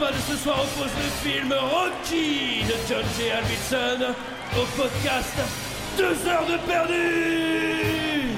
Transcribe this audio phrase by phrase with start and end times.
[0.00, 3.30] combat de ce soir oppose le film Rocky de John J.
[3.30, 4.14] Alvinson
[4.56, 5.36] au podcast
[5.98, 8.36] Deux heures de perdu.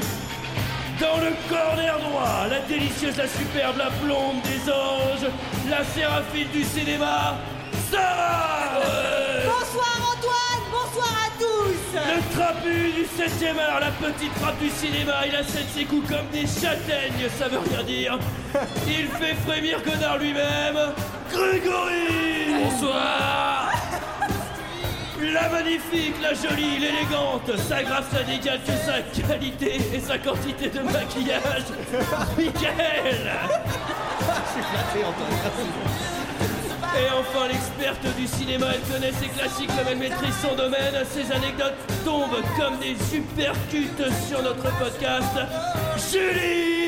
[1.00, 5.30] Dans le corner droit, la délicieuse, la superbe, la blonde des anges,
[5.68, 7.36] la séraphine du cinéma,
[7.90, 8.80] Sarah.
[9.44, 11.92] Bonsoir Antoine, bonsoir à tous.
[11.94, 16.08] Le trapu du 7ème art, la petite trappe du cinéma, il a sept ses coups
[16.08, 18.18] comme des châtaignes, ça veut rien dire.
[18.86, 20.92] Il fait frémir Godard lui-même,
[21.32, 23.72] Grégory Bonsoir
[25.20, 30.68] La magnifique, la jolie, l'élégante, sa grâce ça n'égale que sa qualité et sa quantité
[30.68, 31.64] de maquillage,
[32.36, 33.30] Michael
[36.94, 40.94] et enfin, l'experte du cinéma, elle connaît ses classiques comme elle maîtrise son domaine.
[41.10, 45.38] Ses anecdotes tombent comme des supercutes sur notre podcast.
[46.12, 46.81] Julie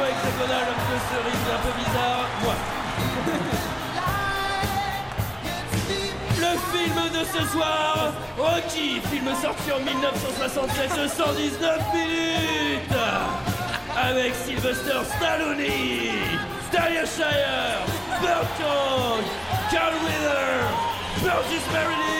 [0.00, 2.28] point hexagonal, un peu cerise un peu bizarre.
[6.38, 12.96] Le film de ce soir, Rocky, film sorti en 1967 de 119 minutes
[13.96, 15.66] avec Sylvester Stallone,
[16.72, 17.84] Talia Shire,
[18.22, 18.48] Burt
[19.70, 20.60] Carl Wheeler,
[21.22, 22.10] Burgess Meredith.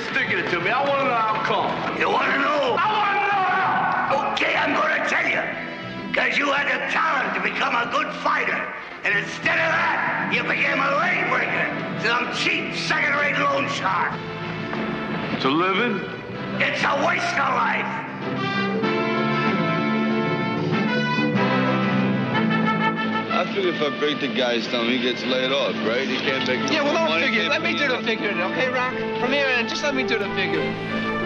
[0.00, 0.70] Been sticking it to me.
[0.70, 2.00] I want to know how come.
[2.00, 2.76] You want to know?
[2.78, 4.32] I want to know how.
[4.32, 5.42] Okay, I'm going to tell you.
[6.08, 8.60] Because you had the talent to become a good fighter.
[9.04, 11.66] And instead of that, you became a leg breaker.
[12.02, 14.12] Some cheap, second-rate loan shark.
[15.42, 16.00] To living?
[16.60, 18.69] It's a waste of life.
[23.62, 26.06] If I break the guy's thumb, he gets laid off, right?
[26.08, 27.48] He can't make Yeah, well, don't figure.
[27.48, 28.94] Let me do the figure, okay, Rock?
[29.20, 30.64] From here on, just let me do the figure.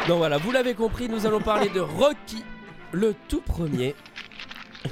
[0.07, 2.43] Donc voilà, vous l'avez compris, nous allons parler de Rocky,
[2.91, 3.93] le tout premier.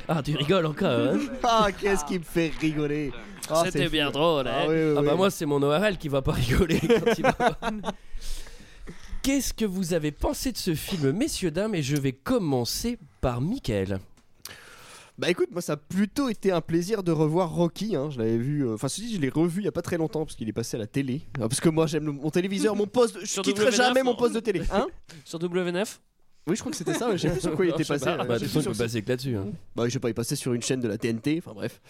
[0.07, 1.19] Ah, tu rigoles encore, hein?
[1.43, 3.11] Ah, qu'est-ce qui me fait rigoler?
[3.49, 4.13] Ah, C'était bien fou.
[4.13, 4.53] drôle, hein?
[4.61, 5.17] Ah, oui, oui, Ah bah oui.
[5.17, 7.33] moi c'est mon ORL qui va pas rigoler quand il va
[9.25, 13.41] Qu'est-ce que vous avez pensé de ce film, messieurs, dames Et je vais commencer par
[13.41, 13.97] Michael.
[15.17, 17.95] Bah écoute, moi ça a plutôt été un plaisir de revoir Rocky.
[17.95, 18.11] hein.
[18.11, 20.25] Je l'avais vu, euh, enfin ceci, je l'ai revu il y a pas très longtemps
[20.25, 21.21] parce qu'il est passé à la télé.
[21.39, 23.17] Ah, Parce que moi j'aime mon téléviseur, mon poste.
[23.21, 24.61] Je Sur quitterai W9, jamais mon non poste de télé.
[24.71, 24.85] Hein
[25.25, 25.87] Sur W9
[26.47, 27.07] Oui, je crois que c'était ça.
[27.09, 28.05] mais Je sais plus sur quoi il était passé.
[28.05, 28.11] pas.
[28.21, 29.35] euh, Bah, je sais de toute façon, il peut passer que là-dessus.
[29.35, 29.47] hein.
[29.75, 31.81] Bah, je sais pas, il passait sur une chaîne de la TNT, enfin bref.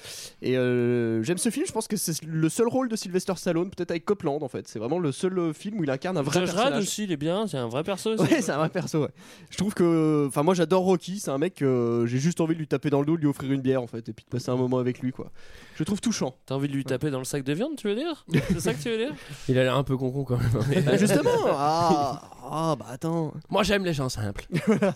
[0.41, 3.69] Et euh, j'aime ce film, je pense que c'est le seul rôle de Sylvester Stallone,
[3.69, 4.67] peut-être avec Copland en fait.
[4.69, 6.83] C'est vraiment le seul euh, film où il incarne un vrai Rad personnage.
[6.83, 8.23] aussi, il est bien, c'est un vrai perso aussi.
[8.23, 9.09] Ouais, c'est un vrai perso, ouais.
[9.49, 10.25] Je trouve que.
[10.27, 13.01] Enfin, moi j'adore Rocky, c'est un mec que j'ai juste envie de lui taper dans
[13.01, 14.77] le dos, de lui offrir une bière en fait, et puis de passer un moment
[14.77, 15.31] avec lui quoi.
[15.75, 16.35] Je le trouve touchant.
[16.45, 18.73] T'as envie de lui taper dans le sac de viande, tu veux dire C'est ça
[18.73, 19.13] que tu veux dire
[19.49, 20.49] Il a l'air un peu con quand même.
[20.69, 24.45] mais- Bah, justement Ah, ah, bah attends Moi j'aime les gens simples.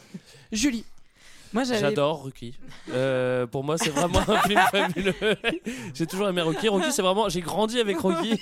[0.51, 0.85] Julie.
[1.53, 1.63] Moi.
[1.63, 2.57] J'adore Rocky.
[2.91, 5.13] Euh, pour moi, c'est vraiment un film fabuleux.
[5.93, 6.67] J'ai toujours aimé Rocky.
[6.67, 7.27] Rocky, c'est vraiment.
[7.29, 8.39] J'ai grandi avec Rocky.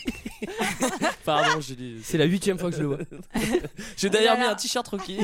[1.25, 1.99] Pardon, Julie.
[2.03, 2.97] C'est la huitième fois que je le vois.
[3.97, 5.19] J'ai d'ailleurs Oh mis un t-shirt Rocky.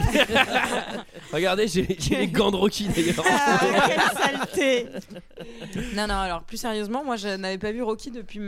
[1.32, 3.24] Regardez, j'ai j'ai les gants de Rocky d'ailleurs.
[3.26, 4.88] Ah, quelle saleté
[5.96, 8.40] Non, non, alors plus sérieusement, moi je n'avais pas vu Rocky depuis,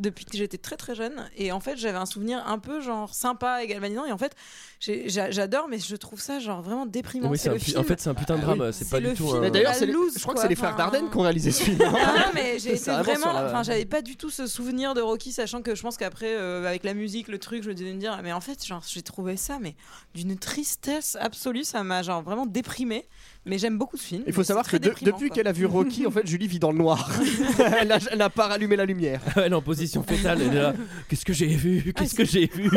[0.00, 1.28] depuis que j'étais très très jeune.
[1.36, 4.04] Et en fait, j'avais un souvenir un peu genre sympa et galvanisant.
[4.06, 4.34] Et en fait,
[4.80, 7.28] j'adore, mais je trouve ça genre vraiment déprimant.
[7.30, 7.78] Oui, c'est c'est un le film.
[7.78, 8.72] en fait, c'est un putain de Ah drame.
[8.72, 9.30] C'est C'est pas du tout.
[9.34, 11.78] un- d'ailleurs, je crois que c'est les frères Dardenne qui ont réalisé ce film.
[11.82, 11.92] hein.
[11.92, 15.00] Non, mais j'ai C'est été vraiment la- Enfin, j'avais pas du tout ce souvenir de
[15.00, 17.92] Rocky, sachant que je pense qu'après, euh, avec la musique, le truc, je me disais
[17.92, 19.74] me dire, mais en fait, genre, j'ai trouvé ça, mais
[20.14, 23.06] d'une tristesse absolue, ça m'a genre vraiment déprimé.
[23.46, 24.22] Mais j'aime beaucoup ce film.
[24.26, 26.72] Il faut savoir que de- depuis qu'elle a vu Rocky, en fait, Julie vit dans
[26.72, 27.10] le noir.
[27.80, 29.20] elle n'a pas rallumé la lumière.
[29.36, 30.42] Elle est en position fétale.
[30.42, 30.74] Elle est là.
[31.08, 31.92] Qu'est-ce que j'ai vu?
[31.94, 32.70] Qu'est-ce que j'ai vu?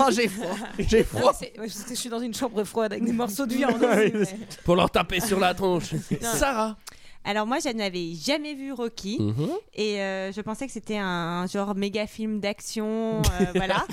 [0.00, 0.56] Oh, j'ai froid.
[0.80, 1.32] J'ai froid.
[1.40, 3.54] mais c'est- ouais, parce que je suis dans une chambre froide avec des morceaux de
[3.54, 3.80] viande.
[3.80, 5.90] Ouais, aussi, mais- Pour leur taper sur la tronche.
[6.20, 6.76] Sarah.
[7.24, 9.50] Alors moi, je n'avais jamais vu Rocky Mhm.
[9.74, 13.20] et euh, je pensais que c'était un genre méga film d'action, euh,
[13.54, 13.84] voilà.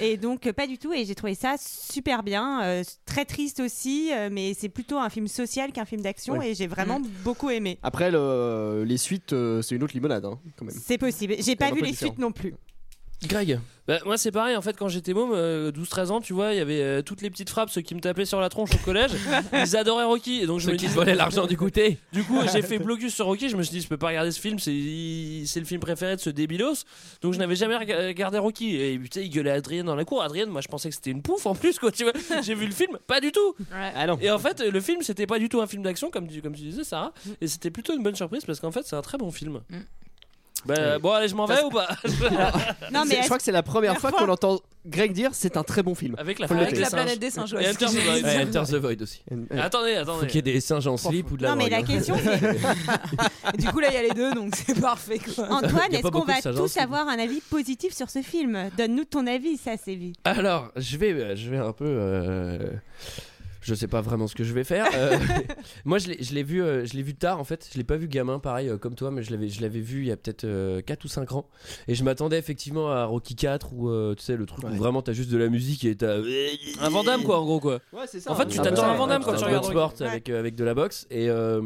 [0.00, 0.92] Et donc pas du tout.
[0.92, 5.28] Et j'ai trouvé ça super bien, euh, très triste aussi, mais c'est plutôt un film
[5.28, 6.50] social qu'un film d'action Ouais.
[6.50, 7.78] et j'ai vraiment beaucoup aimé.
[7.82, 10.74] Après, le- les suites, c'est une autre limonade, hein, quand même.
[10.78, 11.36] C'est possible.
[11.38, 12.10] J'ai pas vu les différent.
[12.12, 12.54] suites non plus.
[13.28, 13.58] Greg.
[13.88, 16.58] Bah, moi c'est pareil en fait quand j'étais môme, euh, 12-13 ans, tu vois, il
[16.58, 18.78] y avait euh, toutes les petites frappes, ceux qui me tapaient sur la tronche au
[18.78, 19.10] collège,
[19.52, 21.98] ils adoraient Rocky et donc je Ceux me qui disais- te volaient l'argent du goûter.
[22.12, 24.30] Du coup j'ai fait blocus sur Rocky, je me suis dit je peux pas regarder
[24.30, 26.84] ce film, c'est c'est le film préféré de ce débilos,
[27.22, 30.22] donc je n'avais jamais rega- regardé Rocky et putain il gueulait Adrien dans la cour,
[30.22, 32.66] Adrien moi je pensais que c'était une pouffe en plus quoi, tu vois, j'ai vu
[32.66, 33.56] le film, pas du tout.
[33.72, 34.16] Ah non.
[34.20, 36.54] Et en fait le film c'était pas du tout un film d'action comme tu, comme
[36.54, 39.18] tu disais Sarah, et c'était plutôt une bonne surprise parce qu'en fait c'est un très
[39.18, 39.60] bon film.
[40.64, 41.88] Bah, bon allez je m'en vais ou pas?
[42.92, 45.56] Non, mais C'est- je crois que c'est la première fois qu'on entend Greg dire c'est
[45.56, 46.14] un très bon film.
[46.18, 47.52] Avec la, Faut Avec la planète des singes.
[47.54, 48.16] ouais, Et Enter the Void.
[48.18, 48.24] dit.
[48.24, 49.22] Ouais, Enter the Void aussi.
[49.32, 50.26] Euh, Attendez, Faut attendez.
[50.26, 51.82] qu'il y ait des singes en slip ou de la Non, mais la hein.
[51.82, 55.18] question c'est Et Du coup, là, il y a les deux, donc c'est parfait.
[55.18, 55.44] Quoi.
[55.50, 58.70] Antoine, est-ce qu'on va tous avoir un avis positif sur ce film?
[58.76, 60.12] Donne-nous ton avis, ça vu.
[60.24, 61.84] Alors, je vais, euh, je vais un peu.
[61.86, 62.58] euh,
[63.62, 64.86] Je sais pas vraiment ce que je vais faire.
[64.94, 65.16] Euh,
[65.84, 67.68] moi, je l'ai vu, euh, je l'ai vu tard en fait.
[67.72, 70.00] Je l'ai pas vu gamin, pareil euh, comme toi, mais je l'avais, je l'avais vu
[70.00, 71.46] il y a peut-être 4 ou 5 ans.
[71.88, 74.70] Et je m'attendais effectivement à Rocky 4 ou euh, tu sais le truc Ouais.
[74.70, 76.18] où vraiment t'as juste de la musique et t'as.
[76.80, 77.80] Un Vandame quoi en gros quoi.
[77.92, 78.30] Ouais, c'est ça.
[78.32, 79.64] En fait, tu Un t'attends peu à ça, Van Damme ouais, quand un tu regardes
[79.64, 81.60] sport avec, euh, avec de la boxe et euh,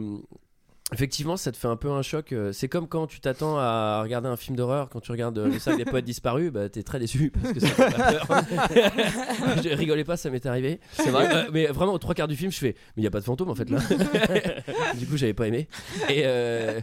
[0.93, 4.03] effectivement ça te fait un peu un choc euh, c'est comme quand tu t'attends à
[4.03, 6.85] regarder un film d'horreur quand tu regardes euh, le sac des poètes disparus bah t'es
[6.85, 8.29] très déçu parce que ça fait pas peur.
[9.65, 10.79] Je rigolais pas ça m'est arrivé.
[10.93, 13.11] C'est vrai mais vraiment aux trois quarts du film je fais mais il y a
[13.11, 13.79] pas de fantôme en fait là.
[14.94, 15.67] Du coup j'avais pas aimé.
[16.09, 16.81] Et euh,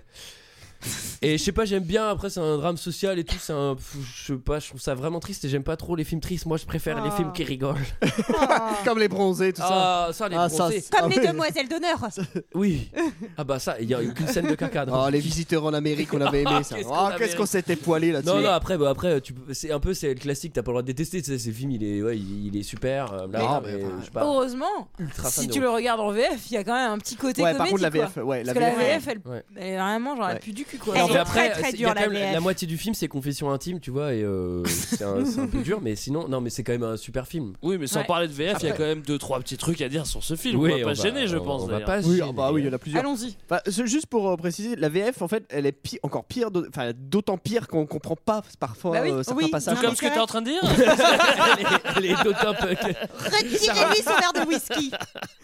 [1.22, 2.08] et je sais pas, j'aime bien.
[2.10, 3.36] Après, c'est un drame social et tout.
[3.40, 6.04] C'est un, je sais pas, je trouve ça vraiment triste et j'aime pas trop les
[6.04, 6.46] films tristes.
[6.46, 7.16] Moi, je préfère les Oh.
[7.16, 7.76] films qui rigolent.
[8.86, 10.06] Comme les bronzés, tout ça.
[10.08, 10.84] Ah, ça, les Ah, bronzés.
[10.92, 11.28] Comme Ah les oui.
[11.28, 12.00] demoiselles d'honneur.
[12.56, 12.90] Oui.
[13.38, 14.86] Ah bah ça, il y a qu'une scène de caca.
[14.92, 16.76] Oh, les visiteurs en Amérique, on avait aimé ça.
[17.18, 18.34] Qu'est-ce qu'on Oh, s'était poilé là-dessus.
[18.36, 20.76] Non non après bah après tu c'est un peu c'est le classique t'as pas le
[20.76, 23.40] droit de détester tu sais, ce film il est ouais il, est super euh, Mais-
[23.40, 23.84] mais, mais
[24.14, 24.88] pas Heureusement,
[25.26, 27.52] si tu le regardes en VF, il y a quand même un petit côté Ouais,
[27.54, 27.58] comédie.
[27.58, 27.90] par contre, la.
[27.90, 29.22] VF, ouais, la VF, elle,
[29.58, 30.96] est vraiment genre elle pue du cul quoi.
[30.98, 33.08] Elle est très, après, très a dure, quand la même la, moitié du film, c'est
[33.08, 36.42] confession intime, tu vois, et euh, c'est un, c'est un peu dur, mais sinon, non,
[36.42, 37.54] mais c'est quand même un super film.
[37.62, 38.06] Oui, mais sans Ouais.
[38.06, 40.06] parler de VF, il y a Après- quand même deux trois petits trucs à dire
[40.06, 40.60] sur ce film.
[40.60, 41.62] Oui, on va pas on se va- gêner, je on- pense.
[41.64, 41.86] On va d'ailleurs.
[41.88, 42.28] pas se Oui, gêner.
[42.30, 43.02] ah bah oui, il y en a plusieurs.
[43.04, 43.36] Allons-y.
[43.50, 46.52] Enfin, ce- juste pour euh, préciser, la VF en fait, elle est pi- encore pire,
[46.52, 49.12] d'au- enfin d'autant pire qu'on comprend pas parfois Bah oui.
[49.12, 49.76] euh, certains Oui, passages.
[49.76, 52.24] non, Comme mais ce que c'est t'es en train de dire elle est, elle est
[52.24, 54.92] d'autant peu que- Retirez-lui son verre de whisky.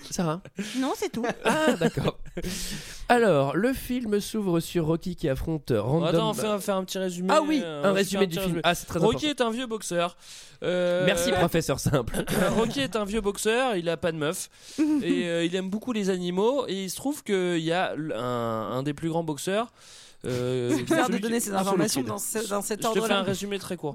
[0.09, 0.41] Sarah
[0.77, 1.25] Non, c'est tout.
[1.45, 2.17] Ah, d'accord.
[3.07, 6.03] Alors, le film s'ouvre sur Rocky qui affronte Random.
[6.07, 7.27] Attends, on fait un, faire un petit résumé.
[7.31, 8.61] ah oui, euh, un on fait résumé du film.
[8.63, 9.43] Ah, c'est très Rocky important.
[9.45, 10.15] est un vieux boxeur.
[10.63, 12.23] Euh, Merci, professeur simple.
[12.41, 14.49] Euh, Rocky est un vieux boxeur, il a pas de meuf
[14.79, 18.71] et euh, il aime beaucoup les animaux et il se trouve qu'il y a un,
[18.77, 19.71] un des plus grands boxeurs.
[20.25, 22.99] Euh, C'est bizarre de qui- donner ces informations dans, ce- dans cet Je te fais
[22.99, 23.21] un ordre-là.
[23.23, 23.93] résumé très court.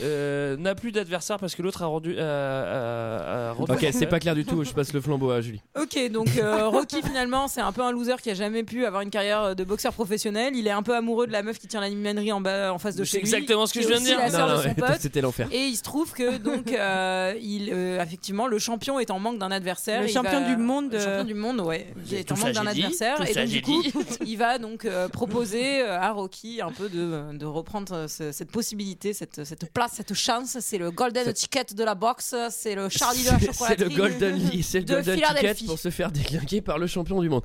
[0.00, 2.18] Euh, n'a plus d'adversaire parce que l'autre a rendu.
[2.18, 5.60] a- a rendu- Ok, c'est pas clair du tout, je passe le flambeau à Julie.
[5.80, 9.02] Ok, donc euh, Rocky finalement c'est un peu un loser qui a jamais pu avoir
[9.02, 10.54] une carrière de boxeur professionnel.
[10.54, 12.94] Il est un peu amoureux de la meuf qui tient l'animanerie en bas en face
[12.96, 13.22] de chez lui.
[13.22, 14.38] exactement ce que je viens de aussi dire.
[14.46, 14.96] Non, de son pote.
[15.00, 15.48] C'était l'enfer.
[15.52, 19.38] Et il se trouve que donc euh, il euh, effectivement le champion est en manque
[19.38, 20.02] d'un adversaire.
[20.02, 21.86] Le champion va- du monde, Le euh, champion du monde, ouais.
[22.06, 23.82] Il est en manque d'un adversaire et donc du coup
[24.24, 28.32] il va donc euh, proposer euh, à Rocky un peu de, de reprendre euh, ce-
[28.32, 30.56] cette possibilité, cette, cette place, cette chance.
[30.60, 33.94] C'est le golden ticket de la boxe, c'est le Charlie de la C'est c'est chocolaterie.
[33.94, 37.42] le Golden le de Golden Ticket pour se faire déglinguer par le champion du monde.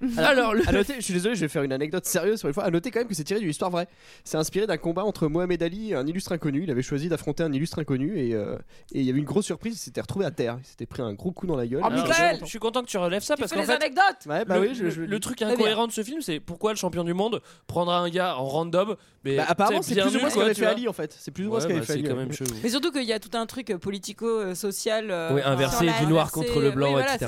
[0.18, 0.68] Alors, le...
[0.68, 2.64] À noter, je suis désolé, je vais faire une anecdote sérieuse pour une fois.
[2.64, 3.88] À noter quand même que c'est tiré d'une histoire vraie.
[4.24, 6.62] C'est inspiré d'un combat entre Mohamed Ali et un illustre inconnu.
[6.64, 8.56] Il avait choisi d'affronter un illustre inconnu et, euh,
[8.92, 9.74] et il y avait une grosse surprise.
[9.76, 10.58] Il s'était retrouvé à terre.
[10.60, 11.82] Il s'était pris un gros coup dans la gueule.
[11.84, 13.74] Oh, Michael je, suis content que tu relèves ça Tu parce fais qu'en les fait.
[13.74, 16.40] anecdotes Ouais, bah le, oui, je, je- le- le truc incohérent de ce film, c'est
[16.40, 18.96] pourquoi le champion du monde prendra un gars en random.
[19.24, 20.66] Mais Bah, apparemment, c'est plus ou moins ce qu'avait fait.
[20.66, 21.16] Ali en fait.
[21.18, 22.30] C'est plus ou moins ce qu'avait bah, fait Ali.
[22.62, 25.10] Mais surtout qu'il y a tout un truc politico-social.
[25.10, 27.26] euh, Oui, inversé du noir contre le blanc, etc.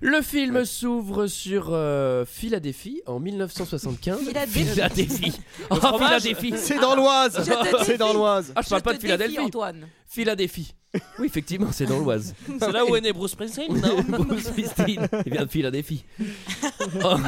[0.00, 4.20] Le film s'ouvre sur euh, Philadelphie en 1975.
[4.20, 4.64] Philadelphie.
[4.64, 5.40] Philadelphie.
[5.70, 5.76] Oh.
[5.98, 6.54] Philadelphie.
[6.56, 7.44] C'est dans l'Oise
[7.84, 9.38] C'est dans l'Oise Ah, je parle Je pas de Philadelphie.
[9.38, 9.88] Antoine.
[10.06, 10.74] Philadelphie.
[11.18, 12.34] Oui, effectivement, c'est dans l'Oise.
[12.58, 15.06] C'est là où est né Bruce Springsteen non Bruce Springsteen.
[15.26, 16.04] Il vient de Philadelphie.
[17.04, 17.18] en,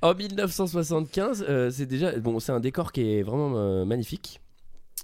[0.00, 4.40] en 1975, euh, c'est déjà bon, c'est un décor qui est vraiment euh, magnifique.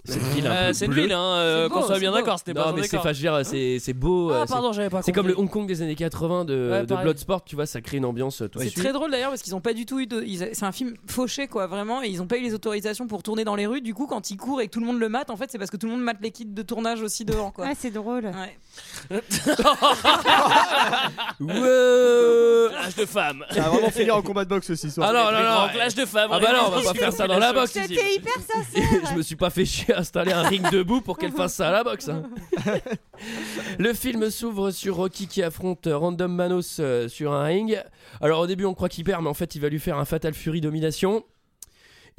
[0.05, 2.55] C'est une ville un Euh, C'est une ville, hein, euh, qu'on soit bien d'accord, c'était
[2.55, 4.31] pas Non, mais c'est, enfin, je veux dire, c'est, c'est beau.
[4.31, 5.39] euh, Ah, c'est- pardon, j'avais pas c'est comme le.
[5.39, 7.05] Hong Kong des années 80 de, Ouais, de pareil.
[7.05, 8.83] Bloodsport, tu vois, ça crée une ambiance euh, tout de C'est suite.
[8.83, 10.23] très drôle d'ailleurs parce qu'ils ont pas du tout eu de.
[10.23, 13.23] ils C'est un film fauché quoi, vraiment, et ils ont pas eu les autorisations pour
[13.23, 13.83] tourner dans les rues.
[13.83, 15.59] Du coup, quand ils courent et que tout le monde le mate, en fait, c'est
[15.59, 17.67] parce que tout le monde mate les kits de tournage aussi dehors quoi.
[17.69, 18.25] Ah, c'est drôle.
[18.25, 19.11] Ouais.
[21.41, 22.60] Ouais.
[23.01, 23.45] De femmes.
[23.51, 25.09] Ça va vraiment finir en combat de boxe aussi ce soir.
[25.11, 25.55] Ah non, non, non.
[25.55, 26.31] grands clash de femmes.
[26.33, 27.95] Ah bah non, on va pas faire ça dans la boxe ici.
[27.95, 29.11] C'était hyper sincère.
[29.11, 31.69] je me suis pas fait chier à installer un ring debout pour qu'elle fasse ça
[31.69, 32.09] à la boxe.
[32.09, 32.23] hein.
[33.79, 37.83] le film s'ouvre sur Rocky qui affronte Random Manos euh, sur un ring.
[38.21, 40.05] Alors au début on croit qu'il perd, mais en fait il va lui faire un
[40.05, 41.25] Fatal Fury domination.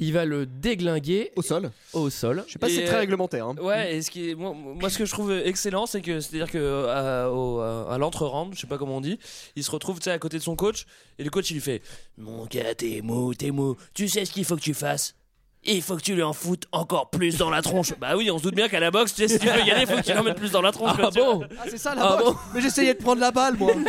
[0.02, 1.70] Il va le déglinguer Au sol.
[1.92, 2.44] au sol.
[2.46, 3.46] Je sais pas si c'est très euh, réglementaire.
[3.46, 3.54] hein.
[3.60, 6.50] Ouais, et ce qui est, moi, moi, ce que je trouve excellent, c'est que c'est-à-dire
[6.50, 9.18] que à, au- à l'entre-round, je sais pas comment on dit,
[9.56, 10.86] il se retrouve tu sais, à côté de son coach
[11.18, 11.82] et le coach il lui fait
[12.18, 13.76] Mon gars, t'es mou, t'es mou.
[13.94, 15.14] Tu sais ce qu'il faut que tu fasses
[15.64, 17.94] il faut que tu lui en foutes encore plus dans la tronche.
[17.98, 19.82] Bah oui, on se doute bien qu'à la boxe, tu sais, si tu veux gagner,
[19.82, 20.98] il faut que tu lui en mettes plus dans la tronche.
[21.00, 23.56] Ah bon Ah, c'est ça Ah la boxe bon Mais j'essayais de prendre la balle,
[23.56, 23.72] moi.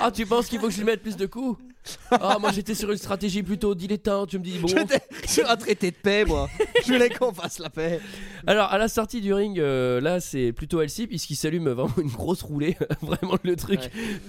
[0.00, 1.58] Ah, tu penses qu'il faut que je lui mette plus de coups?
[2.10, 4.30] Ah, moi j'étais sur une stratégie plutôt dilettante.
[4.30, 4.68] Tu me dis bon.
[4.68, 6.48] J'étais sur un traité de paix, moi.
[6.84, 8.00] Je voulais qu'on fasse la paix.
[8.46, 12.08] Alors à la sortie du ring, euh, là c'est plutôt Elsie puisqu'il s'allume vraiment une
[12.08, 12.76] grosse roulée.
[13.02, 13.80] vraiment le truc.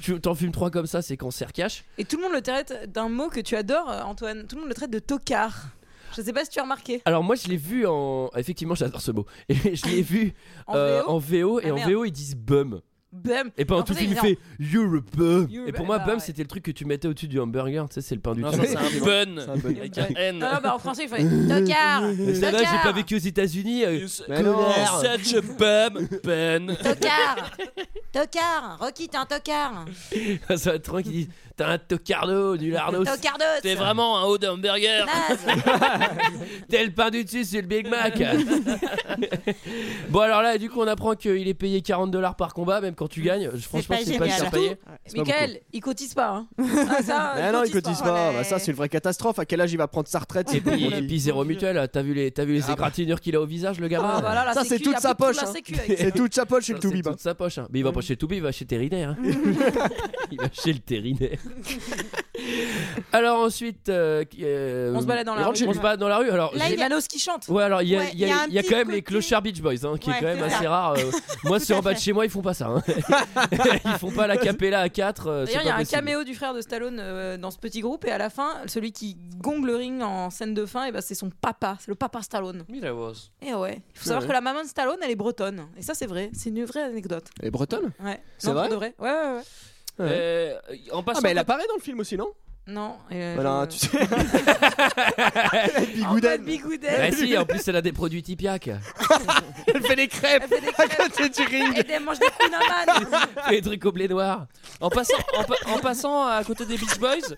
[0.01, 1.83] Tu t'en fumes trois comme ça, c'est cancer cash.
[1.97, 4.45] Et tout le monde le traite d'un mot que tu adores, euh, Antoine.
[4.47, 5.54] Tout le monde le traite de tocard.
[6.15, 7.01] Je sais pas si tu as remarqué.
[7.05, 8.29] Alors moi je l'ai vu en.
[8.35, 9.25] Effectivement j'adore ce mot.
[9.49, 10.33] Et je l'ai vu
[10.67, 11.91] En euh, VO en VO et Ah, en merde.
[11.91, 12.81] VO ils disent bum.
[13.11, 13.49] Bum.
[13.57, 15.47] Et pendant En tout film il fait You're a bum.
[15.49, 16.19] You're Et pour moi Bah bum ouais.
[16.19, 17.87] c'était le truc que tu mettais au-dessus du hamburger.
[17.87, 19.77] Tu sais c'est le pain du ça c'est un bun C'est un bun.
[19.77, 20.37] avec un N.
[20.39, 22.01] Non, non, bah en français, il fait tocard.
[22.17, 23.83] Mais ça va, j'ai pas vécu aux États-Unis.
[24.09, 26.75] Such a bum, bun.
[26.75, 27.51] Tocard.
[28.11, 28.77] Tocard.
[28.79, 29.85] Rocky, t'es un tocard.
[30.57, 33.05] ça va être trop qui disent T'as un tocardo, du lardos.
[33.05, 33.61] Tocardos.
[33.61, 35.05] T'es vraiment un haut d'hamburger.
[36.69, 38.21] T'es le pain du dessus, c'est le Big Mac.
[40.09, 42.95] bon alors là, du coup, on apprend qu'il est payé 40 dollars par combat, même
[42.95, 43.49] quand tu gagnes.
[43.51, 44.75] Franchement, c'est pas cher payé.
[45.05, 46.29] C'est Michael, il cotise pas.
[46.29, 46.47] Hein.
[46.59, 48.29] Ah, ça, non, il cotise pas.
[48.31, 48.35] Ouais.
[48.37, 49.39] Bah, ça, c'est une vraie catastrophe.
[49.39, 51.45] À quel âge il va prendre sa retraite Et c'est puis, pour et puis zéro
[51.45, 52.73] mutuelle, t'as vu les, t'as vu les Ah bah.
[52.73, 55.37] égratignures qu'il a au visage, le gamin Ah, voilà, la Ça, c'est toute sa poche,
[55.37, 55.53] la hein.
[55.97, 57.07] C'est toute sa poche chez Ça, le c'est Toubib.
[57.07, 57.11] hein.
[57.11, 57.57] toute sa poche.
[57.59, 57.67] hein.
[57.71, 59.11] Mais il va pas chez Toubib, il va chez Terrinaire.
[59.11, 59.17] hein.
[60.31, 61.37] il va chez le Terrinaire.
[63.11, 65.47] alors ensuite, euh, euh, On se balade dans la il rue.
[65.47, 65.71] rentre chez lui.
[65.71, 66.29] On se balade dans la rue.
[66.29, 67.47] Alors, Là, j'ai- Les Manos qui chantent.
[67.47, 68.59] Ouais, alors il y a, Ouais, il y a- il y a un il y
[68.59, 70.37] a petit quand même les côté- clochards Beach Boys, hein, qui Ouais, est quand même
[70.39, 70.69] c'est assez ça.
[70.69, 70.93] rare.
[70.97, 71.11] euh.
[71.45, 72.03] moi, c'est en bas de fait.
[72.03, 72.67] chez moi, ils font pas ça.
[72.67, 72.83] hein.
[73.85, 76.53] ils font pas la capella à 4 D'ailleurs, il y a un caméo du frère
[76.53, 79.75] de Stallone euh, dans ce petit groupe, et à la fin, celui qui gongle le
[79.75, 82.63] ring en scène de fin, et ben, c'est son papa, c'est le papa Stallone.
[83.41, 84.27] Et ouais, il faut savoir Ouais.
[84.27, 86.83] que la maman de Stallone, elle est bretonne, et ça, c'est vrai, c'est une vraie
[86.83, 87.25] anecdote.
[87.41, 87.91] Et bretonne?
[88.03, 88.21] Ouais.
[88.37, 88.69] C'est Non, pour vrai?
[88.69, 88.95] de vrai.
[88.99, 89.43] Ouais, ouais, ouais.
[89.99, 90.59] Euh,
[90.91, 91.19] en passant.
[91.19, 92.33] Ah, mais elle apparaît dans le film aussi, non?
[92.67, 92.95] Non.
[93.11, 93.99] et, Voilà, je- tu sais.
[95.95, 96.43] Bigouden.
[96.43, 96.89] bigouden.
[96.99, 98.69] Ah si, en plus, elle a des produits Tipiak.
[99.67, 101.77] Elle fait des crêpes Elle fait des à crêpes côté du ring.
[101.77, 103.21] et des manches de kunaman.
[103.51, 104.45] des trucs au blé noir.
[104.81, 107.35] En passant, en, pa- en passant à côté des Beach Boys,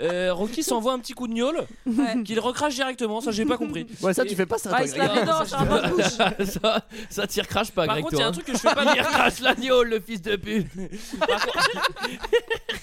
[0.00, 2.22] euh, Rocky s'envoie un petit coup de gnôle Ouais.
[2.24, 3.20] qu'il recrache directement.
[3.20, 3.86] Ça, j'ai pas compris.
[4.02, 6.48] Ouais, ça, tu fais pas ça, Ah, il se lave un bouche.
[6.62, 8.32] ça, ça tire crache pas, Par Greg, contre, il y a un hein.
[8.32, 8.84] truc que je fais pas.
[8.94, 10.66] Il crache l'agneau, le fils de pute.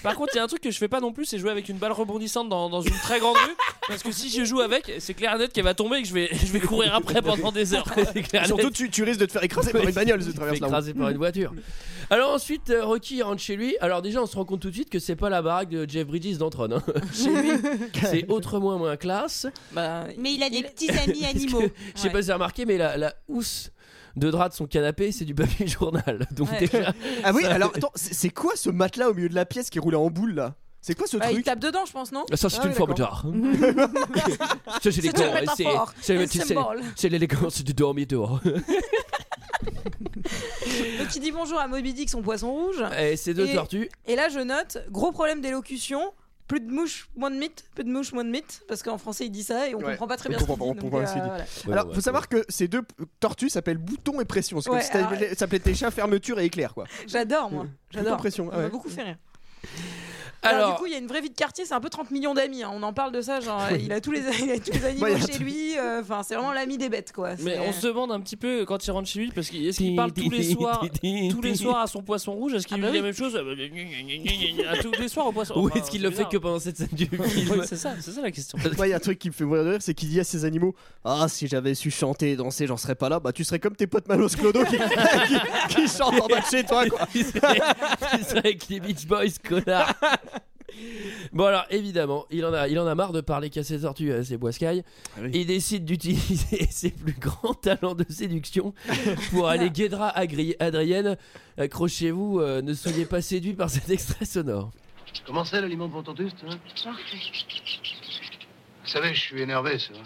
[0.02, 1.50] Par contre, il y a un truc que je fais pas non plus, c'est jouer
[1.50, 3.54] avec une balle rebondissante dans, dans une très grande rue.
[3.88, 6.08] Parce que si je joue avec, c'est clair et net qu'elle va tomber et que
[6.08, 7.86] je vais, je vais courir après pendant des heures.
[8.46, 10.66] Surtout, tu, tu risques de te faire écraser par une bagnole si tu traverses la
[10.66, 10.72] route.
[10.72, 11.52] écraser par une voiture.
[12.10, 13.76] Alors ensuite, euh, Rocky rentre chez lui.
[13.80, 15.88] Alors déjà, on se rend compte tout de suite que c'est pas la baraque de
[15.88, 16.68] Jeff Bridges d'Antron.
[16.72, 16.82] hein.
[17.14, 17.50] chez lui,
[18.00, 19.46] c'est autrement moins classe.
[19.72, 21.62] Bah, Mais il a des il- petits amis animaux.
[21.94, 22.12] Je sais Ouais.
[22.12, 23.70] pas si vous avez remarqué, mais la, la housse
[24.16, 26.26] de drap de son canapé, c'est du papier journal.
[26.30, 26.60] Donc Ouais.
[26.66, 26.92] déjà,
[27.24, 29.68] Ah oui, Ça- alors attends, c'est c'est quoi ce matelas au milieu de la pièce
[29.68, 30.54] qui roulait en boule là?
[30.86, 32.94] C'est quoi ce il truc tape dedans, je pense, non ça c'est Ah une forme
[32.94, 33.24] d'art.
[34.80, 35.92] Ça, c'est C'est l'élégance, une métaphore,
[36.94, 38.40] c'est- l'élégance du dormitoire.
[40.98, 42.84] Donc il dit bonjour à Moby Dick, son poisson rouge.
[43.00, 43.88] Et ces deux Et- tortues.
[44.06, 46.12] Et là, je note, gros problème d'élocution.
[46.46, 47.64] Plus de mouches, moins de mythes.
[47.74, 48.62] Peu de mouches, moins de mythes.
[48.68, 49.90] Parce qu'en français, il dit ça et on Ouais.
[49.90, 50.78] comprend pas très On bien ce qu'il comprend dit.
[50.78, 51.62] pas, on comprend ce euh, dit.
[51.64, 51.80] voilà.
[51.80, 52.82] Alors, faut savoir que ces deux
[53.18, 54.60] tortues s'appellent Bouton et Pression.
[54.60, 56.84] C'est comme Ouais, si ça alors- s'appelait- ça s'appelait tes chiens Fermeture et Éclair quoi.
[57.08, 57.66] J'adore, moi.
[57.90, 58.16] J'adore.
[58.18, 58.62] pression, Ça ah ouais.
[58.64, 59.16] m'a beaucoup fait rire.
[60.46, 61.88] Alors, Alors, du coup, il y a une vraie vie de quartier, c'est un peu
[61.90, 62.62] 30 millions d'amis.
[62.62, 62.70] hein.
[62.72, 65.04] On en parle de ça, genre, il a tous les, il a tous les animaux
[65.06, 65.42] Ouais, il y a chez tout.
[65.42, 65.78] lui.
[65.78, 67.30] euh, Enfin, c'est vraiment l'ami des bêtes, quoi.
[67.40, 69.66] Mais C'est- on se demande un petit peu quand il rentre chez lui, parce qu'il
[69.66, 70.84] est-ce qu'il parle tous les soirs
[71.30, 72.54] tous les soirs à son poisson rouge?
[72.54, 73.00] Est-ce qu'il Ah lui bah dit oui.
[73.00, 73.36] la même chose?
[74.68, 76.30] À tous les soirs au poisson Ou Enfin, est-ce qu'il le c'est fait bizarre.
[76.30, 77.20] que pendant cette scène du film?
[77.50, 78.58] Ouais, C'est ça, c'est ça la question.
[78.76, 80.20] Moi, il y a un truc qui me fait mourir de rire, c'est qu'il dit
[80.20, 80.74] à ses animaux
[81.04, 83.20] Ah, si j'avais su chanter et danser, j'en serais pas là.
[83.20, 86.46] Bah, tu serais comme tes potes Manos Clodo qui, qui, qui chantent en bas de
[86.46, 87.06] chez toi, quoi.
[87.14, 87.60] Il serait,
[88.18, 89.94] il serait avec les Beach Boys, connard.
[91.32, 94.12] Bon alors évidemment, il en a, il en a marre de parler qu'à ses tortues,
[94.12, 94.82] à ses boiscailles.
[95.20, 95.30] oui.
[95.32, 98.74] Il décide d'utiliser ses plus grands talents de séduction
[99.30, 101.16] pour aller Guédra Agri- Adrienne.
[101.56, 104.70] Accrochez-vous, euh, ne soyez pas séduits par cet extrait sonore.
[105.24, 106.58] Comment c'est l'aliment pour ton hein?
[108.82, 110.02] Vous savez, je suis énervé, c'est vrai.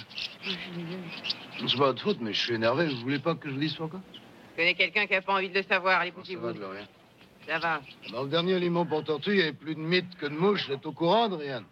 [1.68, 2.88] C'est pas votre faute, mais je suis énervé.
[2.88, 4.00] Vous voulez pas que je vous dise pourquoi
[4.52, 6.02] Je connais quelqu'un qui a pas envie de le savoir.
[6.04, 6.52] Va, poussez-vous.
[6.52, 6.80] Gloria.
[7.50, 7.80] Ça va.
[8.12, 10.68] Dans le dernier aliment pour tortue, il y avait plus de mythes que de mouches.
[10.68, 11.64] Vous êtes au courant, Adrienne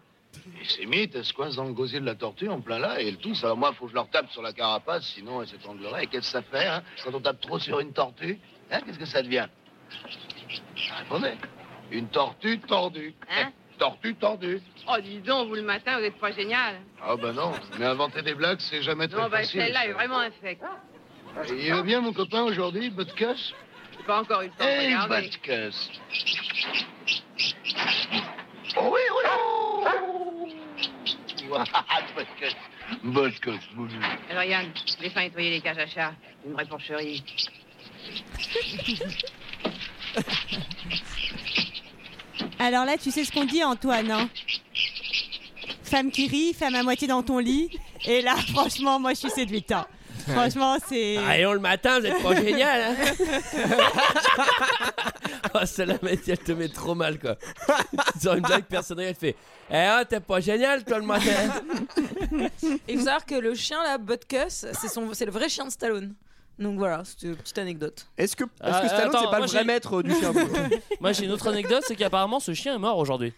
[0.61, 3.01] Et ces mythes, elles se coincent dans le gosier de la tortue en plein là
[3.01, 3.45] et elles toussent.
[3.45, 6.03] Alors moi, faut que je leur tape sur la carapace, sinon elles s'étrangleraient.
[6.03, 8.37] Et qu'est-ce que ça fait, hein Quand on tape trop sur une tortue,
[8.69, 9.47] hein, qu'est-ce que ça devient?
[10.99, 11.31] Répondez.
[11.91, 13.15] Une tortue tordue.
[13.29, 13.51] Hein?
[13.79, 14.61] Tortue tordue.
[14.89, 16.75] Oh, dis donc, vous le matin, vous êtes pas génial.
[17.01, 19.61] Ah bah non, mais inventer des blagues, c'est jamais très Non, bah facile.
[19.61, 20.61] celle-là est vraiment infecte.
[21.57, 23.53] Il va bien mon copain aujourd'hui, Butkus
[23.99, 25.29] J'ai pas encore eu le temps de Hey, regarder.
[28.77, 29.23] Oh oui, oui
[33.75, 33.89] boulou.
[34.29, 36.13] Alors Yann, laisse-moi nettoyer les cages à chat.
[36.45, 37.23] Une vraie porcherie.
[42.59, 44.11] Alors là, tu sais ce qu'on dit, Antoine.
[44.11, 44.29] hein?
[45.83, 47.69] Femme qui rit, femme à moitié dans ton lit.
[48.05, 49.71] Et là, franchement, moi, je suis séduite.
[49.71, 49.87] hein.
[50.33, 51.17] Franchement, c'est.
[51.19, 52.95] Rayon le matin, vous êtes pas génial, hein?
[55.53, 57.37] Oh, celle-là, mais elle te met trop mal, quoi.
[58.21, 59.35] Sur une blague personnelle, elle fait
[59.71, 61.29] Eh, oh, t'es pas génial, toi, le matin
[62.87, 65.65] Et il faut savoir que le chien là, Butkus, c'est son, c'est le vrai chien
[65.65, 66.13] de Stallone.
[66.59, 68.05] Donc voilà, c'était une petite anecdote.
[68.17, 70.33] Est-ce que, est-ce Ah, que Stallone, attends, c'est pas moi, le vrai maître du chien
[70.99, 73.33] Moi j'ai une autre anecdote, c'est qu'apparemment ce chien est mort aujourd'hui.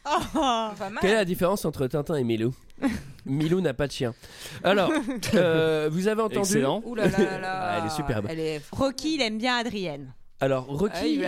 [1.01, 2.53] Quelle est la différence entre Tintin et Milou?
[3.25, 4.15] Milou n'a pas de chien.
[4.63, 4.91] Alors,
[5.35, 6.81] euh, vous avez entendu Excellent.
[6.83, 7.59] Ouh là là là là.
[7.61, 8.25] Ah, elle est superbe.
[8.27, 10.11] Elle est Rocky, il aime bien Adrienne.
[10.41, 11.19] Alors, Rocky, Ah, il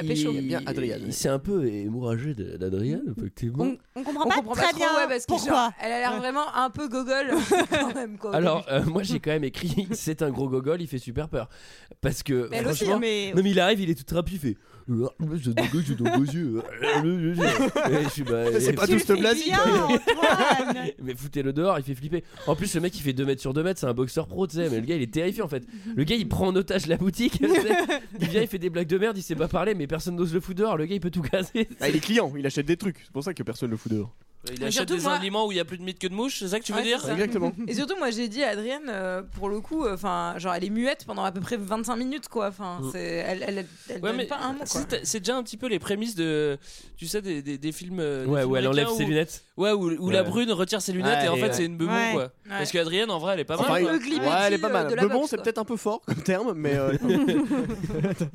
[0.47, 3.63] bien s'est un peu émouragé d'Adrienne, effectivement.
[3.63, 5.53] On, on comprend On pas comprend très pas bien trop, ouais, parce que pourquoi.
[5.53, 7.27] genre, elle a l'air vraiment un peu gogol
[7.69, 8.17] quand même.
[8.17, 11.29] Quoi, Alors, euh, moi j'ai quand même écrit c'est un gros gogol, il fait super
[11.29, 11.47] peur.
[12.01, 14.33] Parce que Mais elle aussi, franchement, mais- non mais il arrive, il est tout trapu,
[14.33, 16.61] il fait j'ai des gosses, j'ai des gros yeux.
[16.83, 19.15] Et je suis, bah, C'est pas tout ce quoi.
[19.85, 20.91] Antoine.
[21.03, 22.23] Mais foutez-le dehors, il fait flipper.
[22.47, 24.47] En plus, le mec il fait 2 mètres sur 2 mètres, c'est un boxeur pro,
[24.47, 24.69] tu sais.
[24.69, 25.63] Mais le gars il est terrifié en fait.
[25.95, 27.39] Le gars il prend en otage la boutique.
[28.19, 30.33] il vient, il fait des blagues de merde, il sait pas parler, mais personne n'ose
[30.33, 30.77] le foutre dehors.
[30.77, 31.67] Le gars il peut tout casser.
[31.79, 32.97] Ah, il est client, il achète des trucs.
[33.03, 34.13] C'est pour ça que personne le fout dehors.
[34.51, 36.07] Il Mais achète surtout, des moi- aliments où il y a plus de mythes que
[36.07, 37.13] de mouches, c'est ça que tu veux Ouais, dire c'est ça.
[37.13, 37.53] Exactement.
[37.67, 40.69] Et surtout, moi j'ai dit à Adrienne, euh, pour le coup, enfin, genre elle est
[40.69, 42.47] muette pendant à peu près 25 minutes quoi.
[42.49, 42.89] Enfin, Mm.
[42.91, 44.65] c'est, elle, elle, elle Ouais, donne mais pas un mot quoi.
[44.67, 46.57] c'est c'est déjà un petit peu les prémices de,
[46.97, 47.99] tu sais, des, des, des films.
[48.01, 49.43] euh, des Ouais, films où elle enlève américains ses où- lunettes.
[49.55, 50.13] Ouais, où, où Ouais.
[50.13, 51.53] la brune retire ses lunettes Ouais, et en et fait ouais.
[51.53, 52.09] c'est une bebon Ouais.
[52.11, 52.23] quoi.
[52.23, 52.29] Ouais.
[52.49, 53.81] Parce qu'Adrienne en vrai elle est pas Enfin, mal.
[53.83, 53.95] il- quoi.
[53.95, 54.87] Ugly ouais, elle est pas mal.
[54.87, 55.43] euh, de la Bebon, boxe, c'est quoi.
[55.43, 56.97] peut-être un peu fort comme terme, mais euh,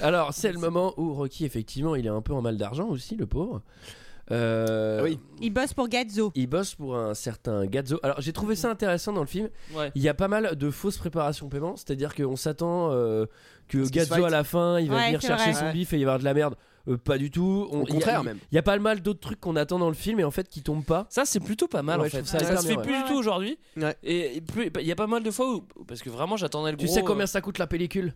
[0.00, 3.16] Alors, c'est le moment où Rocky, effectivement, il est un peu en mal d'argent aussi,
[3.16, 3.62] le pauvre.
[4.30, 5.18] Euh, oui.
[5.40, 6.32] Il bosse pour Gazzo.
[6.34, 7.98] Il bosse pour un certain Gazzo.
[8.02, 9.50] Alors j'ai trouvé ça intéressant dans le film.
[9.74, 9.90] Ouais.
[9.94, 13.26] Il y a pas mal de fausses préparations paiement, c'est-à-dire qu'on s'attend euh,
[13.68, 15.54] que Gazzo à la fin, il va Ouais, venir chercher vrai.
[15.60, 15.72] son Ouais.
[15.72, 16.54] bif et il va y avoir de la merde.
[16.86, 17.66] Euh, pas du tout.
[17.70, 18.38] On- Au il y a- contraire, il- même.
[18.52, 20.48] Il y a pas mal d'autres trucs qu'on attend dans le film et en fait
[20.48, 21.06] qui tombent pas.
[21.10, 22.26] Ça c'est plutôt pas mal Ouais, en fait.
[22.26, 23.58] ça se fait plus du tout aujourd'hui.
[23.76, 23.96] Ouais.
[24.02, 24.42] Et
[24.80, 26.94] il y a pas mal de fois où parce que vraiment j'attendais le Tu gros.
[26.94, 28.14] sais combien euh, ça coûte la pellicule?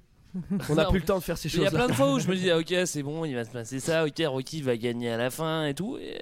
[0.68, 1.66] On n'a plus le temps de faire ces Il y choses.
[1.66, 3.50] a plein de fois où je me dis ah, ok c'est bon il va se
[3.50, 6.18] passer ça ok Rocky va gagner à la fin et tout et...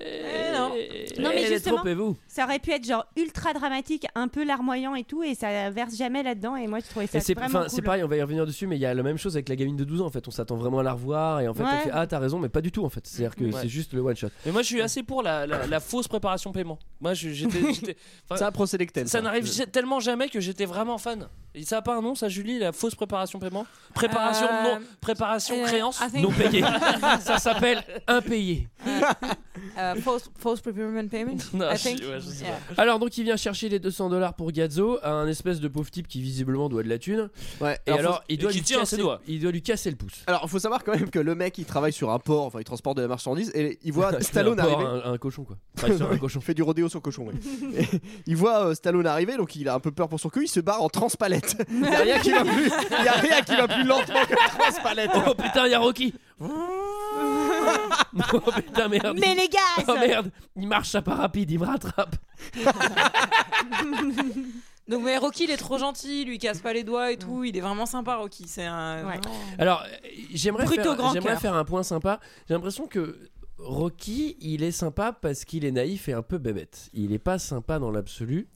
[0.57, 0.71] non.
[1.19, 2.17] Non, mais est justement- trop et vous.
[2.29, 5.97] Ça aurait pu être genre ultra dramatique, un peu larmoyant et tout, et ça verse
[5.97, 6.57] jamais là-dedans.
[6.57, 7.71] Et moi, je trouvais ça Et c'est vraiment enfin, cool.
[7.71, 9.49] c'est pareil, on va y revenir dessus, mais il y a la même chose avec
[9.49, 10.07] la gamine de 12 ans.
[10.07, 11.69] En fait, on s'attend vraiment à la revoir et en fait, Ouais.
[11.73, 13.07] on fait ah t'as raison, mais pas du tout en fait.
[13.07, 13.53] C'est-à-dire que Ouais.
[13.63, 14.29] c'est juste le one shot.
[14.45, 17.35] mais moi je suis assez pour la, la, la fausse préparation paiement moi j'étais
[17.73, 21.65] j'étais- enfin, c'est un procédé que ça n'arrive tellement jamais que j'étais vraiment fan et
[21.65, 25.57] ça a pas un nom ça Julie la fausse préparation paiement préparation Euh, non préparation
[25.63, 26.63] euh, créance I think- Non payé.
[27.21, 28.69] ça s'appelle impayé.
[29.79, 31.37] Euh, false, false preparation payment?
[31.55, 32.01] Non, I je- think?
[32.01, 32.55] ouais, je sais Yeah.
[32.77, 35.91] Alors donc il vient chercher les 200 dollars pour Gazzo, à un espèce de pauvre
[35.91, 37.31] type qui visiblement doit de la thune.
[37.61, 37.79] Ouais.
[37.87, 39.21] Et alors, il et doit qui lui tient casser, ses doigts.
[39.27, 40.23] il doit lui casser le pouce.
[40.27, 42.65] Alors, faut savoir quand même que le mec, il travaille sur un port, enfin, il
[42.65, 45.01] transporte de la marchandise, et il voit Stallone Un porc, arriver.
[45.07, 45.57] un, un cochon quoi.
[45.79, 46.41] Enfin, sur un cochon.
[46.41, 47.35] Il fait du rodéo sur cochon, ouais.
[47.81, 47.87] Et
[48.27, 50.49] il voit euh, Stallone arriver, donc il a un peu peur pour son cul, il
[50.49, 51.46] se barre en transpalette.
[51.71, 54.25] Il y a rien qui va plus, il y a rien qui va plus lentement
[54.25, 55.11] que la transpalette.
[55.27, 56.15] Oh putain, il y a Rocky.
[56.41, 56.51] oh
[58.55, 59.19] putain merde.
[59.21, 62.17] Mais les gars Oh merde, il marche ça pas rapide, il me rattrape.
[64.89, 67.43] Donc, mais Rocky, il est trop gentil, il lui casse pas les doigts et tout.
[67.43, 68.45] Il est vraiment sympa, Rocky.
[68.47, 68.99] C'est un.
[68.99, 69.19] Ouais.
[69.19, 69.83] vraiment- Alors,
[70.33, 72.21] j'aimerais faire, grand j'aimerais faire un point sympa.
[72.47, 73.19] J'ai l'impression que
[73.59, 76.89] Rocky, il est sympa parce qu'il est naïf et un peu bébête.
[76.95, 78.47] Il est pas sympa dans l'absolu.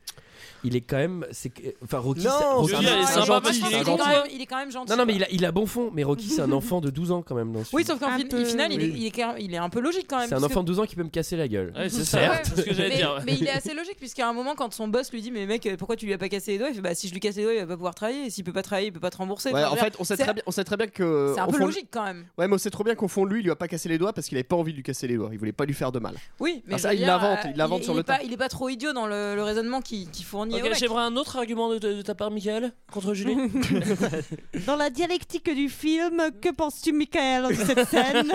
[0.64, 2.24] Il est quand même, c'est enfin Rocky.
[2.24, 4.40] Non, c'est- Rocky- Je veux dire, il est sympa parce qu'il qu'il quand même- Il
[4.42, 4.90] est quand même gentil.
[4.90, 5.90] Non non mais il a, il a bon fond.
[5.94, 7.98] Mais Rocky c'est un enfant de 12 ans quand même dans ce Oui, film.
[7.98, 8.94] sauf qu'en Un fin- peu, final, il est, oui.
[8.96, 10.28] il, est, car- il est un peu logique quand même.
[10.28, 11.72] C'est un parce enfant de 12 ans qui peut me casser la gueule.
[11.76, 12.40] Ouais, c'est ça Ouais.
[12.44, 14.72] c'est ce que j'allais mais, dire mais il est assez logique puisqu'à un moment quand
[14.72, 16.68] son boss lui dit mais mec euh, pourquoi tu lui as pas cassé les doigts
[16.70, 18.30] il fait bah si je lui casse les doigts il va pas pouvoir travailler et
[18.30, 19.96] s'il peut pas travailler il peut pas te rembourser Ouais, Enfin, en je veux fait,
[19.98, 21.32] on sait c'est- très bien, on sait très bien que.
[21.34, 23.08] c'est un au peu fond- logique quand même Ouais, mais on sait trop bien qu'au
[23.08, 24.72] fond de lui, il lui a pas cassé les doigts parce qu'il avait pas envie
[24.72, 25.30] de lui casser les doigts.
[25.32, 26.14] Il voulait pas lui faire de mal.
[26.38, 28.00] oui mais Ah, je ça, veux il dire, l'invente, euh, il l'invente est- sur le
[28.00, 30.74] est pas, il est pas trop idiot dans le, le raisonnement qui, qui Ok, mec.
[30.78, 33.36] j'aimerais un autre argument de, de ta part Michael contre Julie
[34.66, 38.32] Dans la dialectique du film, que penses-tu, Michael, de cette scène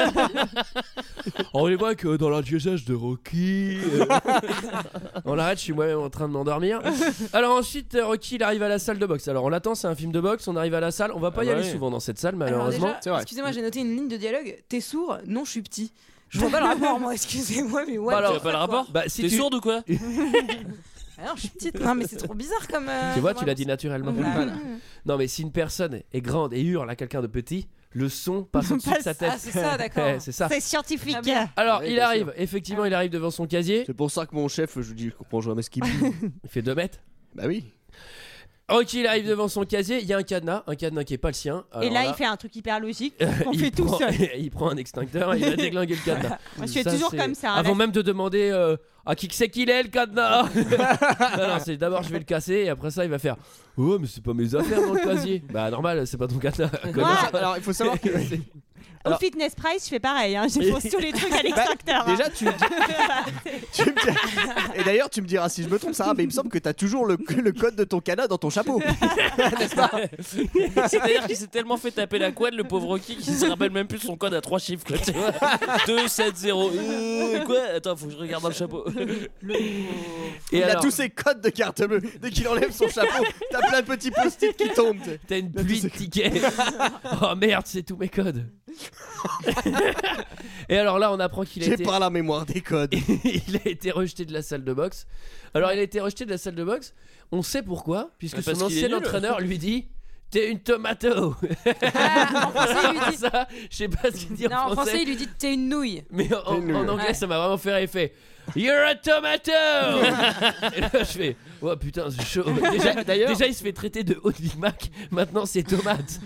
[1.54, 3.78] On les voit que dans la diocèse de Rocky.
[3.94, 4.06] euh,
[5.26, 6.82] on l'arrête, je suis moi-même en train de m'endormir.
[7.34, 9.28] Alors ensuite, euh, Rocky il arrive à la salle de boxe.
[9.28, 10.48] Alors on l'attend, c'est un film de boxe.
[10.48, 11.12] On arrive à la salle.
[11.14, 11.72] On va pas Ah y bah aller oui.
[11.72, 12.88] souvent dans cette salle Alors malheureusement.
[12.88, 13.22] déjà, C'est vrai.
[13.22, 15.92] excusez-moi j'ai noté une ligne de dialogue t'es sourd non je suis petit
[16.30, 18.12] Je vois pas le rapport, moi, excusez-moi, mais ouais.
[18.14, 19.82] Bah alors, pas le rapport Bah, si T'es tu- sourde ou quoi
[21.18, 21.80] Ah non, je suis petite.
[21.80, 22.88] Non, mais c'est trop bizarre comme.
[22.90, 24.12] euh, Tu vois, tu l'as dit naturellement.
[24.12, 24.54] Bah, Voilà.
[25.06, 28.44] Non, mais si une personne est grande et hurle à quelqu'un de petit, le son
[28.44, 29.30] passe au-dessus de sa tête.
[29.34, 30.04] Ah, c'est ça, d'accord.
[30.06, 30.50] Ouais, c'est ça.
[30.50, 31.22] C'est scientifique.
[31.24, 31.50] Bien.
[31.56, 33.84] Alors, il bien arrive, effectivement, il arrive devant son casier.
[33.86, 35.90] C'est pour ça que mon chef, je lui dis, je comprends jamais ce qu'il dit.
[36.44, 37.00] Il fait 2 mètres.
[37.34, 37.64] bah oui.
[38.72, 40.00] Ok, il arrive devant son casier.
[40.02, 41.66] Il y a un cadenas, un cadenas qui est pas le sien.
[41.84, 43.14] Et là, il fait un truc hyper logique.
[43.46, 44.14] On il fait tout prend- seul.
[44.40, 46.38] il prend un extincteur et il va déglinguer le cadenas.
[46.58, 47.54] Moi, je suis Ça, toujours comme ça.
[47.54, 48.76] Avant même de demander euh,
[49.06, 50.44] à qui que c'est qu'il est le cadenas.
[50.56, 53.36] non, non, c'est d'abord je vais le casser et après ça il va faire
[53.78, 55.44] Oh, mais c'est pas mes affaires dans le casier.
[55.52, 56.70] bah, normal, c'est pas ton cadenas.
[57.34, 58.10] Alors, il faut savoir que.
[59.06, 60.36] Au Alors- fitness price, je fais pareil.
[60.36, 60.48] Hein.
[60.48, 62.04] Je pose tous les trucs à l'extracteur.
[62.08, 62.12] hein.
[62.12, 62.46] Déjà, tu,
[63.74, 66.28] tu me dis- Et d'ailleurs, tu me diras si je me trompe, Sarah, mais il
[66.28, 68.80] me semble que t'as toujours le, le code de ton canard dans ton chapeau.
[69.60, 69.92] N'est-ce pas
[70.88, 73.88] C'est-à-dire qu'il s'est tellement fait taper la couenne, le pauvre Rocky, qu'il se rappelle même
[73.88, 74.86] plus son code à trois chiffres.
[74.88, 75.32] Quoi, tu vois
[75.88, 76.72] 2, 7, 0.
[76.76, 77.60] Euh, quoi?
[77.76, 78.86] Attends, faut que je regarde dans le chapeau.
[80.52, 82.02] Et il alors, a tous ses codes de carte bleue.
[82.22, 84.98] Dès qu'il enlève son chapeau, t'as plein de petits post-it qui tombent.
[85.04, 86.42] tu t'as une pluie de tickets.
[87.22, 88.48] oh merde, c'est tous mes codes.
[90.70, 91.84] et alors là, on apprend qu'il a J'ai été.
[91.84, 92.94] pas la mémoire des codes.
[93.24, 95.08] il a été rejeté de la salle de boxe.
[95.54, 96.94] Alors, il a été rejeté de la salle de boxe.
[97.32, 98.98] On sait pourquoi, puisque Ah, parce son qu'il est ancien nul.
[98.98, 99.88] entraîneur lui dit
[100.36, 101.34] T'es une tomato.
[101.96, 103.18] Ah, en français, il lui dit.
[103.18, 105.02] ça, je sais pas ce qu'il dit Non, en français.
[105.02, 106.04] il lui dit T'es une nouille.
[106.12, 106.76] Mais en, en- T'es nul.
[106.76, 107.14] en anglais, Ouais.
[107.14, 108.14] ça m'a vraiment fait fait
[108.54, 109.52] You're a tomato
[110.76, 112.44] Et là, je fais Oh putain, c'est chaud.
[112.70, 114.92] Déjà, D'ailleurs- déjà, il se fait traiter de haut de Big Mac.
[115.10, 116.20] Maintenant, c'est tomate.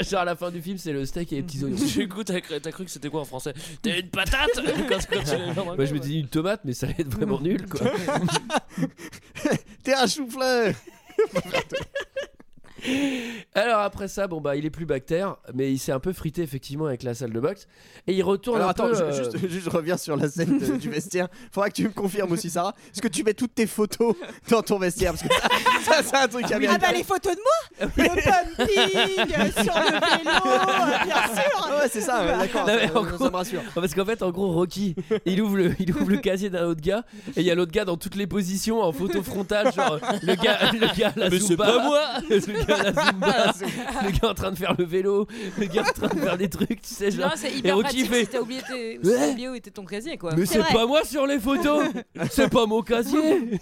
[0.00, 1.76] Genre, à la fin du film, c'est le steak et les petits oignons.
[1.84, 3.54] Du coup, t'as cru, t'as cru que c'était quoi en français?
[3.80, 6.84] T'es une patate quand, quand tu l'as Moi, je me dis une tomate, mais ça
[6.86, 7.80] allait être vraiment nul, quoi.
[9.82, 10.74] T'es un chou-fleur.
[13.54, 16.42] Alors après ça, bon bah il est plus bactère, mais il s'est un peu frité
[16.42, 17.66] effectivement avec la salle de boxe
[18.06, 18.94] et il retourne Alors un attends, peu.
[18.94, 21.28] je- euh, juste, juste, je reviens sur la scène de- du vestiaire.
[21.52, 22.74] Faudra que tu me confirmes aussi, Sarah.
[22.92, 24.14] Est-ce que tu mets toutes tes photos
[24.50, 25.12] dans ton vestiaire?
[25.12, 25.34] Parce que
[25.82, 26.78] ça, ça, c'est un truc Ah américain.
[26.80, 27.88] bah les photos de moi?
[27.96, 32.66] Le pumping euh, sur le vélo, euh, bien sûr Ouais, c'est ça, ouais, d'accord.
[32.66, 33.62] Non, mais ça, en ça gros- me rassure.
[33.74, 34.94] Parce qu'en fait, en gros, Rocky,
[35.26, 37.04] il ouvre le, il ouvre le casier d'un autre gars
[37.36, 40.34] et il y a l'autre gars dans toutes les positions en photo frontale, genre le
[40.34, 43.52] gars, le gars à la Mais c'est Zumba, pas moi le gars la Zumba,
[44.04, 45.26] le gars en train de faire le vélo,
[45.58, 47.30] le gars en train de faire des trucs, tu sais, genre.
[47.30, 48.98] Non, c'est hyper pratique fait si t'as oublié, tes...
[48.98, 49.04] Ouais.
[49.04, 50.34] si t'as oublié où était ton casier, quoi.
[50.36, 51.84] Mais C'est pas moi sur les photos
[52.30, 53.58] C'est pas mon casier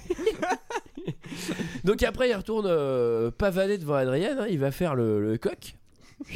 [1.85, 5.76] Donc après, il retourne euh, pavaner devant Adrienne, hein, il va faire le, le coq.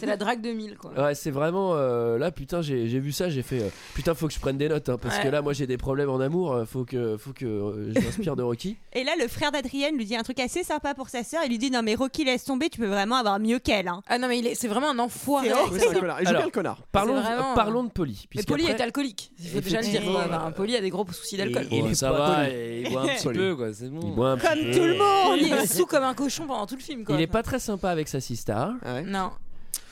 [0.00, 0.92] C'est la drague 2000, quoi.
[0.96, 4.26] Ouais, c'est vraiment euh, là, putain, j'ai j'ai vu ça, j'ai fait euh, putain, faut
[4.26, 5.22] que je prenne des notes hein, parce Ouais.
[5.24, 8.00] que là, moi, j'ai des problèmes en amour, euh, faut que, faut que euh, je
[8.00, 8.76] m'inspire de Rocky.
[8.92, 11.42] Et là, le frère d'Adrienne lui dit un truc assez sympa pour sa sœur.
[11.44, 13.88] Il lui dit Non, mais Rocky, laisse tomber, tu peux vraiment avoir mieux qu'elle.
[13.88, 14.02] Hein.
[14.08, 14.54] Ah non, mais il est...
[14.54, 15.48] c'est vraiment un enfoiré.
[15.72, 16.20] C'est un connard.
[16.20, 16.80] Il joue Alors, bien le connard.
[16.92, 18.28] Parlons, vraiment- parlons de Polly.
[18.34, 20.02] Mais Polly est alcoolique, il faut déjà le dire.
[20.02, 20.24] Quoi.
[20.26, 21.66] Enfin, Polly a des gros soucis d'alcool.
[21.70, 24.00] Il ça va, il boit un petit peu, quoi, c'est bon.
[24.02, 26.76] il boit un Comme tout le monde Il est sous comme un cochon pendant tout
[26.76, 27.14] le film, quoi.
[27.14, 28.55] Il est pas très sympa avec sa sister.
[28.82, 29.02] Ah ouais.
[29.02, 29.30] Non.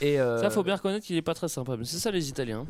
[0.00, 1.76] Et euh, Ça, faut bien reconnaître qu'il est pas très sympa.
[1.76, 2.66] Mais c'est ça, les Italiens.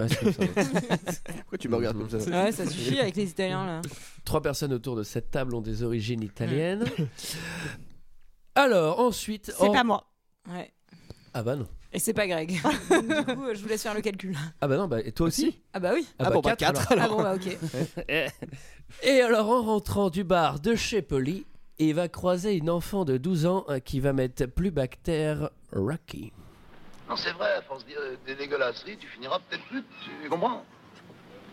[0.00, 0.48] ouais, c'est comme ça, ouais.
[1.40, 3.82] Pourquoi tu me regardes comme ça Ouais, ça suffit avec les Italiens, là.
[4.24, 6.84] Trois personnes autour de cette table ont des origines italiennes.
[8.54, 10.04] Alors ensuite, C'est en- pas moi.
[10.50, 10.72] Ouais.
[11.34, 12.50] ah bah non, Et c'est pas Greg.
[12.52, 14.36] du coup, je vous laisse faire le calcul.
[14.60, 16.06] ah bah non, bah, et toi aussi Ah bah oui.
[16.18, 17.04] Ah bon, bah, quatre, quatre, alors.
[17.04, 17.58] Ah bon, bah ok.
[19.02, 21.46] Et alors en rentrant du bar de chez Polly,
[21.88, 26.32] il va croiser une enfant de 12 ans euh, qui va mettre plus bactère Rocky.
[27.08, 29.82] Non, c'est vrai, à force de dire des dégueulasseries, tu finiras peut-être plus,
[30.22, 30.62] tu comprends?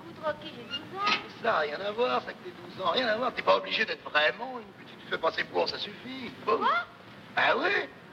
[0.03, 1.05] Écoute, Rocky, j'ai 12 ans.
[1.41, 3.33] Ça n'a rien à voir, ça que t'es 12 ans, rien à voir.
[3.33, 4.99] T'es pas obligé d'être vraiment une petite.
[4.99, 6.31] Tu te fais passer pour, ça suffit.
[6.45, 6.59] Bon.
[7.35, 7.69] Ah oui?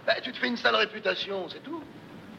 [0.06, 1.82] Bah, Tu te fais une sale réputation, c'est tout.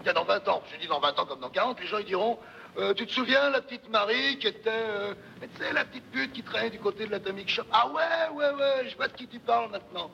[0.04, 2.06] Tiens, dans 20 ans, je dis dans 20 ans comme dans 40, les gens ils
[2.06, 2.40] diront
[2.78, 4.70] euh, Tu te souviens, la petite Marie qui était.
[4.70, 8.36] euh, tu sais, la petite pute qui traînait du côté de l'Atomic Shop Ah ouais,
[8.36, 10.10] ouais, ouais, je vois de qui tu parles maintenant.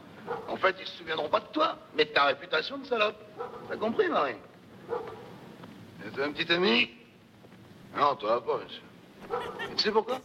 [0.48, 3.16] En fait, ils se souviendront pas de toi, mais de ta réputation de salope.
[3.70, 4.36] T'as compris, Marie?
[6.04, 6.90] Et un petit ami?
[7.98, 8.84] Non, toi pas, bien sûr.
[9.72, 10.20] Et tu sais pourquoi?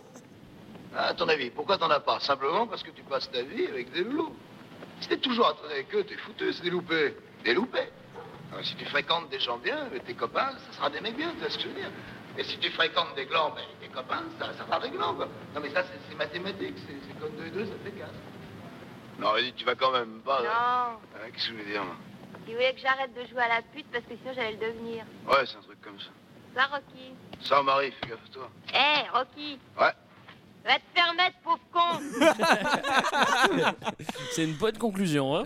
[0.94, 2.20] Ah, À ton avis, pourquoi t'en as pas?
[2.20, 4.34] Simplement parce que tu passes ta vie avec des loups.
[5.00, 7.14] Si t'es toujours à traîner avec eux, t'es foutu, c'est des loupés.
[7.44, 7.88] Des loupés.
[8.52, 11.40] Alors, si tu fréquentes des gens bien, tes copains, ça sera des mecs bien, tu
[11.40, 11.90] vois ce que je veux dire
[12.38, 15.26] Et si tu fréquentes des glands, ben, tes copains, ça, ça sera des glands, quoi.
[15.54, 18.10] Non, mais ça, c'est mathématique, c'est comme 2 et 2, ça fait 4.
[19.18, 20.42] Non, vas-y, tu vas quand même pas...
[20.42, 20.48] Non.
[20.50, 20.98] Hein,
[21.32, 21.94] Qu'est-ce que je veux dire, moi
[22.46, 25.04] Il voulait que j'arrête de jouer à la pute parce que sinon j'allais le devenir.
[25.26, 26.10] Ouais, c'est un truc comme ça.
[26.54, 28.50] Ça, Rocky Ça, Marie, fais gaffe à toi.
[28.74, 29.92] Hé, Rocky Ouais.
[30.66, 32.00] Va te faire mettre, pauvre con
[34.32, 35.36] C'est une bonne conclusion.
[35.36, 35.44] Hein.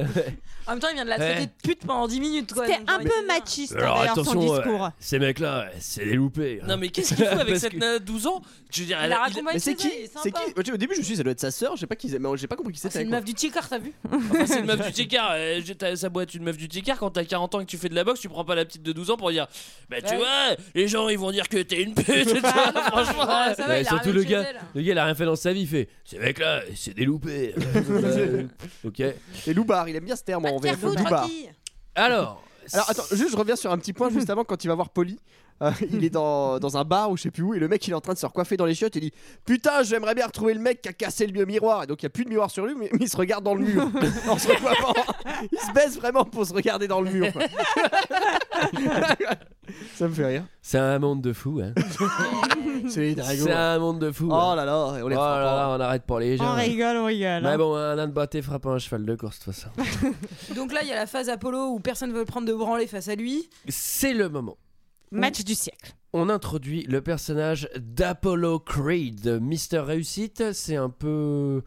[0.67, 1.47] En même temps, il vient de la traiter Ouais.
[1.47, 2.53] de pute pendant 10 minutes.
[2.55, 2.67] quoi.
[2.67, 4.85] C'était un peu machiste Alors d'ailleurs son attention, discours.
[4.85, 6.61] euh, ces mecs-là, c'est des loupés.
[6.63, 6.67] hein.
[6.69, 8.41] Non, mais qu'est-ce qu'il faut avec Parce cette que- nana de 12 ans?
[8.73, 10.41] Je veux dire, Il elle a raconté Mais c'est qui il C'est sympa.
[10.63, 11.77] qui Au début, je me suis dit, ça doit être sa sœur.
[11.77, 12.99] J'ai pas, mais j'ai pas compris qui Ah, c'était.
[12.99, 13.19] C'est une quoi.
[13.19, 13.93] meuf du Tchikar, t'as vu?
[14.13, 15.31] Enfin, c'est une meuf du Ticard.
[15.35, 16.99] euh, t'as- Ça doit être une meuf du Ticard.
[16.99, 18.65] Quand t'as 40 ans et que tu fais de la boxe, tu prends pas la
[18.65, 19.49] petite de 12 ans pour dire
[19.89, 20.19] Bah, tu Ouais.
[20.19, 22.09] vois, les gens ils vont dire que t'es une pute.
[22.09, 22.37] et tout.
[22.91, 23.25] Franchement.
[23.27, 24.57] Ah, ça va, Ouais, il a surtout rien le chez gars, elle.
[24.75, 27.05] le gars il a rien fait dans sa vie, il fait ces mecs-là, c'est des
[27.05, 27.55] loupés.
[27.91, 28.45] Euh,
[28.85, 29.01] ok.
[29.01, 30.81] Et Loubar, il aime bien ce terme en Pas de faire VF.
[30.81, 31.23] foutre, Loubar.
[31.23, 31.49] Rocky.
[31.95, 32.43] Alors,
[32.73, 34.91] Alors attends, juste je reviens sur un petit point juste avant quand il va voir
[34.91, 35.19] Polly.
[35.63, 37.87] Euh, il est dans, dans un bar ou je sais plus où et le mec
[37.87, 39.13] il est en train de se recoiffer dans les chiottes et il dit
[39.45, 42.07] putain j'aimerais bien retrouver le mec qui a cassé le miroir et donc il y
[42.07, 43.83] a plus de miroir sur lui mais, mais il se regarde dans le mur
[44.29, 44.95] en se recoiffant
[45.53, 47.27] il se baisse vraiment pour se regarder dans le mur
[49.97, 51.61] ça me fait rire c'est un monde de fous.
[51.63, 51.73] Hein.
[52.89, 54.29] c'est un monde de fous.
[54.31, 54.55] oh hein.
[54.57, 56.53] là là on Oh là là, on arrête pour les gens.
[56.53, 57.43] On rigole, on rigole.
[57.43, 57.59] Mais hein.
[57.59, 59.71] bon, un âne batté frappe un cheval de course de toute façon.
[60.55, 63.09] Donc là, il y a la phase Apollo où personne veut prendre de branlée face
[63.09, 63.49] à lui.
[63.69, 64.59] C'est le moment.
[65.13, 65.95] Match du siècle.
[66.13, 70.53] On introduit le personnage d'Apollo Creed, Mister Réussite.
[70.53, 71.63] C'est un peu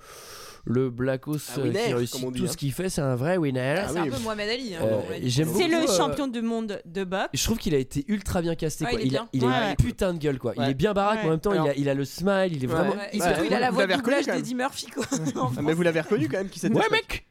[0.65, 2.51] le Blackos winner, qui réussit dit, tout hein.
[2.51, 2.89] ce qu'il fait.
[2.89, 3.75] C'est un vrai winner.
[3.79, 4.07] Ah c'est oui.
[4.09, 4.75] un peu Mohamed Ali.
[4.75, 7.29] hein, Euh, C'est le euh, champion du monde de boxe.
[7.33, 8.85] Je trouve qu'il a été ultra bien casté.
[8.85, 8.93] Quoi.
[8.99, 9.29] il est Il, a, bien.
[9.33, 9.69] il a Ouais.
[9.71, 10.39] une putain de gueule.
[10.39, 10.53] quoi.
[10.57, 12.51] Il est bien baraque, mais en même temps, il, Alors- a, il a le smile.
[12.53, 12.73] Il est Ouais.
[12.73, 12.91] vraiment.
[12.95, 13.27] Ouais, et Ouais.
[13.27, 15.05] surtout, il a la voix reconnu, doublage d'Eddie Murphy, quoi.
[15.61, 17.25] Mais vous l'avez reconnu quand même qui c'était Ouais, mec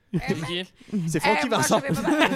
[1.08, 2.30] C'est Eh, Francky moi, Vincent j'avais pas mal.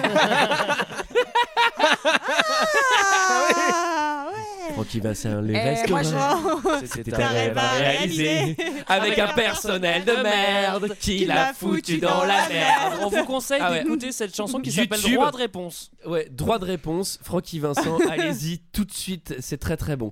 [4.69, 4.99] Ah ouais.
[4.99, 5.89] Francky Vincent, les Eh, restes.
[5.89, 8.55] moi, je- C'était un rêve à réaliser.
[8.87, 12.93] Avec un personnel de merde qui l'a foutu dans la merde.
[13.01, 13.83] On vous conseille Ah ouais.
[13.83, 14.99] d'écouter cette chanson qui s'appelle.
[15.01, 15.91] Droit de réponse.
[16.05, 20.11] Ouais, droit de réponse, Francky Vincent, allez-y tout de suite, c'est très très bon.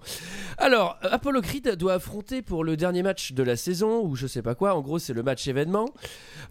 [0.58, 4.28] Alors, euh, Apollo Creed doit affronter pour le dernier match de la saison, ou je
[4.28, 5.86] sais pas quoi, en gros c'est le match événement,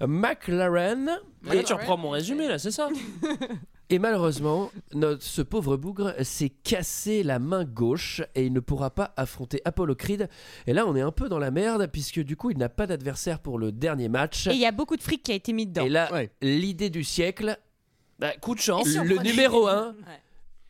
[0.03, 1.19] euh, McLaren,
[1.53, 2.89] Et tu reprends mon résumé là, c'est ça
[3.91, 8.91] et malheureusement, notre, ce pauvre bougre s'est cassé la main gauche et il ne pourra
[8.91, 10.29] pas affronter Apollo Creed.
[10.67, 12.87] Et là on est un peu dans la merde, puisque du coup il n'a pas
[12.87, 14.47] d'adversaire pour le dernier match.
[14.47, 15.85] Et il y a beaucoup de fric qui a été mis dedans.
[15.85, 16.31] Et là, Ouais.
[16.41, 17.59] l'idée du siècle,
[18.19, 18.89] Bah, coup de chance.
[18.89, 19.95] Si le prenait- numéro 1, Ouais.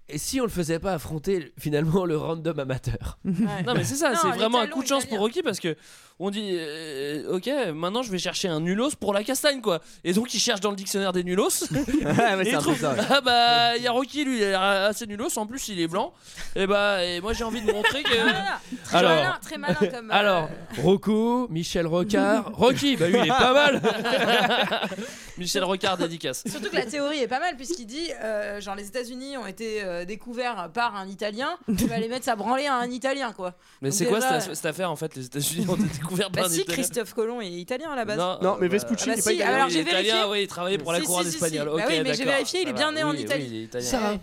[0.09, 4.15] et si on le faisait pas affronter finalement le random amateur Non mais c'est ça,
[4.17, 5.77] c'est vraiment un coup de chance pour Rocky parce que
[6.21, 10.13] on dit euh, ok maintenant je vais chercher un nulos pour la castagne quoi et
[10.13, 11.49] donc il cherche dans le dictionnaire des nulos
[12.07, 13.01] Ah, et il trouve ça ouais.
[13.11, 15.81] ah bah il y a Rocky lui il a l'air assez nulos en plus il
[15.81, 16.13] est blanc
[16.55, 18.61] et bah et moi j'ai envie de montrer que Voilà.
[18.85, 20.11] Très Alors- malin, très malin comme.
[20.11, 20.49] euh, Alors,
[20.83, 23.81] Rocco, Michel Rocard, Rocky, bah lui il est pas mal.
[25.39, 28.87] Michel Rocard dédicace Surtout que la théorie est pas mal puisqu'il dit euh, genre les
[28.87, 32.75] États-Unis ont été euh, découverts par un Italien, tu vas les mettre sa branlée à
[32.77, 33.55] un Italien quoi.
[33.83, 36.61] mais c'est quoi cette affaire en fait les États-Unis ont été découverts par Bah si
[36.61, 38.19] Italien Christophe Colomb est italien à la base.
[38.19, 39.55] Non, mais bah, Vespucci, Ah bah il est pas si, italien.
[39.55, 41.69] alors il j'ai est italien, oui, il travaillait pour la Si, couronne si, si, espagnole.
[41.71, 41.77] si.
[41.77, 43.45] Bah Ok, oui, mais j'ai vérifié, il est Ça bien né en Oui, Italie.
[43.45, 43.87] oui, il est italien.
[43.89, 44.15] Sarah.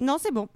[0.00, 0.48] Non, c'est bon.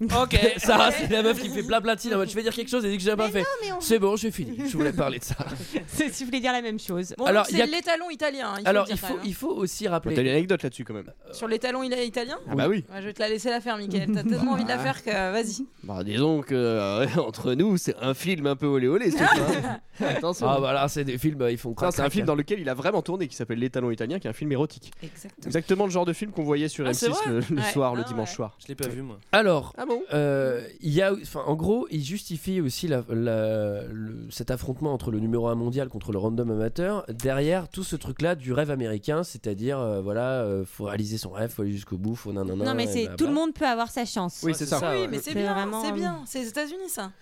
[0.00, 0.38] Ok.
[0.58, 2.52] Sarah, c'est la meuf qui fait plein plein de signes en mode, je vais dire
[2.52, 3.44] quelque chose et dit que j'ai pas fait.
[3.62, 4.58] mais on- C'est bon, j'ai fini.
[4.68, 5.36] Je voulais parler de ça.
[5.86, 7.14] C'est- Tu voulais dire la même chose.
[7.16, 8.48] Bon, Alors, il y a- c'est l'étalon italien.
[8.50, 9.92] hein, il faut Alors le dire il quand faut, même, il faut aussi Bon, T'as
[9.94, 10.20] rappeler.
[10.20, 11.10] une anecdote là-dessus quand même.
[11.32, 12.84] Sur l'étalon il italien Ah bah oui.
[12.92, 14.10] Ouais, Je vais te la laisser la faire, Michael.
[14.12, 15.64] T'as tellement envie de la faire que vas-y.
[15.82, 19.10] Bah disons que euh, entre nous c'est un film un peu olé olé.
[19.10, 19.28] ce truc,
[19.64, 19.80] hein.
[20.06, 20.46] Attention.
[20.46, 22.26] Ah voilà, c'est des films, ils font Ça, crac, c'est un crac, film hein.
[22.26, 24.92] dans lequel il a vraiment tourné qui s'appelle L'étalon italien, qui est un film érotique.
[25.02, 25.46] Exactement.
[25.46, 27.72] Exactement le genre de film qu'on voyait sur Ah, c'est M6 vrai le, le Ouais.
[27.72, 28.34] soir, le Ah, dimanche ouais.
[28.34, 28.58] soir.
[28.62, 29.18] Je l'ai pas vu moi.
[29.32, 30.02] Alors, Ah bon?
[30.12, 31.12] Euh, il y a,
[31.46, 35.88] en gros, il justifie aussi la- la- le- cet affrontement entre le numéro 1 mondial
[35.88, 40.64] contre le random amateur derrière tout ce truc-là du rêve américain, c'est-à-dire, euh, voilà, euh,
[40.64, 42.64] faut réaliser son rêve, faut aller jusqu'au bout, faut nanana.
[42.64, 44.40] Non, mais c'est tout le monde peut avoir sa chance.
[44.42, 44.78] Oui, Ouais, c'est ça.
[44.80, 44.92] ça.
[44.92, 45.08] Oui, ouais.
[45.08, 46.22] mais c'est bien, vraiment- c'est bien.
[46.26, 47.12] C'est les États-Unis ça.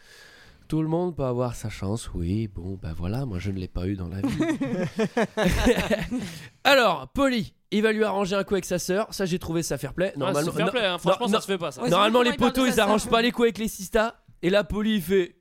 [0.66, 3.68] Tout le monde peut avoir sa chance, oui, bon, bah voilà, moi je ne l'ai
[3.68, 4.38] pas eu dans la vie.
[6.64, 9.78] Alors, Polly, il va lui arranger un coup avec sa sœur, ça j'ai trouvé ça
[9.78, 10.12] fair play.
[10.14, 10.98] Ah, Normalement, c'est fair play, hein.
[10.98, 11.40] franchement non, ça non.
[11.42, 11.82] se fait pas ça.
[11.82, 14.64] Ouais, normalement les il poteaux ils arrangent pas les coups avec les sistas, et là
[14.64, 15.36] Polly il fait.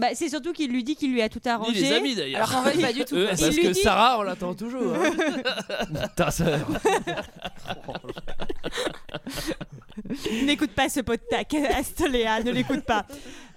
[0.00, 1.80] Bah, c'est surtout qu'il lui dit qu'il lui a tout Ni arrangé.
[1.80, 2.36] les amis d'ailleurs.
[2.52, 3.14] Alors qu'en fait pas du tout.
[3.16, 3.22] Euh.
[3.32, 4.94] Il Parce lui que dit- Sarah, on l'attend toujours.
[4.94, 6.06] hein.
[6.16, 6.60] Ta sœur.
[10.44, 13.04] N'écoute pas ce pot de tac, Astoléa, ne l'écoute pas.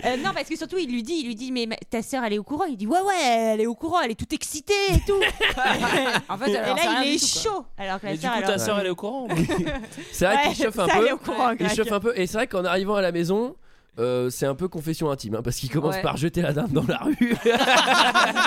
[0.04, 2.24] Euh, non, parce que surtout, il lui dit, il lui dit, mais ma- ta sœur,
[2.24, 2.66] elle est au courant.
[2.66, 5.20] Il dit, ouais, ouais, elle est au courant, elle est toute excitée et tout.
[6.30, 7.66] En fait, et là, il est tout, chaud.
[7.78, 9.28] Alors que la Mais du coup ta sœur elle est au courant.
[10.12, 11.18] C'est vrai Ouais, qu'il chauffe un peu.
[11.18, 13.56] courant, Il chauffe un peu, et c'est vrai qu'en arrivant à la maison,
[14.00, 16.02] euh, c'est un peu confession intime hein, parce qu'il commence Ouais.
[16.02, 17.16] par jeter la dinde dans la rue.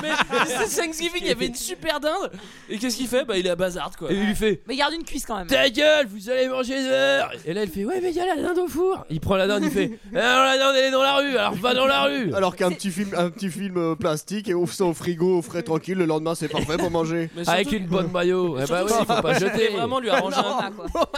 [0.03, 0.09] Mais
[0.47, 2.31] c'est Thanksgiving, il y avait une super dinde.
[2.69, 3.25] Et qu'est-ce qu'il fait?
[3.25, 4.11] Bah, il est à bazard quoi.
[4.11, 5.47] Et il lui fait Mais garde une cuisse quand même.
[5.47, 8.35] Ta gueule, vous allez manger dehors Et là, il fait Ouais, mais il y a
[8.35, 10.91] la dinde au four Il prend la dinde, il fait Alors la dinde, elle est
[10.91, 13.77] dans la rue, alors va dans la rue Alors qu'un petit film, un petit film
[13.77, 16.91] euh, plastique et ouvre ça au frigo, au frais tranquille, le lendemain c'est parfait pour
[16.91, 17.31] manger.
[17.37, 18.57] Mais Avec une bonne maillot.
[18.59, 19.69] Eh bah surtout oui, faut pas jeter.
[19.69, 20.89] vraiment lui arranger un coup.
[20.91, 21.11] quoi.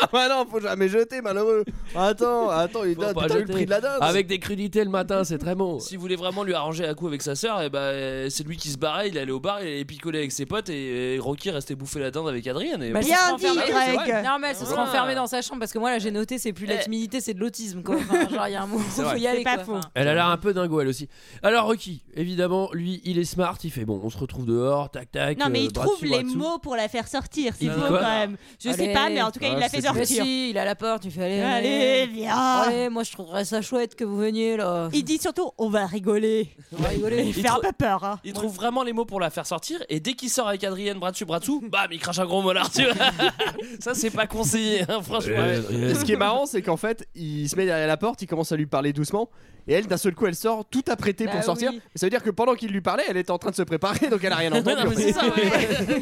[0.00, 1.64] ah bah non, faut jamais jeter, malheureux.
[1.94, 3.98] Attends, attends, il Faut pas t'as vu le prix de la dinde.
[4.00, 5.78] Avec des crudités le matin, c'est très bon.
[5.80, 8.44] Si vous voulez vraiment lui arranger un coup avec sa sœur, et bah, euh, c'est
[8.46, 11.14] lui qui se barrait, il allait au bar, il allait picoler avec ses potes et,
[11.14, 12.80] et Rocky restait bouffer la dinde avec Adrien.
[12.80, 14.24] Et Bah, Bien dit, Greg.
[14.24, 14.90] Non, mais elle se sera Voilà.
[14.90, 16.84] enfermée dans sa chambre parce que moi là j'ai noté c'est plus la Eh.
[16.84, 17.96] timidité c'est de l'autisme quoi.
[18.00, 19.20] Enfin, genre il y a un moment C'est faut vrai.
[19.20, 19.80] y aller pas quoi.
[19.80, 19.88] faux.
[19.94, 21.08] Elle a l'air un peu dingo elle aussi.
[21.42, 25.10] Alors Rocky, évidemment, lui, il est smart, il fait bon, on se retrouve dehors, tac
[25.10, 25.38] tac.
[25.38, 27.52] Non, mais euh, il trouve les mots pour la faire sortir.
[27.58, 28.36] C'est Il beau quand même.
[28.62, 30.24] Je sais pas, mais en tout cas, il Ah, l'a fait c'est Mais sortir.
[30.24, 32.36] il a la porte, il fait allez, Allez, viens.
[32.36, 34.88] Allez, moi je trouverais ça chouette que vous veniez là.
[34.92, 36.48] Il dit surtout on va rigoler.
[36.72, 37.24] On va rigoler.
[37.24, 38.04] Il fait un peu peur.
[38.04, 38.20] hein.
[38.24, 40.94] Il trouve vraiment les mots pour la faire sortir et dès qu'il sort avec Adrien
[40.94, 42.94] bras dessus bras dessous, bam il crache un gros molar tu vois.
[43.80, 45.44] Ça c'est pas conseillé hein, franchement.
[45.70, 48.26] Et ce qui est marrant, c'est qu'en fait, il se met derrière la porte, il
[48.28, 49.28] commence à lui parler doucement,
[49.68, 51.70] et elle, d'un seul coup, elle sort tout apprêtée Bah pour sortir.
[51.72, 51.80] oui.
[51.94, 53.62] Et ça veut dire que pendant qu'il lui parlait, elle était en train de se
[53.62, 54.76] préparer, donc elle a rien entendu.
[54.84, 56.00] non, mais c'est ça, ouais.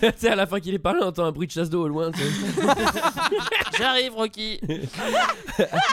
[0.12, 1.84] tu sais, à la fin qu'il est parlé, on entend un bruit de chasse d'eau
[1.84, 2.10] au loin.
[2.10, 2.26] tu sais.
[3.78, 4.60] J'arrive Rocky.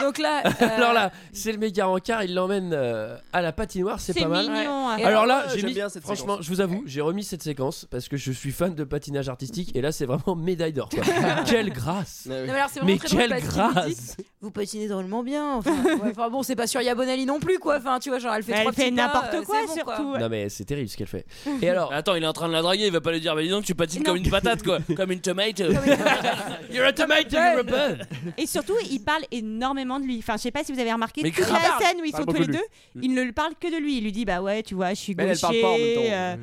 [0.00, 4.00] Donc là, euh, Alors là, c'est le méga rencard, il l'emmène euh, à la patinoire,
[4.00, 4.46] c'est C'est pas mal.
[4.48, 4.88] mignon.
[4.88, 4.96] hein.
[4.98, 6.44] Et Alors là, Ouais, j'ai j'aime mis, bien cette franchement, séquence.
[6.46, 9.74] je vous avoue, j'ai remis cette séquence parce que je suis fan de patinage artistique
[9.74, 10.88] et là, c'est vraiment médaille d'or.
[10.88, 11.02] quoi.
[11.46, 12.26] Quelle grâce.
[12.26, 14.50] Non, mais alors, c'est Mais vraiment très drôle quelle parce qu'il lui dit, grâce Vous
[14.50, 15.54] patinez drôlement bien.
[15.56, 16.80] Enfin, ouais, enfin, bon, c'est pas sur
[17.26, 17.76] Non plus quoi.
[17.76, 19.78] Enfin, tu vois, genre elle fait Elle trois fait petits pas, n'importe euh, quoi, c'est
[19.78, 19.96] bon, quoi.
[19.96, 20.18] surtout.
[20.18, 21.24] Non mais c'est terrible ce qu'elle fait.
[21.62, 23.34] Et alors, Attends il est en train de la draguer, il va pas lui dire
[23.34, 25.58] bah dis donc tu patines comme une patate quoi, comme une tomate.
[26.72, 27.96] you're a tomato, you're a.
[28.38, 30.18] Et surtout, il parle énormément de lui.
[30.18, 32.24] Enfin, je sais pas si vous avez remarqué, Mais toute la scène où ils sont
[32.24, 32.64] tous les de deux,
[33.00, 33.98] il ne le parle que de lui.
[33.98, 36.36] Il lui dit Bah ouais, tu vois, je suis Mais elle, elle gaucher.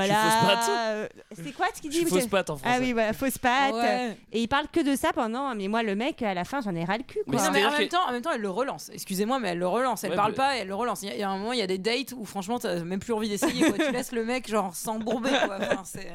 [0.00, 0.90] Euh, voilà.
[0.90, 2.74] euh, C'est quoi ce qu'il dit fausse patte en français.
[2.76, 3.74] Ah oui, voilà, fausse patte.
[3.74, 4.16] Ouais.
[4.32, 5.54] Et il parle que de ça pendant.
[5.54, 7.18] Mais moi, le mec, à la fin, j'en ai ras le cul.
[7.26, 7.46] Mais Quoi.
[7.46, 8.90] non, mais en même, temps, en même temps, elle le relance.
[8.92, 10.04] Excusez-moi, mais elle le relance.
[10.04, 11.02] Elle Ouais, parle mais- pas, elle le relance.
[11.02, 12.58] Il y, a- il y a un moment, il y a des dates où franchement,
[12.58, 13.64] t'as même plus envie d'essayer.
[13.72, 15.30] tu laisses le mec genre s'embourber.
[15.44, 16.10] Enfin, c'est-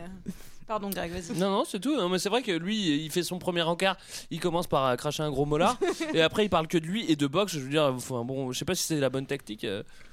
[0.67, 1.37] Pardon, Greg, vas-y.
[1.37, 1.95] Non, non, c'est tout.
[1.95, 3.95] Non, mais c'est vrai que lui, il fait son premier encart.
[4.31, 5.77] Il commence par euh, cracher un gros molar.
[6.13, 7.53] et après, il parle que de lui et de boxe.
[7.53, 9.65] Je veux dire, enfin, bon, je sais pas si c'est la bonne tactique.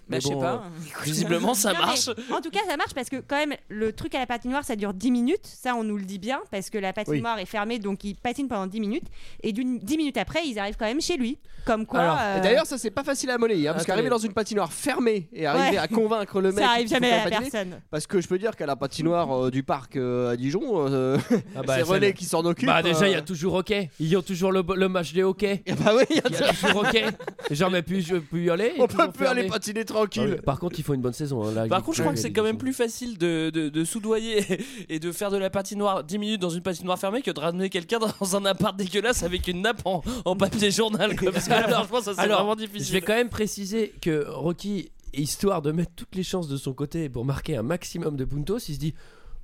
[0.09, 0.55] Bah, mais je sais bon, pas.
[0.67, 0.69] euh,
[1.05, 2.09] visiblement, ça marche.
[2.31, 4.77] en tout cas, ça marche parce que quand même, le truc à la patinoire, ça
[4.77, 5.47] dure 10 minutes.
[5.47, 8.49] Ça, on nous le dit bien parce que la patinoire est fermée, donc il patine
[8.49, 9.07] pendant 10 minutes.
[9.43, 11.39] Et d'une 10 minutes après, ils arrivent quand même chez lui.
[11.65, 12.01] Comme quoi.
[12.01, 14.73] Alors, euh, D'ailleurs, ça c'est pas facile à monnayer, hein, parce qu'arriver dans une patinoire
[14.73, 15.79] fermée et arriver Ouais.
[15.79, 16.63] à convaincre le mec.
[16.63, 17.81] ça arrive jamais à la personne.
[17.91, 21.17] Parce que je peux dire qu'à la patinoire euh, du parc euh, à Dijon, euh,
[21.57, 22.67] Ah bah, c'est René qui s'en occupe.
[22.67, 23.89] Bah déjà, il y a toujours hockey.
[23.99, 25.63] Ils ont toujours le, le match des hockey.
[25.65, 27.05] eh Bah oui, il y a Il y a toujours hockey.
[27.51, 28.73] Genre, mais plus je peux y aller.
[28.79, 30.41] on peut plus aller patiner tranquille.
[30.45, 31.43] Par contre, il faut une bonne saison.
[31.45, 33.69] hein, là, Par il- contre, je crois que c'est quand même plus facile de, de,
[33.69, 34.45] de soudoyer
[34.89, 37.71] et de faire de la patinoire 10 minutes dans une patinoire fermée que de ramener
[37.71, 41.17] quelqu'un dans un appart dégueulasse avec une nappe en, en papier journal.
[41.17, 41.33] Quoi.
[41.33, 44.91] Parce que là, franchement, ça c'est Alors, vraiment Je vais quand même préciser que Rocky,
[45.13, 48.59] histoire de mettre toutes les chances de son côté pour marquer un maximum de puntos,
[48.69, 48.95] il se dit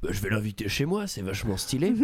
[0.03, 1.93] Bah, je vais l'inviter chez moi, c'est vachement stylé.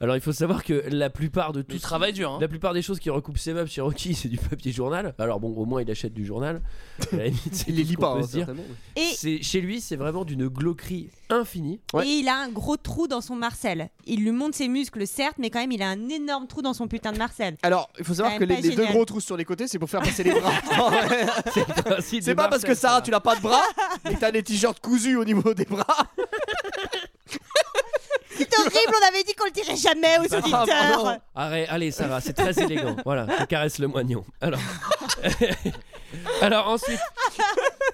[0.00, 2.32] Alors il faut savoir que la plupart de tout Il travaille dur.
[2.32, 2.38] Hein.
[2.40, 5.14] La plupart des choses qui recoupent ses meubles chez Rocky, c'est du papier journal.
[5.18, 6.62] Alors bon, au moins il achète du journal.
[7.12, 8.48] À la limite, c'est Il les lit pas, peut hein, se dire.
[8.96, 11.80] Et, C'est chez lui, c'est vraiment d'une glauquerie infinie.
[11.92, 12.06] Ouais.
[12.06, 13.90] et il a un gros trou dans son Marcel.
[14.06, 16.74] Il lui monte ses muscles, certes, mais quand même, il a un énorme trou dans
[16.74, 17.56] son putain de Marcel.
[17.62, 20.02] Alors, il faut savoir que les, deux gros trous sur les côtés, c'est pour faire
[20.02, 20.52] passer les bras.
[22.00, 23.62] C'est c'est pas parce que Sarah, tu n'as pas de bras
[24.08, 26.06] et que t'as des t-shirts cousus au niveau des bras.
[28.36, 31.18] C'est horrible, on avait dit qu'on le dirait jamais aux Ah, auditeurs.
[31.34, 32.96] Arrête, allez Sarah, c'est très élégant.
[33.04, 34.24] Voilà, je caresse le moignon.
[34.40, 34.60] Alors,
[36.40, 36.98] alors ensuite,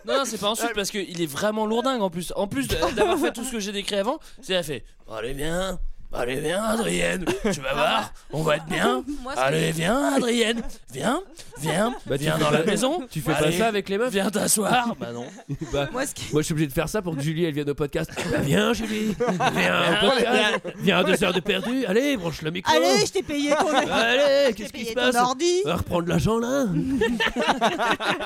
[0.07, 2.33] Non, non, c'est pas ensuite parce qu'il est vraiment lourdingue en plus.
[2.37, 5.33] En plus de- d'avoir fait tout ce que j'ai décrit avant, c'est elle fait Allez,
[5.33, 5.79] viens,
[6.13, 9.05] allez, viens, Adrienne, tu vas voir, on va être bien.
[9.37, 11.23] Allez, viens, Adrienne, viens,
[11.59, 13.07] viens, Bah, tu viens fais dans pas- la maison.
[13.11, 14.95] tu fais Allez, pas ça avec les meufs Viens t'asseoir.
[15.01, 15.27] Bah non.
[15.73, 17.55] Bah, Moi, ce qui- Moi, je suis obligé de faire ça pour que Julie elle
[17.55, 18.11] vienne au podcast.
[18.31, 19.15] Bah, viens, Julie,
[19.55, 20.61] viens au podcast.
[20.79, 21.85] Viens à deux heures de perdu.
[21.87, 22.75] Allez, branche le micro.
[22.75, 25.61] Allez, je t'ai payé ton, Allez, je t'ai qu'est-ce qui payé se ton passe ordi.
[25.65, 26.67] On va reprendre l'argent là.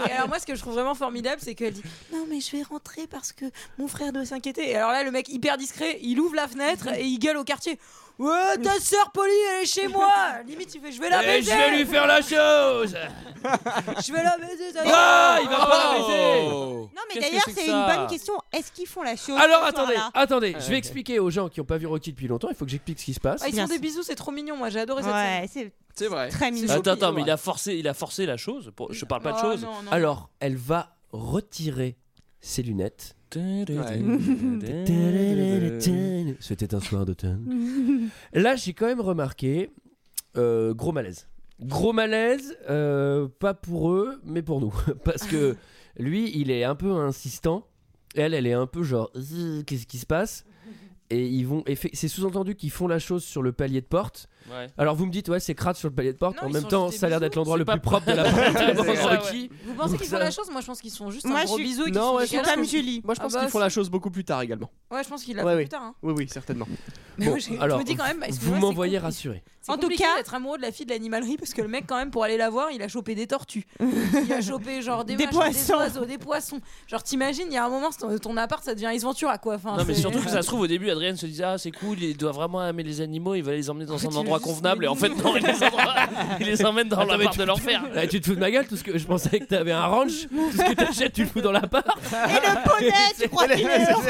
[0.08, 2.50] Et alors moi ce que je trouve vraiment formidable c'est qu'elle dit non mais je
[2.56, 3.44] vais rentrer parce que
[3.78, 6.88] mon frère doit s'inquiéter et alors là le mec hyper discret il ouvre la fenêtre
[6.96, 7.73] et il gueule au quartier
[8.16, 10.08] Ouais, ta sœur Polly, elle est chez moi
[10.46, 12.94] Limite, il fait Je vais la Et baiser je vais lui faire la chose
[14.06, 17.20] Je vais la baiser, ta Ah, il va pas la baiser Non, mais Qu'est-ce que
[17.30, 18.34] d'ailleurs, c'est que c'est ça une bonne question.
[18.52, 21.48] Est-ce qu'ils font la chose Alors ce attendez, soir-là attendez, je vais expliquer aux gens
[21.48, 23.40] qui n'ont pas vu Rocky depuis longtemps, il faut que j'explique ce qui se passe.
[23.44, 23.82] Ah, ils Bien font des sûr.
[23.82, 24.56] bisous, c'est trop mignon.
[24.56, 25.70] Moi, j'ai adoré cette Ouais, scène.
[25.92, 26.28] c'est C'est vrai.
[26.28, 26.72] très mignon.
[26.72, 28.70] Attends, attends, mais il a forcé, il a forcé la chose.
[28.76, 28.92] Pour...
[28.92, 29.62] Je parle pas de Oh, chose.
[29.64, 29.90] non, non.
[29.90, 31.96] Alors, elle va retirer
[32.40, 33.16] ses lunettes.
[36.40, 38.10] C'était un soir d'automne.
[38.32, 39.70] Là, j'ai quand même remarqué
[40.36, 41.28] gros malaise.
[41.60, 42.56] Gros malaise,
[43.38, 44.74] pas pour eux, mais pour nous.
[45.04, 45.56] Parce que
[45.98, 47.66] lui, il est un peu insistant.
[48.16, 49.10] Elle, elle est un peu genre,
[49.66, 50.44] qu'est-ce qui se passe
[51.10, 54.28] Et ils vont, c'est sous-entendu qu'ils font la chose sur le palier de porte.
[54.50, 54.66] Ouais.
[54.76, 56.36] Alors vous me dites, ouais, c'est crade sur le palier de porte.
[56.36, 58.06] Non, en ils même sont temps, juste ça a l'air d'être l'endroit le plus propre
[58.06, 59.34] de la porte.
[59.66, 61.46] Vous pensez qu'ils font la chose Moi, je pense qu'ils sont juste Moi, un je
[61.46, 61.88] gros suis- bisou.
[61.90, 62.54] Non, font je.
[62.54, 63.00] Comme Julie.
[63.04, 63.62] Moi, je pense Ah bah, qu'ils font si.
[63.62, 64.70] la chose beaucoup plus tard également.
[64.90, 65.62] Ouais, je pense qu'il l'a Ouais, fait oui.
[65.64, 65.82] plus tard.
[65.82, 65.94] hein.
[66.02, 66.66] Oui, oui, certainement.
[67.18, 69.00] Mais Bon, moi, alors, je me dis quand même, vous m'envoyez.
[69.10, 71.84] C'est En tout cas- d'être amoureux de la fille de l'animalerie parce que le mec,
[71.88, 73.64] quand même, pour aller la voir, il a chopé des tortues.
[73.80, 75.72] il a chopé genre des, Des machins, poissons.
[75.72, 76.60] des oiseaux, des poissons.
[76.86, 79.54] Genre, t'imagines, il y a un moment, ton, ton appart, ça devient Ace Ventura, quoi.
[79.54, 81.70] Enfin, Non mais surtout que ça se trouve au début Adrien se disait ah c'est
[81.70, 84.38] cool il doit vraiment aimer les animaux il va les emmener dans un endroit est
[84.38, 85.94] juste convenable et en fait non il les, endroit-
[86.40, 88.66] il les emmène dans la part de l'enfer Là, tu te fous de ma gueule,
[88.66, 91.28] tout ce que je pensais que t'avais un ranch, tout ce que t'achètes, tu le
[91.28, 91.86] fous dans l'appart.
[92.12, 94.02] Et le poney, tu crois qu'il est heureux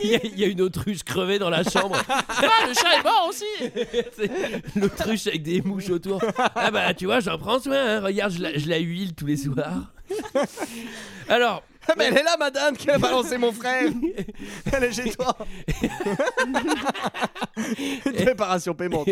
[0.00, 1.96] Il y, a- ici il y a une autruche crevée dans la chambre.
[2.08, 2.22] ah
[2.68, 4.30] le chat est mort aussi
[4.76, 6.20] L'autruche avec des mouches autour.
[6.54, 7.76] Ah bah tu vois, j'en prends soin.
[7.76, 8.00] hein.
[8.00, 9.92] Regarde, je la, je la huile tous les soirs.
[11.28, 13.90] Alors, Ah, mais elle est là, madame, qui a balancé mon frère.
[14.72, 15.36] Elle est chez toi.
[18.14, 19.04] Préparation paiement.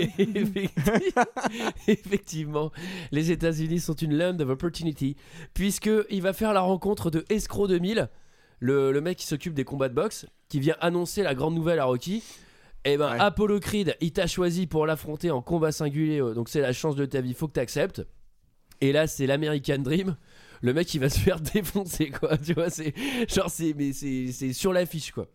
[1.88, 2.70] Effectivement-
[3.12, 5.16] les États-Unis sont une land of opportunity,
[5.54, 8.08] puisque il va faire la rencontre de Escroc 2000,
[8.60, 11.78] le, le mec qui s'occupe des combats de boxe, qui vient annoncer la grande nouvelle
[11.78, 12.22] à Rocky.
[12.84, 13.16] Et ben Ouais.
[13.18, 16.96] Apollo Creed, il t'a choisi pour l'affronter en combat singulier, euh, donc c'est la chance
[16.96, 18.02] de ta vie, faut que t'acceptes.
[18.80, 20.16] Et là, c'est l'American Dream.
[20.62, 22.36] Le mec, il va se faire défoncer, quoi.
[22.38, 22.92] Tu vois, c'est
[23.28, 25.26] genre, c'est mais c'est c'est sur l'affiche, quoi.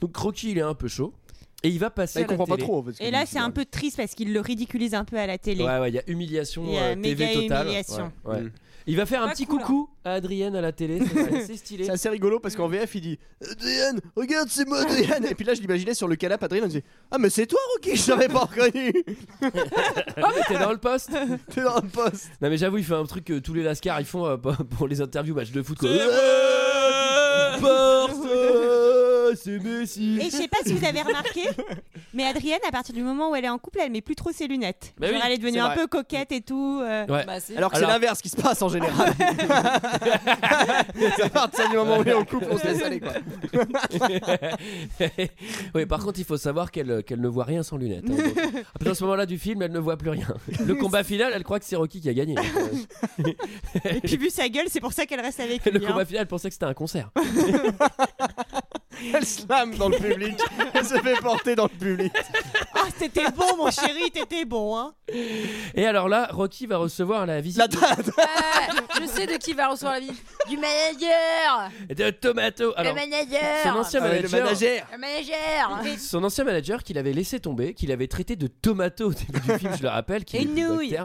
[0.00, 1.12] Donc Rocky, il est un peu chaud.
[1.62, 2.66] Et il va passer Là, il à la comprend pas télé.
[2.66, 2.82] trop.
[2.82, 5.26] parce que Et là, c'est un peu triste parce qu'il le ridiculise un peu à
[5.26, 5.64] la télé.
[5.64, 7.66] Ouais, ouais, il y a humiliation Il y a euh, méga TV totale.
[7.66, 8.12] humiliation.
[8.24, 8.40] Ouais, ouais.
[8.42, 8.52] Mm.
[8.88, 9.64] Il va faire un petit cool, hein.
[9.64, 11.84] coucou à Adrienne à la télé, ça, c'est assez stylé.
[11.84, 13.18] C'est assez rigolo parce qu'en VF il dit
[13.50, 16.68] Adrien, regarde c'est moi Adrien Et puis là je l'imaginais sur le canapé Adrien il
[16.70, 18.92] dit Ah mais c'est toi Rocky, je t'avais pas reconnu
[19.42, 21.10] Ah, mais t'es dans le poste
[21.52, 23.98] T'es dans le poste Non, mais j'avoue, il fait un truc que tous les lascars
[24.00, 25.78] ils font euh, pour- pour les interviews match de foot.
[25.78, 25.88] quoi.
[29.26, 30.18] Euh, c'est Messi.
[30.20, 31.42] Et je sais pas si vous avez remarqué,
[32.14, 34.30] mais Adrienne, à partir du moment où elle est en couple, elle met plus trop
[34.32, 34.94] ses lunettes.
[34.98, 35.76] Bah oui, elle est devenue c'est un vrai.
[35.76, 36.80] peu coquette et tout.
[36.82, 37.06] euh.
[37.06, 37.24] Ouais.
[37.26, 39.12] Bah, Alors que c'est Alors- l'inverse qui se passe en général
[41.16, 43.12] C'est à partir du moment où on est en couple on se laisse aller quoi
[45.74, 48.04] oui, par contre, il faut savoir qu'elle qu'elle ne voit rien sans lunettes.
[48.08, 48.14] hein.
[48.16, 50.26] Donc, à partir de ce moment-là du film, elle ne voit plus rien.
[50.64, 52.34] Le combat final, elle croit que c'est Rocky qui a gagné.
[53.84, 55.72] Et puis, vu sa gueule, c'est pour ça qu'elle reste avec lui.
[55.72, 55.88] Le hein.
[55.90, 57.10] combat final, elle pensait que c'était un concert.
[59.14, 60.38] Elle slame dans le public
[60.74, 62.12] Elle se fait porter dans le public
[62.74, 64.76] Ah, t'étais bon, mon chéri, t'étais bon.
[64.76, 64.94] Hein.
[65.74, 69.34] Et alors là, Rocky va recevoir la visite La de- date Ouais, je sais de
[69.36, 70.12] qui va recevoir la vie.
[70.48, 72.72] Du manager de, Tomato.
[72.76, 76.98] Alors, Le manager son ancien Ah le manager, manager Le manager son ancien manager qu'il
[76.98, 80.24] avait laissé tomber, qu'il avait traité de tomato au début du film, je le rappelle,
[80.24, 80.96] qui Et est plus nouille.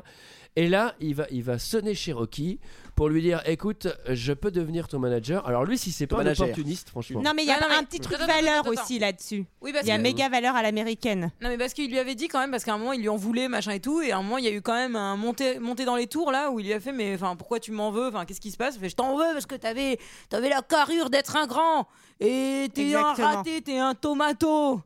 [0.58, 2.60] Et là, il va, il va sonner chez Rocky
[2.98, 5.48] pour lui dire écoute, je peux devenir ton manager.
[5.48, 6.44] Alors lui, si c'est pas un Manager.
[6.48, 7.22] opportuniste, franchement.
[7.22, 8.72] Non, mais il y a Ouais, non, mais- un petit truc Attends, attends, valeur attends,
[8.72, 8.82] attends.
[8.84, 9.46] aussi là-dessus.
[9.62, 11.32] Oui, parce Il y a que- méga valeur à l'américaine.
[11.42, 13.08] Non mais parce qu'il lui avait dit quand même parce qu'à un moment il lui
[13.08, 14.98] en voulait machin et tout et à un moment il y a eu quand même
[14.98, 17.62] un monté monté dans les tours là où il lui a fait mais enfin pourquoi
[17.62, 18.08] tu m'en veux?
[18.10, 18.76] Enfin qu'est-ce qui se passe?
[18.76, 19.98] Il fait, je t'en veux parce que t'avais
[20.30, 21.88] t'avais la carrure d'être un grand
[22.20, 23.28] et t'es un Exactement.
[23.38, 24.82] raté t'es un tomato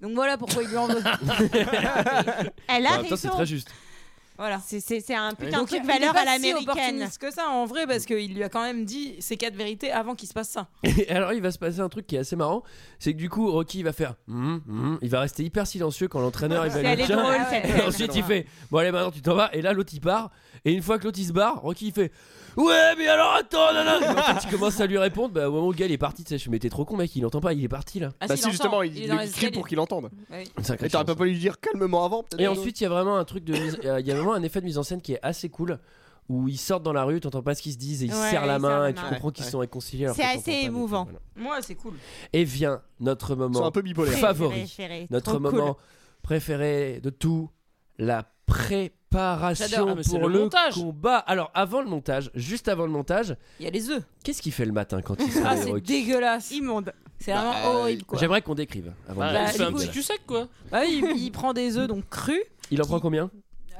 [0.00, 1.02] donc voilà pourquoi il lui en veut
[2.68, 3.36] Elle a En même temps, c'est raison.
[3.36, 3.68] très juste.
[4.40, 6.68] Voilà C'est- un putain de donc truc valeur à si l'américaine.
[6.70, 9.92] opportuniste que ça en vrai parce qu'il lui a quand même dit ces quatre vérités
[9.92, 12.20] avant qu'il se passe ça Et alors, il va se passer un truc qui est
[12.20, 12.62] assez marrant
[12.98, 14.98] c'est que du coup, Rocky va faire hum, hum.
[15.02, 17.18] il va rester hyper silencieux quand l'entraîneur il va lui dire
[17.86, 19.50] ensuite, il fait Bon, allez, maintenant tu t'en vas.
[19.54, 20.30] Et là, l'autre il part.
[20.64, 22.12] Et une fois que l'autre il se barre, Rocky il fait
[22.56, 24.00] Ouais, mais alors attends, non, non.
[24.00, 25.32] Et en fait, il commence à lui répondre.
[25.32, 26.84] Bah, au moment où le gars il est parti, tu sais, je me t'es trop
[26.84, 28.10] con, mec, il entend pas, il est parti là.
[28.20, 29.52] Ah, Bah si, si il justement il, est dans il les crie escaliers.
[29.52, 30.10] pour qu'il entende
[30.62, 32.90] sacrée Et t'aurais pas pu lui dire calmement avant peut-être Et ensuite, il y a
[32.90, 33.54] vraiment un truc de.
[33.54, 35.78] Il y a vraiment un effet de mise en scène qui est assez cool.
[36.28, 38.16] Où ils sortent dans la rue, t'entends pas ce qu'ils se disent et ils se
[38.20, 39.08] Ouais, serrent la main et tu main.
[39.08, 39.50] comprends qu'ils Ouais.
[39.50, 40.12] sont réconciliés.
[40.14, 41.02] C'est assez émouvant.
[41.04, 41.18] voilà.
[41.34, 41.94] moi c'est cool
[42.32, 45.40] Et vient notre moment un peu bipolaires favori, Préféré, notre cool.
[45.42, 45.76] moment
[46.22, 47.50] préféré de tout,
[47.98, 49.86] la préparation.
[49.98, 50.74] Ah, c'est pour le le, montage.
[50.74, 51.18] combat.
[51.18, 54.02] Alors avant le montage, juste avant le montage, Il y a les œufs.
[54.24, 56.50] qu'est-ce qu'il fait le matin quand il se Ah, réveille, c'est Rocky dégueulasse.
[56.52, 56.92] Immonde.
[57.18, 58.18] C'est vraiment Bah, horrible quoi.
[58.18, 58.92] J'aimerais qu'on décrive.
[59.08, 60.48] Avant Bah, de- Bah, il fait un du coup, petit il- cul sec quoi.
[60.70, 62.40] Bah il prend des œufs donc crus.
[62.70, 63.30] Il en prend combien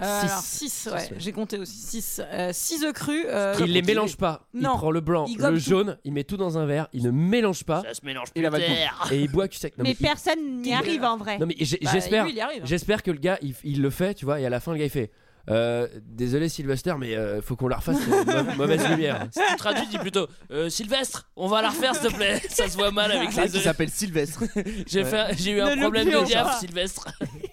[0.02, 0.26] Euh, Six.
[0.30, 1.08] alors 6, Six, ouais, ouais.
[1.18, 2.20] j'ai compté aussi 6.
[2.52, 3.24] 6 œufs crus.
[3.28, 4.46] euh, Il les mélange pas.
[4.54, 4.74] Non.
[4.74, 5.68] Il prend le blanc, Il gobe le tout.
[5.70, 9.12] jaune, il met tout dans un verre, il ne mélange pas Ça se mélange tard.
[9.12, 9.76] et il boit cul sec.
[9.78, 11.38] Non, mais mais il- personne n'y arrive en vrai.
[11.38, 12.62] Non mais j'ai- Bah, j'espère, lui, il y arrive.
[12.64, 14.78] j'espère que le gars il, il le fait, tu vois, et à la fin le
[14.78, 15.10] gars il fait.
[15.48, 19.26] euh, désolé Sylvester, mais euh, faut qu'on la refasse euh, mau- mauvaise lumière.
[19.32, 22.40] Si tu traduis, dis plutôt euh, Sylvestre, on va la refaire s'il te plaît.
[22.50, 23.62] Ça se voit mal avec Ah, les qui œufs.
[23.64, 24.44] s'appelle Sylvestre.
[24.86, 26.60] J'ai fait- j'ai eu un Ne problème de diaph, pas.
[26.60, 27.08] Sylvestre.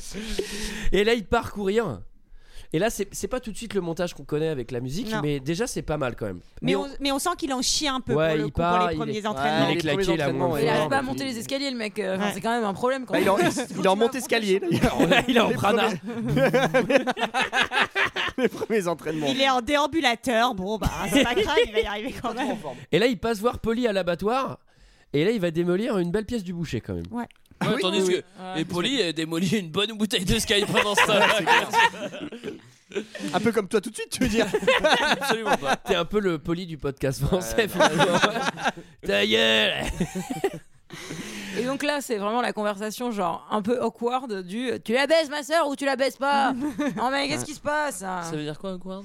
[0.92, 2.00] Et là il part courir.
[2.72, 5.22] Et là c'est pas tout de suite le montage qu'on connaît avec la musique, Non.
[5.22, 6.38] mais déjà c'est pas mal quand même.
[6.62, 8.52] Mais, on- on, mais on sent qu'il en chie un peu Ouais, pour, le il
[8.52, 9.68] coup, part, pour les il premiers est- entraînements.
[9.70, 10.62] il est claqué, il a entraînements, moins ouais.
[10.62, 11.98] Il fort, arrive pas à monter il- les escaliers, le mec.
[11.98, 12.30] euh, enfin, Ouais.
[12.32, 13.06] C'est quand même un problème.
[13.06, 13.50] Quand Bah, il est en, même.
[13.76, 14.60] il est en monte escalier.
[15.26, 15.88] il est en prana.
[18.38, 19.26] Les premiers entraînements.
[19.28, 20.54] Il est en déambulateur.
[20.54, 22.56] Bon, bah, c'est pas grave, il va y arriver quand même.
[22.92, 24.58] Et là il passe voir Polly à l'abattoir.
[25.12, 27.04] Et là il va démolir une belle pièce du boucher quand même.
[27.10, 27.26] Ouais,
[27.62, 28.22] oui, tandis oui,
[28.54, 31.70] que et Poli a démoli une bonne bouteille de Sky pendant ce temps.
[33.32, 34.46] Un peu comme toi tout de suite, tu veux dire.
[35.00, 35.76] Absolument pas.
[35.76, 38.18] T'es un peu le Polly du podcast français finalement.
[39.06, 39.84] Ta gueule
[41.58, 45.28] Et donc là, c'est vraiment la conversation, genre un peu awkward du tu la baisses,
[45.30, 46.52] ma soeur, ou tu la baisses pas?
[46.96, 48.02] Non, mais qu'est-ce qui se passe?
[48.02, 49.04] Hein Ça veut dire quoi, Awkward?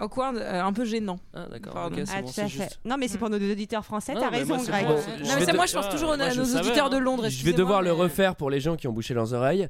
[0.00, 1.18] Awkward, euh, un peu gênant.
[1.34, 1.72] Ah, d'accord.
[1.76, 2.78] Ah, bon, tout à fait.
[2.84, 4.86] Non, mais c'est pour nos auditeurs français, t'as raison, moi, Greg.
[4.86, 6.90] pour- Non, mais c'est moi, je pense toujours aux, Moi, je nos auditeurs hein.
[6.90, 7.28] de Londres.
[7.28, 9.68] Je vais devoir le refaire pour les gens qui ont bouché leurs oreilles.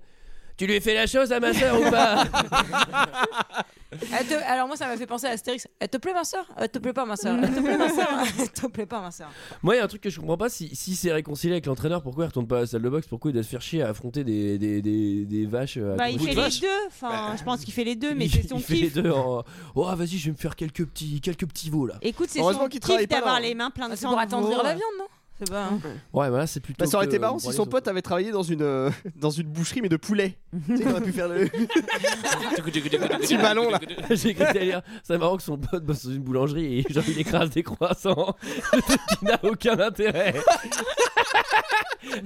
[0.58, 2.24] Tu lui fais la chose à ma soeur ou pas?
[3.90, 5.66] te- Alors moi, ça m'a fait penser à Astérix.
[5.80, 7.88] Elle te plaît, ma soeur Elle te plaît pas, ma soeur Elle te plaît, ma
[7.88, 8.08] soeur
[8.38, 9.30] Elle te plaît pas, ma soeur
[9.62, 10.48] Moi, il y a un truc que je comprends pas.
[10.48, 13.06] Si, si c'est réconcilié avec l'entraîneur, pourquoi il retourne pas à la salle de boxe?
[13.06, 16.10] Pourquoi il doit se faire chier à affronter des, des, des, des vaches à Bah,
[16.10, 16.68] il fait les deux.
[16.88, 18.94] Enfin, je pense qu'il fait les deux, mais c'est son il fait les kiff.
[18.94, 19.42] deux en.
[19.74, 21.94] Oh, vas-y, je vais me faire quelques petits, quelques petits veaux là.
[22.02, 23.40] Écoute, c'est Heureusement son qu'il kiff travaille pas d'avoir là.
[23.48, 24.08] les mains pleines de Ah, C'est sang.
[24.10, 24.62] pour de attendrir veau.
[24.64, 25.04] la viande, non?
[25.38, 25.70] C'est pas.
[26.12, 26.84] Ouais, voilà, c'est plutôt.
[26.84, 29.30] Bah, ça aurait que été marrant si son pote avait travaillé dans une, euh, dans
[29.30, 30.36] une boucherie, mais de poulet.
[30.66, 31.48] tu sais, il aurait pu faire le.
[33.18, 33.78] Petit ballon, là.
[34.10, 37.20] J'ai cru dire, c'est marrant que son pote bosse dans une boulangerie et genre il
[37.20, 38.34] écrase des croissants.
[38.72, 40.34] Le truc qui n'a aucun intérêt.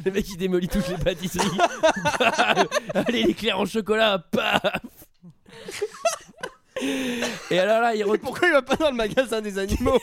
[0.04, 1.58] Le mec il démolit toutes les pâtisseries.
[2.94, 4.62] Allez, l'éclair en chocolat, paf
[7.50, 8.04] Et alors là, il.
[8.20, 10.00] Pourquoi il va pas dans le magasin des animaux?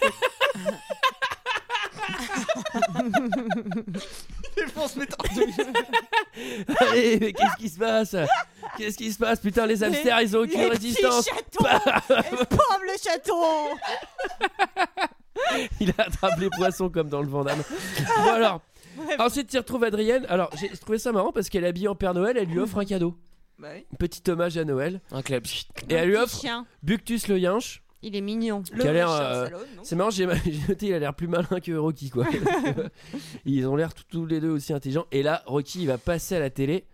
[4.57, 5.23] Les fonces mettent en
[6.91, 8.15] Allez, mais qu'est-ce qui se passe?
[8.77, 9.39] Qu'est-ce qui se passe?
[9.39, 11.25] Putain, les hamsters ils ont aucune Les résistance.
[11.25, 12.09] petits chatons
[12.49, 13.75] Pauvre le chaton
[15.79, 17.61] Il attrape les poissons comme dans le Vandame.
[18.17, 18.61] Bon alors,
[19.19, 20.25] ensuite il retrouve Adrienne.
[20.29, 22.77] Alors j'ai trouvé ça marrant parce qu'elle est habillée en Père Noël, elle lui offre
[22.79, 23.15] un cadeau.
[23.57, 23.85] Bah oui.
[23.97, 25.01] Petit hommage à Noël.
[25.11, 25.43] Un club.
[25.89, 26.65] Et elle lui offre chien.
[26.81, 27.83] Buctus le yinche.
[28.01, 28.63] Il est mignon.
[28.81, 29.47] A l'air, euh,
[29.83, 32.25] C'est marrant, j'ai j'ai noté, il a l'air plus malin que Rocky quoi.
[33.45, 35.05] Ils ont l'air tous- tous les deux aussi intelligents.
[35.11, 36.85] Et là, Rocky il va passer à la télé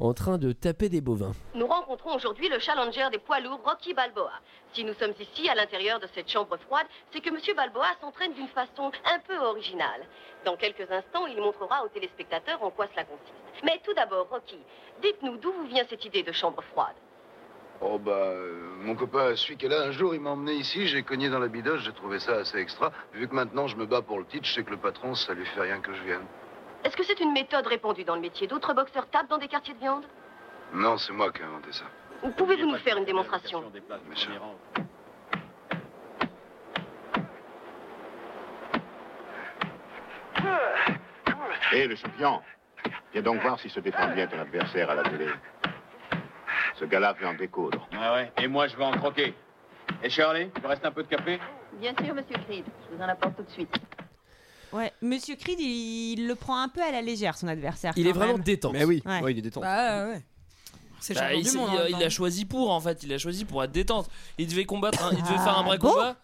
[0.00, 1.32] en train de taper des bovins.
[1.54, 4.32] Nous rencontrons aujourd'hui le challenger des poids lourds, Rocky Balboa.
[4.74, 7.38] Si nous sommes ici, à l'intérieur de cette chambre froide, c'est que M.
[7.56, 10.02] Balboa s'entraîne d'une façon un peu originale.
[10.44, 13.32] Dans quelques instants, il montrera aux téléspectateurs en quoi cela consiste.
[13.62, 14.58] Mais tout d'abord, Rocky,
[15.00, 16.96] dites-nous d'où vous vient cette idée de chambre froide?
[17.80, 20.86] Oh bah, euh, mon copain, celui qui est là, un jour, il m'a emmené ici,
[20.86, 22.92] j'ai cogné dans la bidoche, j'ai trouvé ça assez extra.
[23.12, 25.34] Vu que maintenant je me bats pour le titre, je sais que le patron, ça
[25.34, 26.24] lui fait rien que je vienne.
[26.84, 28.46] Est-ce que c'est une méthode répandue dans le métier?
[28.46, 30.04] D'autres boxeurs tapent dans des quartiers de viande?
[30.72, 31.84] Non, c'est moi qui ai inventé ça.
[32.22, 33.62] Ou pouvez-vous nous faire une démonstration?
[41.72, 42.40] Hé, le champion,
[43.12, 45.26] viens donc voir si se défend bien ton adversaire à la télé.
[46.78, 47.86] Ce gars-là veut en découdre.
[47.92, 48.32] Ouais, ouais.
[48.42, 49.34] Et moi, je vais en croquer.
[50.02, 51.38] Et Charlie, il vous reste un peu de café?
[51.80, 52.64] Bien sûr, monsieur Creed.
[52.90, 53.74] Je vous en apporte tout de suite.
[54.72, 57.92] Ouais, Monsieur Creed, il, il le prend un peu à la légère, son adversaire.
[57.96, 58.72] Il est vraiment détente.
[58.72, 59.22] Mais oui, Ouais.
[59.22, 59.64] ouais, il est détendu.
[59.66, 60.22] Bah ouais.
[60.98, 61.68] C'est Bah, champion il, du s'est- monde.
[61.70, 62.06] il en a- même il temps.
[62.06, 64.08] a choisi pour en fait, il a choisi pour être détente.
[64.38, 66.16] Il devait combattre, un- il devait Ah, faire un vrai bon combat.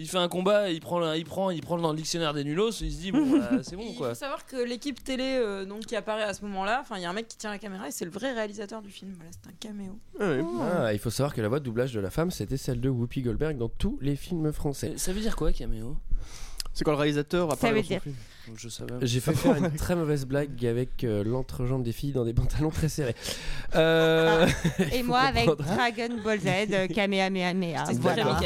[0.00, 2.44] Il fait un combat, il prend, le- il prend, il prend dans le dictionnaire des
[2.44, 2.70] nulos.
[2.80, 4.10] Il se dit bon, bah, c'est bon Il quoi.
[4.10, 7.04] faut savoir que l'équipe télé euh, donc, qui apparaît à ce moment-là, enfin il y
[7.04, 9.12] a un mec qui tient la caméra et c'est le vrai réalisateur du film.
[9.16, 9.98] Voilà, c'est un caméo.
[10.20, 12.88] Ah, il faut savoir que la voix de doublage de la femme, c'était celle de
[12.88, 14.94] Whoopi Goldberg dans tous les films français.
[14.96, 15.96] Ça veut dire quoi, caméo?
[16.78, 18.00] C'est quoi le réalisateur Ça veut dire.
[18.56, 18.92] Je savais.
[19.02, 22.70] J'ai fait faire une très mauvaise blague avec euh, l'entrejambe des filles dans des pantalons
[22.70, 23.16] très serrés.
[23.74, 24.46] Euh,
[24.92, 25.74] Et faut moi avec comprendre.
[25.74, 27.84] Dragon Ball Z, euh, Kamehameha.
[27.94, 28.38] Voilà.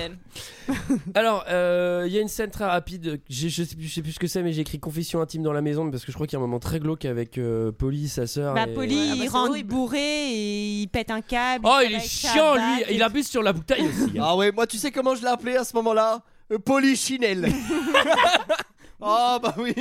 [1.14, 3.20] Alors, euh, il y a une scène très rapide.
[3.28, 5.52] Je sais, plus, je sais plus ce que c'est, mais j'ai écrit confession intime dans
[5.52, 7.70] la maison parce que je crois qu'il y a un moment très glauque avec euh,
[7.70, 8.54] Polly, sa sœur.
[8.54, 9.68] Bah, et- Polly, Ouais, ah bah, il rentre horrible.
[9.68, 9.98] bourré
[10.32, 11.66] et il pète un câble.
[11.68, 12.84] Oh, il est chiant, lui.
[12.90, 14.18] Il et- abuse sur la bouteille aussi.
[14.18, 14.22] hein.
[14.24, 16.22] Ah ouais, moi tu sais comment je l'ai appelé à ce moment-là?
[16.58, 17.52] Polichinelle.
[19.04, 19.74] Ah bah oui.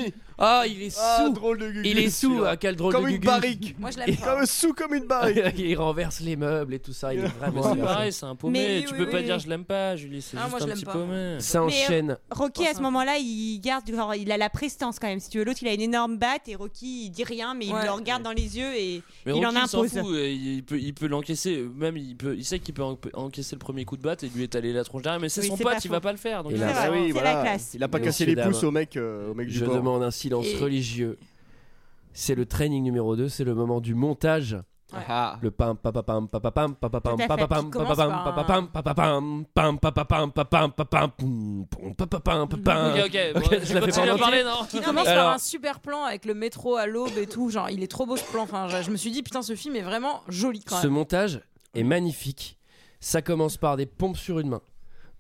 [0.44, 1.00] Ah, il est sous.
[1.00, 2.44] Ah, drôle de gugus, il est sous.
[2.44, 3.26] Ah, quel drôle Comme de une gugus.
[3.30, 3.76] barrique.
[3.80, 4.36] Moi, je l'aime pas.
[4.38, 5.38] Comme sous comme une barrique.
[5.58, 7.14] il renverse les meubles et tout ça.
[7.14, 7.74] Il est vraiment.
[7.76, 8.60] c'est pareil, c'est un paumé.
[8.60, 9.24] Mais tu oui, peux oui, pas oui.
[9.26, 10.22] dire je l'aime pas, Julie.
[10.24, 10.94] C'est Ah, juste moi, je un l'aime petit pas.
[10.94, 11.36] paumé.
[11.40, 12.18] Ça Mais, enchaîne.
[12.32, 15.20] Rocky, à ce moment-là, il garde, genre, il a la prestance quand même.
[15.20, 17.68] Si tu veux, l'autre, il a une énorme batte et Rocky, il dit rien, mais
[17.68, 17.84] il Ouais.
[17.86, 19.92] le regarde dans les yeux et Mais il Rocky, en s'en impose.
[20.00, 21.64] fout, euh, il peut, il peut l'encaisser.
[21.76, 24.30] Même il peut, il sait qu'il peut en- encaisser le premier coup de batte et
[24.30, 25.22] lui étaler la tronche derrière.
[25.22, 26.42] Mais c'est son pote, il va pas le faire.
[26.44, 27.34] Donc il C'est Ah c'est voilà.
[27.36, 27.72] la classe.
[27.76, 29.76] Il a pas cassé les pouces au mec, euh, au mec du Je port.
[29.76, 31.18] demande un silence Et- religieux.
[32.14, 34.58] C'est le training numéro 2, c'est le moment du montage.
[34.94, 35.38] Ah.
[35.42, 37.28] Le pam papapam papapam papapam Tout à fait.
[37.30, 42.50] papapam Qui commence papapam par un- papapam papapam pam papapam papam papam poum, poum, papapam
[42.50, 42.92] papam.
[42.96, 43.34] Ok, ok.
[43.36, 45.38] bon, Ok, je je la fais continue à parler, non Qui commence Alors- par un
[45.38, 47.50] super plan avec le métro à l'aube et tout.
[47.50, 48.44] Genre, il est trop beau ce plan.
[48.44, 50.96] Enfin, je, je me suis dit, putain, ce film est vraiment joli quand Ce même.
[50.96, 51.40] montage
[51.74, 52.58] est magnifique.
[53.00, 54.62] Ça commence par des pompes sur une main.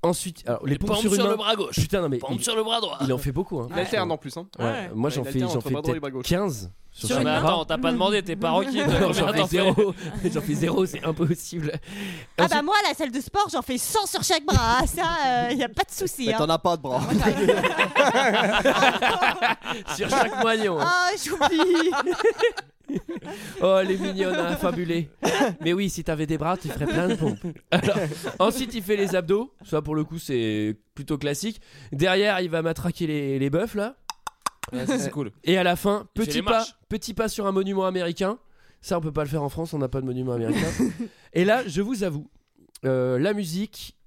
[0.03, 1.75] Ensuite, alors les Les pompes pompes sur sur le bras gauche.
[1.75, 2.97] Putain non mais Pompe il, sur le bras droit.
[3.01, 3.59] il en fait beaucoup.
[3.59, 3.67] Hein.
[3.71, 4.35] Il alterne en plus.
[4.35, 4.47] Hein.
[4.57, 4.65] Ouais.
[4.65, 4.89] Ouais.
[4.95, 6.25] Moi j'en fais j'en fais bras droit et peut-être bras gauche.
[6.27, 7.47] 15 sur Sur chaque mais bras.
[7.49, 9.93] attends, t'as pas demandé, t'es pas combien j'en fais zéro.
[10.33, 11.71] J'en fais zéro, c'est impossible.
[12.37, 14.79] Ah bah moi, à la salle de sport, j'en fais 100 sur chaque bras.
[14.81, 16.25] Ah, Ça, il n'y a pas de souci.
[16.27, 16.37] Mais hein.
[16.39, 16.99] t'en as pas de bras.
[19.95, 20.79] Sur chaque moignon.
[20.81, 21.91] Ah, j'oublie.
[23.61, 25.09] Oh, elle est mignonne, hein, fabulée.
[25.61, 27.39] Mais oui, si t'avais des bras, tu ferais plein de pompes.
[27.71, 27.97] Alors,
[28.39, 29.53] ensuite, il fait les abdos.
[29.63, 31.61] Ça, pour le coup, c'est plutôt classique.
[31.91, 33.95] Derrière, il va matraquer les, les bœufs, là.
[34.73, 35.31] Ouais, ça, c'est cool.
[35.43, 36.75] Et à la fin, Il fait petit les pas, marches.
[36.89, 38.37] petit pas sur un monument américain.
[38.81, 40.67] Ça, on peut pas le faire en France, on n'a pas de monument américain.
[41.33, 42.27] Et là, je vous avoue,
[42.85, 43.97] euh, la musique,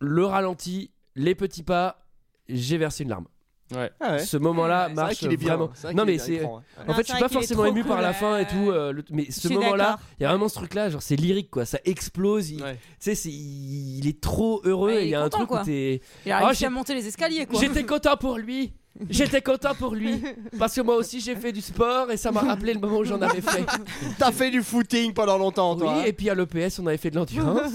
[0.00, 2.06] le ralenti, les petits pas,
[2.48, 3.26] j'ai versé une larme.
[3.74, 3.90] Ouais.
[4.00, 4.18] Ah ouais.
[4.20, 5.70] Ce moment-là vrai marche est vraiment.
[5.82, 6.40] Vrai Non qu'il est mais c'est.
[6.40, 6.46] ouais.
[6.46, 8.46] En Non, fait, je suis pas est forcément ému par la fin et ouais.
[8.46, 8.70] tout.
[8.70, 11.64] euh, le- Mais ce moment-là, il y a vraiment ce truc-là, genre c'est lyrique quoi,
[11.64, 12.50] ça explose.
[12.50, 12.78] Il, Ouais.
[13.00, 14.90] tu sais, il est trop heureux.
[14.92, 15.62] Ouais, et il y a est un truc quoi.
[15.62, 16.00] où t'es.
[16.24, 17.60] Il a réussi j'ai- à monter les escaliers, quoi.
[17.60, 18.72] J'étais content pour lui.
[19.10, 20.22] J'étais content pour lui
[20.58, 23.04] parce que moi aussi j'ai fait du sport et ça m'a rappelé le moment où
[23.04, 23.62] j'en avais fait.
[24.18, 25.92] T'as fait du footing pendant longtemps, toi.
[25.96, 26.04] Oui, hein.
[26.06, 27.72] et puis à l'EPS on avait fait de l'endurance.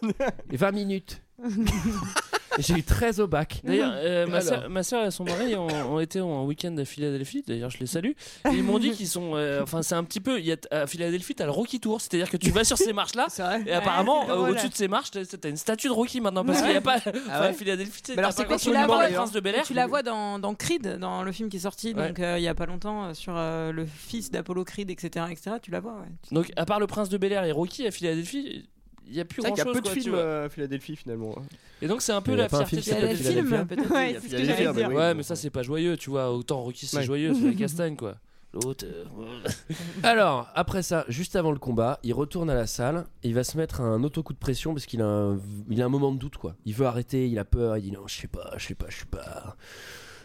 [0.50, 1.20] Et 20 minutes.
[2.58, 3.60] J'ai eu 13 au bac.
[3.64, 6.84] D'ailleurs, euh, ma, soeur, ma soeur et son mari ont, ont été en week-end à
[6.84, 7.42] Philadelphie.
[7.46, 8.10] D'ailleurs, je les salue.
[8.50, 9.32] Et ils m'ont dit qu'ils sont.
[9.34, 10.38] euh, Enfin, c'est un petit peu.
[10.38, 12.00] Il y a, à Philadelphie, t'as le Rocky Tour.
[12.00, 13.26] C'est-à-dire que tu vas sur ces marches-là.
[13.66, 14.50] Et apparemment, euh, drôle.
[14.50, 16.44] au-dessus de ces marches, t'as t'as une statue de Rocky maintenant.
[16.44, 16.96] Parce qu'il n'y a pas.
[16.96, 19.02] Enfin, ouais à Philadelphie, tu sais, Mais alors, c'est pas quoi tu la vois, le
[19.04, 19.64] d'ailleurs prince de Bel Air.
[19.64, 22.08] tu la vois dans, dans Creed, dans le film qui est sorti, Ouais.
[22.08, 25.26] donc euh, il y a pas longtemps, euh, sur euh, le fils d'Apollo Creed, etc.,
[25.30, 25.56] etc.
[25.62, 26.08] Tu la vois, ouais.
[26.30, 28.68] Donc, à part le prince de Bel Air et Rocky à Philadelphie.
[29.08, 30.20] Il y a plus grand qu'il y a chose peu de quoi, films vois.
[30.22, 31.34] euh, à Philadelphie finalement.
[31.82, 33.92] Et donc c'est un peu la fierté film de peut-être.
[33.92, 34.92] Ouais, c'est ce que Philadelphie, j'allais bah dire.
[34.92, 36.30] Ouais, mais ça c'est pas joyeux, tu vois.
[36.32, 37.02] Autant Rocky c'est Ouais.
[37.04, 38.14] joyeux, c'est la castagne quoi.
[38.54, 38.84] L'autre.
[38.86, 39.04] euh,
[40.02, 43.44] Alors, après ça, juste avant le combat, il retourne à la salle et il va
[43.44, 45.38] se mettre un auto-coup de pression parce qu'il a, un,
[45.70, 46.54] il a un moment de doute quoi.
[46.66, 48.86] Il veut arrêter, il a peur, il dit non, je sais pas, je sais pas,
[48.90, 49.56] je suis pas.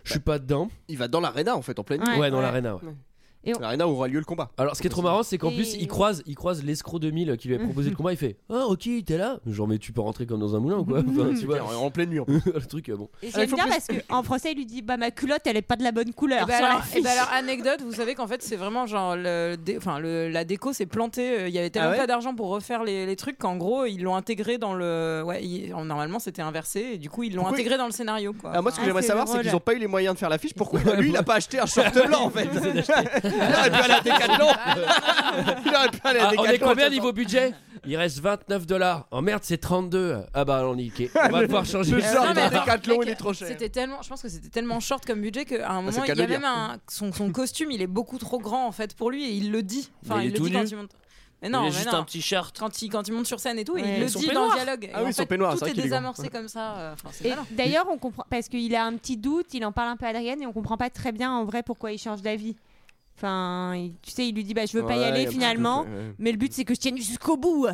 [0.03, 0.69] Je suis pas dedans.
[0.88, 2.01] Il va dans l'arena en fait, en pleine.
[2.03, 2.17] Ouais.
[2.19, 2.75] Ouais, dans l'arena.
[2.75, 2.82] ouais.
[3.48, 4.52] Et on- L'arena où aura lieu le combat.
[4.58, 7.00] Alors, ce qui est trop marrant, c'est qu'en Et- plus, il croise, il croise l'escroc
[7.00, 8.12] 2000 qui lui a proposé le combat.
[8.12, 9.39] Il fait Ah, ok, t'es là?
[9.48, 11.89] Genre, mais tu peux rentrer comme dans un moulin ou quoi Enfin, Tu vois, En
[11.89, 12.41] pleine nuit en plus.
[12.45, 13.10] le truc, euh, bon.
[13.24, 15.12] Et Ah, il j'aime faut bien plus- parce qu'en français, il lui dit Bah, ma
[15.12, 16.43] culotte, elle est pas de la bonne couleur.
[16.43, 17.20] Et bah sur alors, la et bah fiche.
[17.20, 20.74] alors, anecdote, vous savez qu'en fait c'est vraiment genre le, dé- enfin le, la déco
[20.74, 21.39] s'est plantée.
[21.39, 23.56] euh, Il y avait tellement Ah ouais pas d'argent pour refaire les, les trucs qu'en
[23.56, 25.24] gros ils l'ont intégré dans le.
[25.26, 28.34] Ouais, il- normalement c'était inversé et du coup ils l'ont Pourquoi intégré dans le scénario
[28.34, 28.52] quoi.
[28.54, 29.43] Ah, moi, ce que Ah, j'aimerais c'est savoir, c'est drôle.
[29.45, 30.54] qu'ils ont pas eu les moyens de faire l'affiche.
[30.54, 32.48] Pourquoi lui, il a pas acheté un short blanc en fait
[33.38, 34.48] Il aurait pu aller à Decathlon.
[35.66, 37.54] Il aurait pu aller à Ah, on est combien niveau budget?
[37.86, 39.08] Il reste 29 dollars.
[39.12, 40.18] Oh merde, c'est 32.
[40.34, 41.10] Ah bah, alors niqué.
[41.16, 41.92] On va pouvoir changer.
[41.92, 42.02] Le
[42.36, 43.48] mais de Decathlon, il est trop cher.
[43.48, 46.18] C'était tellement, je pense que c'était tellement short comme budget qu'à un c'est moment il
[46.18, 49.12] y a même un son, son costume il est beaucoup trop grand en fait pour
[49.12, 49.90] lui et il le dit.
[50.06, 50.92] Enfin il il, est le tout dit quand il monte.
[51.42, 52.00] Mais non, il est mais juste non.
[52.00, 52.58] un petit shirt.
[52.60, 54.54] Quand il, quand il monte sur scène et tout, et il le dit dans le
[54.56, 54.90] dialogue.
[54.92, 55.84] Ah Et oui, en son fait, peignoir, c'est tout est est grand.
[55.84, 56.76] désamorcé comme ça.
[56.78, 59.90] euh, Enfin, Et d'ailleurs, on comprend parce qu'il a un petit doute, il en parle
[59.90, 62.24] un peu à Adrienne et on comprend pas très bien en vrai pourquoi il change
[62.24, 62.56] d'avis.
[63.18, 65.86] Enfin, il- tu sais, il lui dit bah je veux pas y aller finalement,
[66.20, 67.68] mais le but c'est que je tienne jusqu'au bout.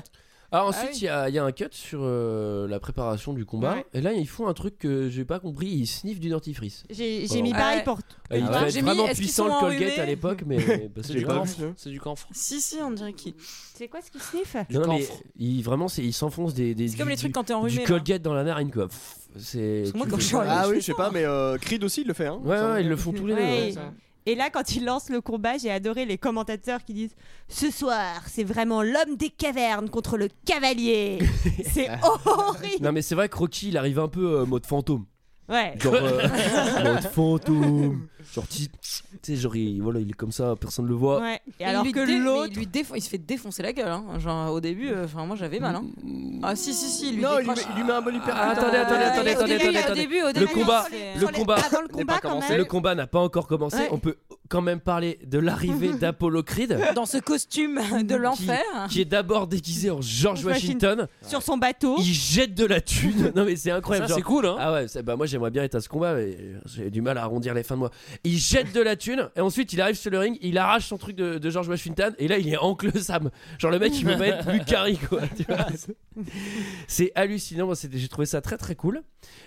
[0.52, 0.98] Alors ensuite, Ah oui.
[1.02, 3.74] il y, a- il y a un cut sur euh, la préparation du combat.
[3.74, 3.86] Ouais.
[3.96, 5.66] Et là, ils font un truc que j'ai pas compris.
[5.66, 6.84] Ils sniffent du dentifrice.
[6.92, 7.84] J'ai mis Ah pareil ouais.
[7.84, 7.98] pour.
[8.30, 10.58] Ah, il Ah devait être J'ai mis, vraiment qu'ils puissant le Colgate à l'époque, mais
[11.02, 11.56] C'est du camphre.
[11.76, 12.28] C'est du camphre.
[12.34, 13.34] Si, si, on dirait qui.
[13.74, 15.24] C'est quoi ce qu'il sniffe Non, non, mais camphre.
[15.40, 17.58] il, vraiment, il s'enfonce des, des C'est comme du- les trucs du- quand t'es du
[17.58, 17.78] enrhumé.
[17.80, 17.86] là.
[17.88, 18.90] Colgate dans la narine, quoi.
[19.38, 19.86] C'est.
[19.96, 22.08] Moi, quand je suis Ah je oui, je sais pas, mais euh, Creed aussi, il
[22.08, 22.28] le fait.
[22.28, 23.34] Hein, Ouais, ouais, ils le font tous les
[23.74, 23.80] deux.
[24.26, 27.16] Et là, quand il lance le combat, j'ai adoré les commentateurs qui disent
[27.50, 31.20] Ce soir, c'est vraiment l'homme des cavernes contre le cavalier.
[31.66, 32.84] c'est horrible.
[32.84, 35.06] Non, mais c'est vrai que Rocky, il arrive un peu euh, mode fantôme.
[35.50, 35.74] Ouais.
[35.78, 36.28] Genre, euh,
[36.84, 38.08] mode fantôme.
[38.34, 38.72] Genre, tu tu
[39.22, 41.20] sais, genre, il, voilà, il est comme ça, personne le voit.
[41.20, 41.40] Ouais.
[41.60, 42.50] Et Et alors que dé- l'autre.
[42.52, 43.90] il, lui défon- il se fait défoncer la gueule.
[43.92, 44.20] Hein.
[44.20, 45.76] Genre au début, euh, enfin moi j'avais mal.
[45.76, 45.84] Hein.
[46.42, 47.66] Ah si si si, il lui Non, il lui, décroche.
[47.68, 48.34] met, il lui met un bon hyper.
[48.36, 50.02] Ah, attendez, attendez, attendez, au attendez, début, attendez, au attendez.
[50.02, 52.58] début, au Le début, combat, le combat, le n'est combat pas commencé.
[52.58, 53.78] le combat n'a pas encore commencé.
[53.78, 53.90] Ouais.
[53.92, 54.16] On peut
[54.50, 58.62] quand même parler de l'arrivée d'Apollo Creed, dans ce costume de l'enfer.
[58.90, 61.08] qui est d'abord déguisé en George Washington.
[61.28, 61.96] Sur son bateau.
[62.00, 63.32] Il jette de la thune.
[63.36, 64.12] Non, mais c'est incroyable.
[64.14, 64.56] C'est cool, hein.
[64.60, 67.24] Ah ouais, bah moi j'aimerais bien être à ce combat, mais j'ai du mal à
[67.24, 67.92] arrondir les fins de mois.
[68.24, 70.98] Il jette de la thune et ensuite il arrive sur le ring, il arrache son
[70.98, 73.32] truc de, de George Washington et là il est encle Sam.
[73.58, 75.22] Genre le mec il peut pas être plus carré quoi.
[76.88, 79.02] C'est hallucinant, j'ai trouvé ça très très cool.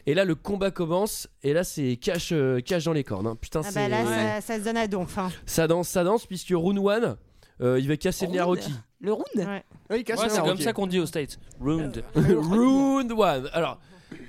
[0.06, 3.26] Et là le combat commence et là c'est cache, euh, cache dans les cornes.
[3.26, 3.36] hein.
[3.40, 5.30] Putain, Ah c'est- bah là, ça, ça se donne à hein.
[5.46, 7.16] ça danse, ça danse puisque Rune One
[7.60, 8.72] euh, il va casser le nez à Rocky.
[9.00, 9.64] Le round Ouais.
[9.90, 10.60] Ouais, il casse Ouais, le c'est comme ok.
[10.62, 11.38] ça qu'on dit aux States.
[11.60, 12.02] Round.
[12.14, 13.48] round One.
[13.52, 13.78] Alors.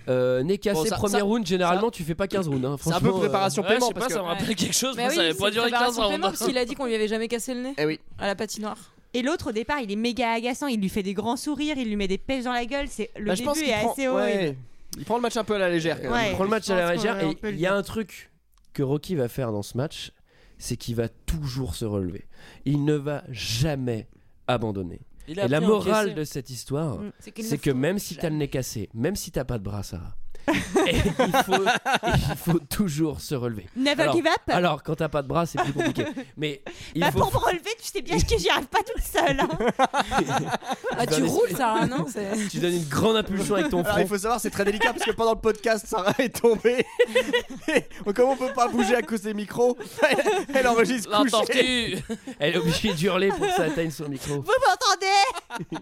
[0.10, 2.66] Euh, nez cassé, Bon, ça- premier ça- round, généralement tu fais pas 15 rounds.
[2.66, 2.78] hein.
[2.82, 4.24] C'est un peu Franchement, euh, préparation Ouais, je paiement sais pas, parce ça que.
[4.24, 6.12] me rappelle quelque chose, Mais mais oui, ça avait c'est pas duré 15 préparation rounds.
[6.16, 8.00] paiement, parce qu'il a dit qu'on lui avait jamais cassé le nez Eh oui.
[8.18, 8.78] à la patinoire.
[9.14, 10.68] Et l'autre, au départ, il est méga agaçant.
[10.68, 12.88] Il lui fait des grands sourires, il lui met des pêches dans la gueule.
[12.90, 14.32] C'est le Bah, je pense début qu'il est prend- assez horrible.
[14.40, 14.58] ouais.
[14.98, 15.98] Il prend le match un peu à la légère.
[15.98, 16.14] quand même.
[16.14, 16.30] Ouais.
[16.30, 17.66] Il prend le match je à la pense légère on et peut le il y
[17.68, 18.32] a un truc
[18.74, 20.12] que Rocky va faire dans ce match,
[20.58, 22.26] c'est qu'il va toujours se relever.
[22.66, 24.08] Il ne va jamais
[24.48, 25.02] abandonner.
[25.28, 27.12] Et la morale de cette histoire, Mm.
[27.42, 30.16] C'est que même si t'as le nez cassé, même si t'as pas de bras, Sarah,
[30.48, 31.02] et il,
[31.46, 33.66] faut, et il faut toujours se relever.
[33.76, 34.34] Never Alors- give up.
[34.48, 36.06] Alors, quand t'as pas de bras, c'est plus compliqué.
[36.38, 36.62] Mais
[36.96, 37.20] il Bah, faut.
[37.20, 39.40] Pour me relever, tu sais bien que j'y arrive pas toute seule.
[39.40, 39.50] hein.
[41.00, 44.02] Ah tu roules Sarah non c'est- Tu donnes une grande impulsion avec ton Alors front.
[44.02, 46.86] il faut savoir c'est très délicat parce que pendant le podcast Sarah est tombée.
[47.68, 47.84] Et
[48.14, 49.78] Comme on peut pas bouger à cause des micros,
[50.10, 50.18] elle,
[50.56, 52.04] elle enregistre couchée.
[52.40, 54.36] Elle est obligée d'hurler pour que ça atteigne son micro.
[54.42, 55.78] Vous m'entendez?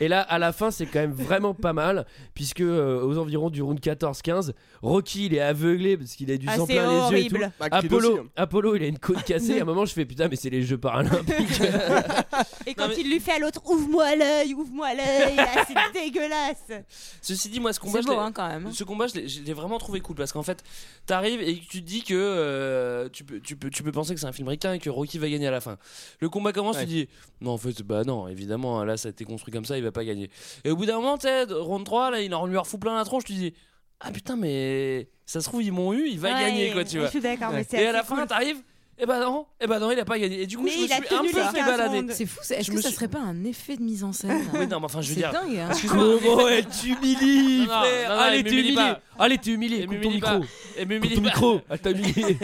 [0.00, 3.48] Et là, à la fin, c'est quand même vraiment pas mal, puisque euh, aux environs
[3.50, 6.88] du round 14-15, Rocky il est aveuglé parce qu'il a du Ah, sang c'est plein
[7.10, 7.36] les yeux et tout.
[7.36, 7.52] horrible.
[7.60, 8.26] Bah, Apollo, aussi, hein.
[8.36, 9.58] Apollo, il a une côte cassée.
[9.58, 11.60] À un moment, je fais putain, mais c'est les Jeux Paralympiques.
[12.66, 15.36] Et quand mais- il lui fait à l'autre, ouvre-moi l'œil, ouvre-moi l'œil,
[15.68, 16.82] c'est dégueulasse.
[17.22, 18.72] Ceci dit, moi, ce combat, je hein quand même.
[18.72, 20.62] ce combat, l'ai- je l'ai vraiment trouvé cool parce qu'en fait,
[21.06, 24.20] t'arrives et tu te dis que euh, tu, peux, tu, peux, tu peux penser que
[24.20, 25.76] c'est un film ricain et que Rocky va gagner à la fin.
[26.20, 26.82] Le combat commence, Ouais.
[26.82, 27.08] tu dis
[27.40, 29.92] non, en fait, bah non, évidemment, là ça a été construit comme ça, il va
[29.92, 30.30] pas gagner.
[30.64, 32.96] Et au bout d'un moment, tu sais, round 3, là, il en lui refout plein
[32.96, 33.54] la tronche, tu dis
[34.00, 36.94] ah putain, mais ça se trouve, ils m'ont eu, il va Ouais, gagner quoi, tu
[36.96, 37.08] Je vois.
[37.08, 38.26] suis d'accord, mais c'est Et à la fin, cool.
[38.26, 38.58] t'arrives,
[38.98, 40.42] et bah non, et bah non, il a pas gagné.
[40.42, 42.12] Et du coup, Mais je me il suis un peu fait 15 balader.
[42.12, 44.04] C'est fou, c'est- est-ce Je que me ça suis- serait pas un effet de mise
[44.04, 45.32] en scène Oui, non, mais enfin, je veux C'est dire.
[45.32, 45.56] dingue.
[45.56, 45.68] hein.
[45.70, 46.18] Excuse-moi.
[46.22, 48.92] Comment elle t'humilie, frère non, non, Allez, elle t'es humilié.
[49.18, 49.76] Allez, t'es humilié.
[49.80, 50.32] Elle Coupe ton m'humilie micro.
[50.76, 51.26] Elle Coupe m'humilie ton pas.
[51.28, 51.60] micro.
[51.70, 52.38] Elle t'a humilié.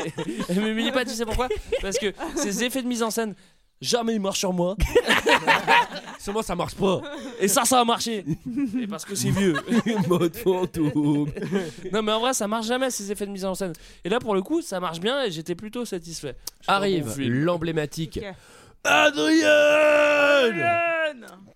[0.49, 1.49] Elle m'humilie pas, tu sais pourquoi?
[1.83, 3.35] Parce que ces effets de mise en scène,
[3.81, 4.77] jamais ils marchent sur moi.
[6.19, 7.01] Sur moi, ça marche pas.
[7.41, 8.27] Et ça, ça a marché.
[8.79, 9.55] Et parce que c'est vieux.
[10.09, 11.33] Mode fantôme.
[11.91, 13.73] Non, mais en vrai, ça marche jamais ces effets de mise en scène.
[14.05, 16.37] Et là, pour le coup, ça marche bien et j'étais plutôt satisfait.
[16.67, 18.35] Arrive l'emblématique Ok.
[18.85, 19.49] Adrien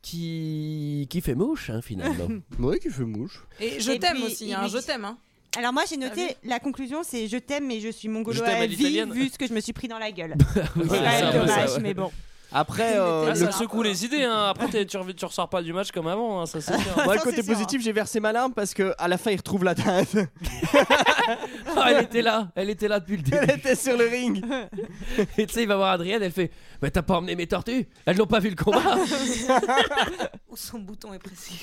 [0.03, 2.29] qui qui fait mouche hein, finalement.
[2.59, 3.43] Ouais, qui fait mouche.
[3.61, 5.05] Et je t'aime aussi, il hein, je t'aime.
[5.05, 5.18] hein.
[5.57, 8.42] Alors moi j'ai Ah noté la conclusion c'est je t'aime mais je suis mongolo Je
[8.42, 10.34] t'aime à à vie vu ce que je me suis pris dans la gueule.
[10.55, 11.80] C'est quand même dommage ça, ouais.
[11.80, 12.11] mais bon.
[12.57, 14.22] Après, euh, Ah, le, ça me secoue les idées.
[14.22, 14.46] Hein.
[14.50, 16.74] Après, t'es- tu, tu ressors pas du match comme avant, hein, ça sûr.
[17.05, 19.64] moi, le côté positif, j'ai versé ma larme parce que à la fin, il retrouve
[19.64, 20.16] la date.
[21.76, 23.36] Ah, elle était là, elle était là depuis le début.
[23.42, 24.44] Elle était sur le ring.
[25.36, 27.88] Et tu sais, il va voir Adrienne, elle fait Mais t'as pas emmené mes tortues?
[28.07, 28.98] Elles n'ont pas vu le combat
[30.48, 31.62] Où son bouton est précis.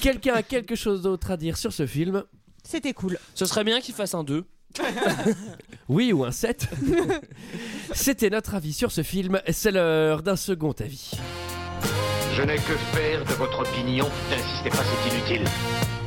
[0.00, 2.24] Quelqu'un a quelque chose d'autre à dire sur ce film?
[2.70, 3.18] C'était cool.
[3.34, 4.44] Ce serait bien qu'il fasse un 2.
[5.88, 6.68] Oui ou un 7
[7.92, 11.10] C'était notre avis sur ce film, c'est l'heure d'un second avis.
[12.32, 14.08] Je n'ai que faire de votre opinion.
[14.30, 15.44] N'insistez pas, c'est inutile.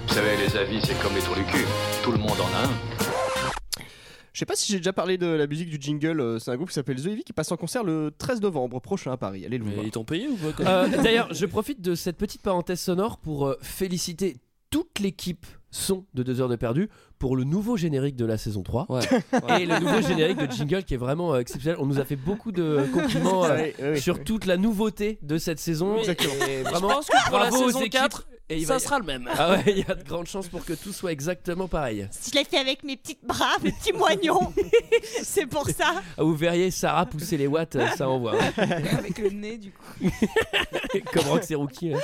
[0.07, 1.65] Vous savez, les avis, c'est comme les trous du cul.
[2.01, 3.83] Tout le monde en a un.
[4.31, 6.21] Je sais pas si j'ai déjà parlé de la musique du jingle.
[6.21, 8.79] euh, C'est un groupe qui s'appelle The Heavy qui passe en concert le 13 novembre
[8.79, 9.45] prochain à Paris.
[9.45, 9.83] Allez le voir.
[9.85, 13.47] ils t'ont payé ou quoi Euh, D'ailleurs, je profite de cette petite parenthèse sonore pour
[13.47, 14.37] euh, féliciter
[14.71, 15.45] toute l'équipe
[15.75, 18.87] son de 2 heures de perdu pour le nouveau générique de la saison 3
[19.59, 21.77] et le nouveau générique de jingle qui est vraiment euh, exceptionnel.
[21.81, 24.01] On nous a fait beaucoup de compliments euh, Oui, oui, oui.
[24.01, 25.97] sur toute la nouveauté de cette saison.
[25.97, 26.33] Exactement.
[26.47, 27.91] Et Je vraiment, pense que pour la bravo aux saison équipes.
[28.01, 29.27] 4, Et il ça va- sera le même.
[29.37, 32.07] Ah ouais, il y a de grandes chances pour que tout soit exactement pareil.
[32.27, 34.53] Je l'ai fait avec mes petites bras, mes petits moignons.
[35.23, 35.93] c'est pour ça.
[36.17, 38.35] Ah, vous verriez Sarah pousser les watts, euh, ça envoie.
[38.57, 38.67] hein.
[38.97, 40.09] Avec le nez, du coup.
[41.13, 41.93] Comme Roxy Rookie.
[41.93, 41.99] hein.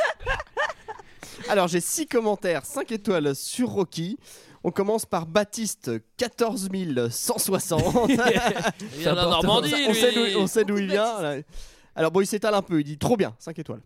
[1.49, 4.19] Alors j'ai 6 commentaires, 5 étoiles sur Rocky.
[4.63, 6.69] On commence par Baptiste 14
[7.09, 8.09] 160.
[8.09, 8.15] Il
[8.99, 10.33] vient de la Normandie, on, sait lui.
[10.33, 11.19] d'où, on sait d'où il vient.
[11.21, 11.37] là.
[11.95, 13.81] Alors bon, il s'étale un peu, il dit trop bien, 5 étoiles.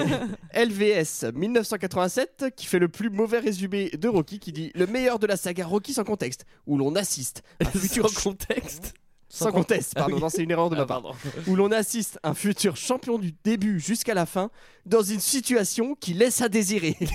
[0.54, 5.26] LVS 1987 qui fait le plus mauvais résumé de Rocky qui dit le meilleur de
[5.26, 8.94] la saga Rocky sans contexte où l'on assiste à un futur Sans contexte
[9.34, 9.64] sans pardon,
[9.96, 10.20] Ah oui.
[10.20, 11.02] non, c'est une erreur de ma Ah, part.
[11.02, 11.16] pardon.
[11.46, 14.50] Où l'on assiste un futur champion du début jusqu'à la fin
[14.84, 16.96] dans une situation qui laisse à désirer.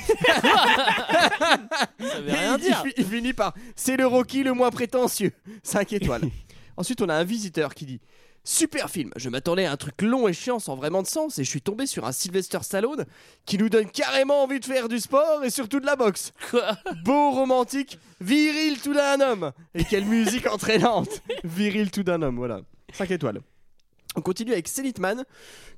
[1.99, 2.82] Ça veut rien il, dire.
[2.84, 5.32] fi- il finit par c'est le Rocky le moins prétentieux.
[5.63, 6.24] 5 étoiles.
[6.78, 7.99] Ensuite, on a un visiteur qui dit
[8.49, 11.43] Super film, je m'attendais à un truc long et chiant sans vraiment de sens et
[11.43, 13.05] je suis tombé sur un Sylvester Stallone
[13.45, 16.31] qui nous donne carrément envie de faire du sport et surtout de la boxe.
[17.03, 19.51] Beau, romantique, viril tout d'un homme.
[19.75, 21.21] Et quelle musique entraînante.
[21.43, 22.61] Viril tout d'un homme, voilà.
[22.93, 23.41] 5 étoiles.
[24.18, 25.24] On continue avec Selitman,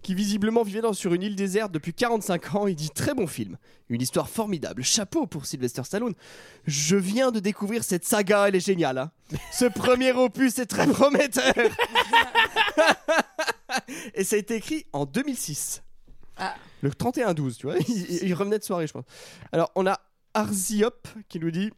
[0.02, 2.68] qui visiblement vivait dans, sur une île déserte depuis 45 ans.
[2.68, 3.58] Il dit très bon film,
[3.90, 4.82] une histoire formidable.
[4.82, 6.14] Chapeau pour Sylvester Stallone.
[6.66, 8.98] Je viens de découvrir cette saga, elle est géniale.
[8.98, 9.12] hein.
[9.52, 11.54] Ce premier opus est très prometteur.
[14.16, 15.84] Et ça a été écrit en 2006.
[16.38, 16.56] Ah.
[16.82, 17.76] Le 31-12, tu vois.
[17.88, 19.04] Il, il revenait de soirée, je pense.
[19.52, 20.00] Alors, on a
[20.34, 21.72] Arziop qui nous dit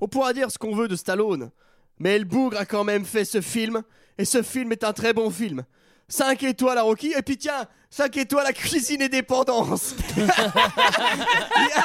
[0.00, 1.50] On pourra dire ce qu'on veut de Stallone,
[2.00, 3.82] mais El Bougre a quand même fait ce film,
[4.18, 5.64] et ce film est un très bon film.
[6.08, 9.94] 5 étoiles à Rocky, et puis tiens, 5 étoiles à Cuisine et Dépendance.
[10.16, 11.84] il, y a,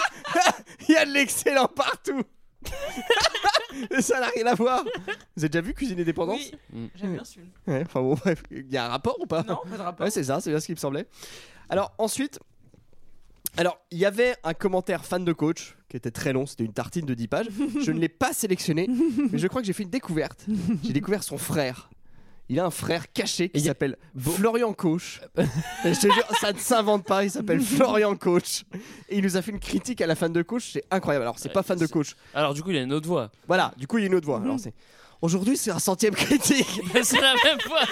[0.87, 2.23] il y a de l'excellent partout.
[3.91, 4.83] Et ça n'a rien à voir.
[5.35, 7.49] Vous avez déjà vu Cuisine et Dépendance Oui, j'aime bien ce film.
[7.67, 10.05] Ouais, enfin bon, bref, il y a un rapport ou pas Non, pas de rapport.
[10.05, 11.05] Ouais, c'est ça, c'est bien ce qui me semblait.
[11.69, 12.39] Alors ensuite,
[13.57, 16.73] alors il y avait un commentaire fan de coach qui était très long, c'était une
[16.73, 17.47] tartine de 10 pages.
[17.79, 18.89] Je ne l'ai pas sélectionné,
[19.31, 20.45] mais je crois que j'ai fait une découverte.
[20.83, 21.89] J'ai découvert son frère.
[22.49, 25.21] Il a un frère caché qui s'appelle Florian Coach.
[25.37, 25.43] Et
[25.93, 28.65] je te jure, ça ne s'invente pas, il s'appelle Florian Coach.
[29.07, 31.23] Et il nous a fait une critique à la fan de coach, c'est incroyable.
[31.23, 32.15] Alors, c'est pas fan de coach.
[32.33, 33.31] Alors, du coup, il a une autre voix.
[33.47, 34.41] Voilà, du coup, il y a une autre voix.
[34.41, 34.73] Alors, c'est.
[35.23, 36.81] Aujourd'hui, c'est un centième critique.
[37.01, 37.85] c'est la même voix.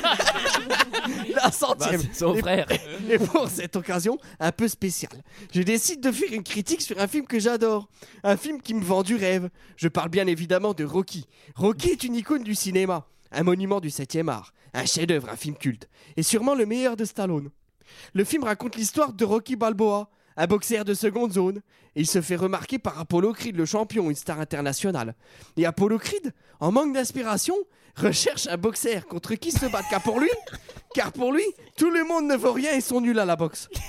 [1.34, 2.02] La centième.
[2.02, 2.68] Bah, son frère.
[3.10, 5.24] Et pour cette occasion un peu spéciale,
[5.54, 7.88] je décide de faire une critique sur un film que j'adore.
[8.24, 9.50] Un film qui me vend du rêve.
[9.78, 11.26] Je parle bien évidemment de Rocky.
[11.56, 15.56] Rocky est une icône du cinéma, un monument du 7 art, un chef-d'œuvre, un film
[15.56, 17.50] culte, et sûrement le meilleur de Stallone.
[18.14, 21.62] Le film raconte l'histoire de Rocky Balboa, un boxeur de seconde zone.
[21.96, 25.16] Il se fait remarquer par Apollo Creed, le champion, une star internationale.
[25.58, 27.56] Et Apollo Creed, en manque d'inspiration,
[27.96, 29.88] recherche un boxeur contre qui se battre.
[29.90, 30.30] Car pour lui,
[30.94, 31.44] car pour lui,
[31.78, 33.70] tout le monde ne vaut rien et sont nuls à la boxe.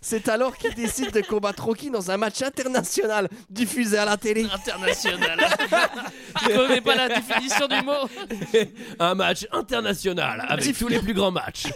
[0.00, 4.44] C'est- alors qu'il décide de combattre Rocky dans un match international diffusé à la télé.
[4.52, 5.38] International.
[6.42, 8.08] Je connais pas la définition du mot.
[8.98, 11.66] Un match international avec tous les plus grands matchs.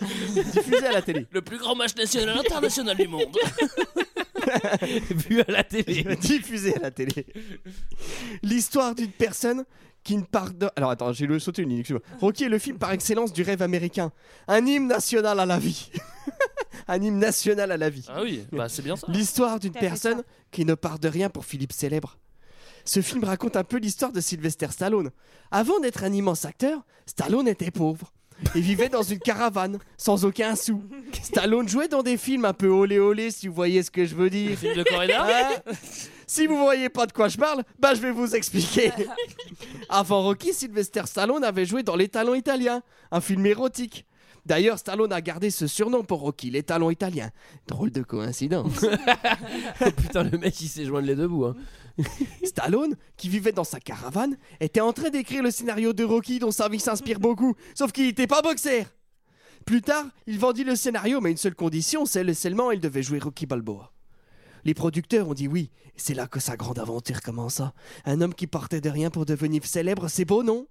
[0.55, 1.27] diffusé à la télé.
[1.31, 3.37] Le plus grand match national international du monde.
[5.11, 6.05] Vu à la télé.
[6.17, 7.27] diffusé à la télé.
[8.43, 9.65] L'histoire d'une personne
[10.03, 10.71] qui ne pardonne.
[10.77, 11.85] Alors attends, j'ai le sauté une ligne.
[12.21, 14.13] Rocky est le film par excellence du rêve américain?
[14.47, 15.91] Un hymne national à la vie.
[16.89, 18.07] Un hymne national à la vie.
[18.09, 19.07] Ah oui, bah c'est bien ça.
[19.11, 20.23] L'histoire d'une personne
[20.53, 22.17] qui ne part de rien pour Philippe Célèbre.
[22.85, 25.11] Ce film raconte un peu l'histoire de Sylvester Stallone.
[25.51, 28.13] Avant d'être un immense acteur, Stallone était pauvre.
[28.55, 30.82] Il vivait dans une caravane, sans aucun sou.
[31.22, 34.14] Stallone jouait dans des films un peu olé olé, si vous voyez ce que je
[34.14, 34.59] veux dire.
[34.59, 35.26] Film de corrida
[36.26, 38.91] si vous voyez pas de quoi je parle, bah je vais vous expliquer.
[39.89, 42.82] Avant Rocky, Sylvester Stallone avait joué dans Les Talons Italiens,
[43.12, 44.07] un film érotique.
[44.45, 47.30] D'ailleurs, Stallone a gardé ce surnom pour Rocky, Les Talons Italiens.
[47.66, 48.84] Drôle de coïncidence.
[49.80, 51.45] Oh putain, le mec il sait joindre les deux bouts.
[51.45, 51.57] Hein.
[52.45, 56.51] Stallone, qui vivait dans sa caravane, était en train d'écrire le scénario de Rocky dont
[56.51, 58.87] sa vie s'inspire beaucoup, sauf qu'il n'était pas boxeur.
[59.65, 63.19] Plus tard, il vendit le scénario, mais une seule condition, c'est seulement il devait jouer
[63.19, 63.93] Rocky Balboa.
[64.65, 67.73] Les producteurs ont dit oui, c'est là que sa grande aventure commença.
[68.05, 70.67] Un homme qui partait de rien pour devenir célèbre, c'est beau, non?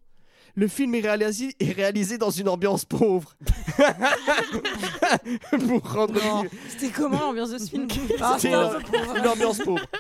[0.56, 3.36] Le film est réalisé, est réalisé dans une ambiance pauvre.
[5.68, 6.44] pour rendre Non.
[6.70, 7.88] C'était comment l'ambiance de ce film?
[8.22, 9.86] Ah, C'était une, ambiance pauvre.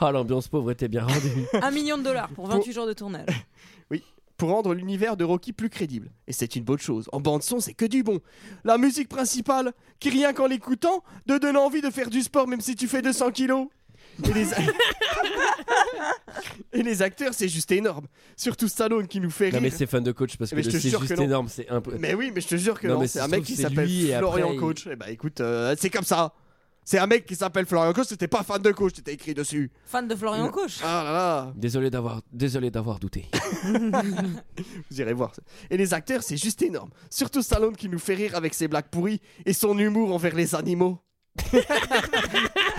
[0.00, 1.44] Ah, l'ambiance pauvre était bien rendue.
[1.52, 3.28] Un million de dollars pour 28 jours de tournage.
[3.90, 4.02] Oui,
[4.36, 6.10] pour rendre l'univers de Rocky plus crédible.
[6.26, 7.08] Et c'est une bonne chose.
[7.12, 8.20] En bande son, c'est que du bon.
[8.64, 12.60] La musique principale, qui rien qu'en l'écoutant, te donne envie de faire du sport même
[12.60, 13.68] si tu fais 200 kilos.
[14.24, 14.46] Et les,
[16.72, 18.06] Et les acteurs, c'est juste énorme.
[18.36, 19.62] Surtout Stallone qui nous fait Non rire.
[19.62, 21.18] mais c'est fan de coach parce que Mais je le te c'est jure juste que
[21.18, 21.24] non.
[21.24, 21.96] énorme, c'est un peu.
[21.98, 23.00] Mais oui, mais je te jure que Non, non.
[23.00, 24.60] mais C'est ça un se mec trouve, qui c'est s'appelle lui, et Florian après, il-
[24.60, 24.88] Coach.
[24.90, 26.32] Eh bah écoute, euh, c'est comme ça.
[26.84, 29.72] C'est un mec qui s'appelle Florian Coach, c'était pas fan de coach, c'était écrit dessus.
[29.86, 30.78] Fan de Florian Coach.
[30.84, 31.52] Ah là là.
[31.56, 33.28] Désolé d'avoir, désolé d'avoir douté.
[33.64, 35.32] Vous irez voir.
[35.68, 36.90] Et les acteurs, c'est juste énorme.
[37.10, 40.54] Surtout Stallone qui nous fait rire avec ses blagues pourries et son humour envers les
[40.54, 40.98] animaux.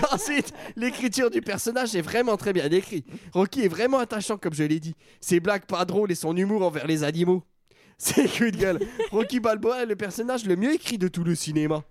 [0.12, 3.04] Ensuite, l'écriture du personnage est vraiment très bien écrit.
[3.34, 4.96] Rocky est vraiment attachant, comme je l'ai dit.
[5.22, 7.44] Ses blagues pas drôles et son humour envers les animaux.
[7.98, 8.80] C'est coup de gueule.
[9.12, 11.84] Rocky Balboa est le personnage le mieux écrit de tout le cinéma.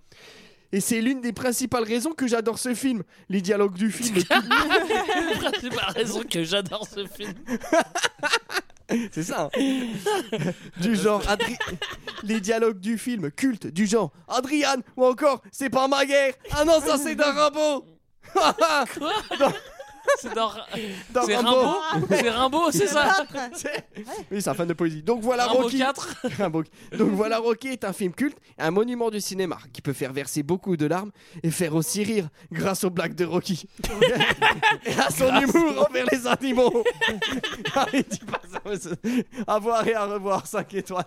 [0.73, 3.03] Et c'est l'une des principales raisons que j'adore ce film.
[3.29, 4.17] Les dialogues du film.
[5.61, 7.35] C'est la raison que j'adore ce film.
[9.13, 9.49] C'est ça.
[9.57, 10.39] hein.
[10.81, 11.57] du genre Adri-
[12.23, 16.35] les dialogues du film culte du genre Adrian ou encore c'est pas ma guerre.
[16.53, 17.85] Ah non ça c'est d'un Rambo.
[18.35, 19.53] Dans-
[20.21, 20.53] C'est dans,
[21.11, 21.51] dans c'est Rambo.
[21.91, 23.85] Rimbaud C'est Rimbaud, c'est ça C'est-
[24.31, 25.03] Oui, c'est un fan de poésie.
[25.03, 25.79] Donc voilà Rocky.
[25.79, 26.17] 4.
[26.39, 26.63] Rambo-
[26.97, 30.45] Donc voilà Rocky est un film culte, un monument du cinéma qui peut faire verser
[30.45, 31.11] beaucoup de larmes
[31.43, 33.69] et faire aussi rire grâce aux blagues de Rocky
[34.87, 35.43] et à son Grâce.
[35.43, 36.85] humour envers les animaux.
[37.75, 41.05] Ah, il dit pas ça, mais c'est- à voir et à revoir 5 étoiles.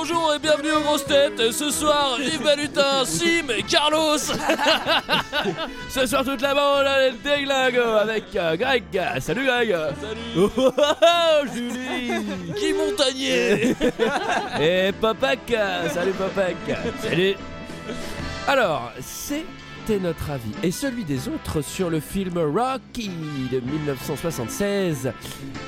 [0.00, 1.50] Bonjour et bienvenue aux grosses têtes.
[1.50, 4.16] Ce soir, Yves Balutin, Sim et Carlos.
[5.88, 8.84] Ce soir toute la bande elle déglingue avec euh, Greg.
[9.18, 9.70] Salut Greg.
[9.70, 10.20] Salut.
[10.36, 12.10] Oh, oh, oh, Julie.
[12.54, 13.74] Guy Montagnier.
[14.60, 15.40] Et Papac.
[15.92, 16.56] Salut Papac.
[17.02, 17.34] Salut.
[18.46, 23.10] Alors, c'était notre avis et celui des autres sur le film Rocky
[23.50, 25.12] de 1976.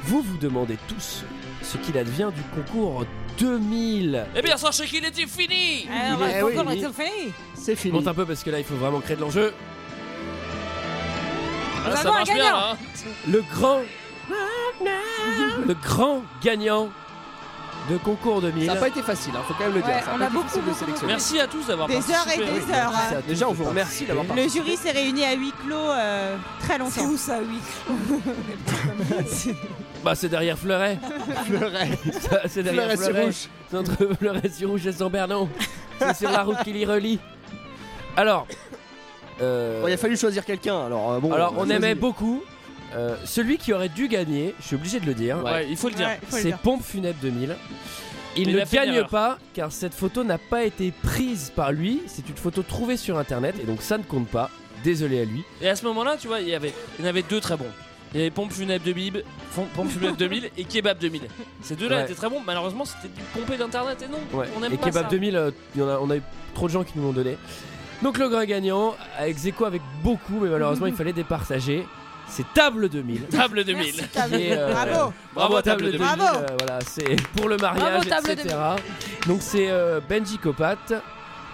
[0.05, 1.25] Vous vous demandez tous
[1.71, 3.05] ce qu'il advient du concours
[3.39, 4.27] 2000.
[4.35, 5.87] Eh bien, sachez qu'il était fini?
[5.89, 7.33] Alors, le oui, concours est fini.
[7.55, 7.93] C'est fini.
[7.93, 9.55] monte un peu parce que là il faut vraiment créer de l'enjeu.
[11.87, 12.77] Ah, ça marche bien hein.
[13.29, 13.81] Le grand.
[15.67, 16.89] Le grand gagnant
[17.89, 18.67] de concours 2000.
[18.67, 19.89] Ça n'a pas été facile, hein, faut quand même le dire.
[19.91, 21.13] Ouais, Ça a on pas a été beaucoup, facile de beaucoup, sélectionner.
[21.13, 22.43] Merci à tous d'avoir Des heures participé.
[22.45, 22.73] et des Oui.
[22.75, 22.93] heures.
[22.95, 23.15] hein.
[23.27, 24.65] Déjà, on vous remercie d'avoir Le participé.
[24.65, 27.05] jury s'est réuni à huis clos euh, très C'est longtemps.
[27.07, 28.21] où ça, oui
[30.05, 30.99] Bah c'est derrière Fleuret.
[31.47, 31.91] Fleuret.
[32.21, 33.25] Ça, C'est derrière Fleuret sur Fleuret.
[33.27, 33.49] Rouge.
[33.71, 35.49] C'est entre Fleuret sur Rouge et Saint-Bernon.
[35.99, 37.19] C'est sur la route qui les relie.
[38.17, 38.47] Alors.
[39.43, 40.87] euh, Bon, il a fallu choisir quelqu'un.
[40.87, 42.43] Alors, euh, bon, alors on aimait beaucoup.
[42.95, 45.89] Euh, celui qui aurait dû gagner, je suis obligé de le dire, Ouais, il faut
[45.89, 46.07] le dire.
[46.09, 46.59] Ouais, faut le c'est dire.
[46.59, 47.57] Pompe Funèbre 2000.
[48.37, 49.09] Il Mais il ne a fait une gagne erreur.
[49.09, 52.03] pas car cette photo n'a pas été prise par lui.
[52.07, 54.51] C'est une photo trouvée sur internet et donc ça ne compte pas.
[54.85, 55.43] Désolé à lui.
[55.61, 57.57] Et à ce moment-là, tu vois, il y avait, il y en avait deux très
[57.57, 57.67] bons.
[58.15, 61.23] Il y avait Pompe Funèbre 2000, Fon- Pompe Funèbre 2000 et Kebab 2000.
[61.63, 62.05] Ces deux-là Ouais.
[62.05, 62.41] étaient très bons.
[62.47, 64.19] Malheureusement, c'était du pompé d'internet et non.
[64.39, 64.47] Ouais.
[64.59, 65.09] On aime et pas Kebab ça.
[65.11, 66.23] 2000, euh, il y en a, on a eu
[66.55, 67.37] trop de gens qui nous l'ont donné.
[68.03, 71.85] Donc le grand gagnant, avec Zeko avec beaucoup, mais malheureusement il fallait départager.
[72.31, 73.23] C'est Table 2000.
[73.27, 73.93] Table 2000.
[73.93, 74.01] qui
[74.35, 75.13] est, euh, Bravo.
[75.35, 75.99] Bravo, Table 2000.
[75.99, 76.23] Bravo.
[76.23, 78.57] euh, voilà, c'est pour le mariage, Bravo, Table etc.
[79.27, 80.77] Donc c'est euh, Benji Kopat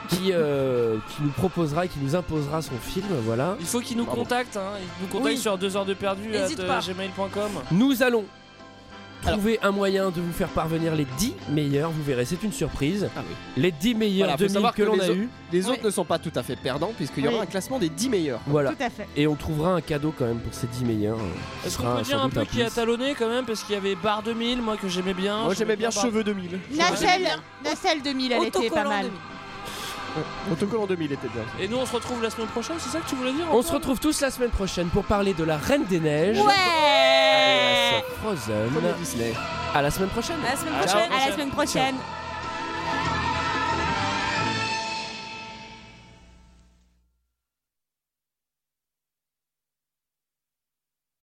[0.09, 3.07] qui, euh, qui nous proposera et qui nous imposera son film.
[3.23, 3.57] Voilà.
[3.59, 4.21] Il faut qu'il nous Bravo.
[4.23, 4.57] contacte.
[4.57, 4.73] Hein.
[4.79, 5.39] Il nous contacte Oui.
[5.41, 6.79] sur 2 heures de perdu à N'hésite pas.
[6.81, 7.51] gmail.com.
[7.73, 8.25] Nous allons
[9.23, 11.91] trouver un moyen de vous faire parvenir les 10 meilleurs.
[11.91, 13.09] Vous verrez, c'est une surprise.
[13.17, 13.35] Ah oui.
[13.63, 15.29] Les 10 meilleurs Voilà, faut 2000 savoir que que l'on a eu.
[15.53, 15.73] Les Oui.
[15.73, 17.43] autres ne sont pas tout à fait perdants, puisqu'il y aura Oui.
[17.43, 18.41] un classement des 10 meilleurs.
[18.47, 18.71] Voilà.
[18.71, 19.07] Tout à fait.
[19.17, 21.19] Et on trouvera un cadeau quand même pour ces 10 meilleurs.
[21.63, 23.79] Ce Est-ce qu'on peut dire un peu qui a talonné quand même Parce qu'il y
[23.79, 25.45] avait Bar 2000, moi que j'aimais bien.
[25.45, 26.59] Moi, j'aimais bien Cheveux 2000.
[26.77, 27.29] Nacelle,
[27.65, 29.05] Nacelle 2000, elle était pas mal.
[29.07, 29.21] 2000.
[30.51, 31.43] Autocollant 2000 était bien.
[31.61, 33.63] Et nous on se retrouve la semaine prochaine, c'est ça que tu voulais dire On
[33.63, 36.39] se retrouve tous la semaine prochaine pour parler de la Reine des Neiges.
[36.39, 36.53] Ouais
[38.23, 38.71] Frozen.
[38.99, 39.35] Disney.
[39.75, 40.37] À la semaine prochaine.
[40.47, 41.13] À la semaine prochaine.
[41.13, 41.95] À la semaine prochaine.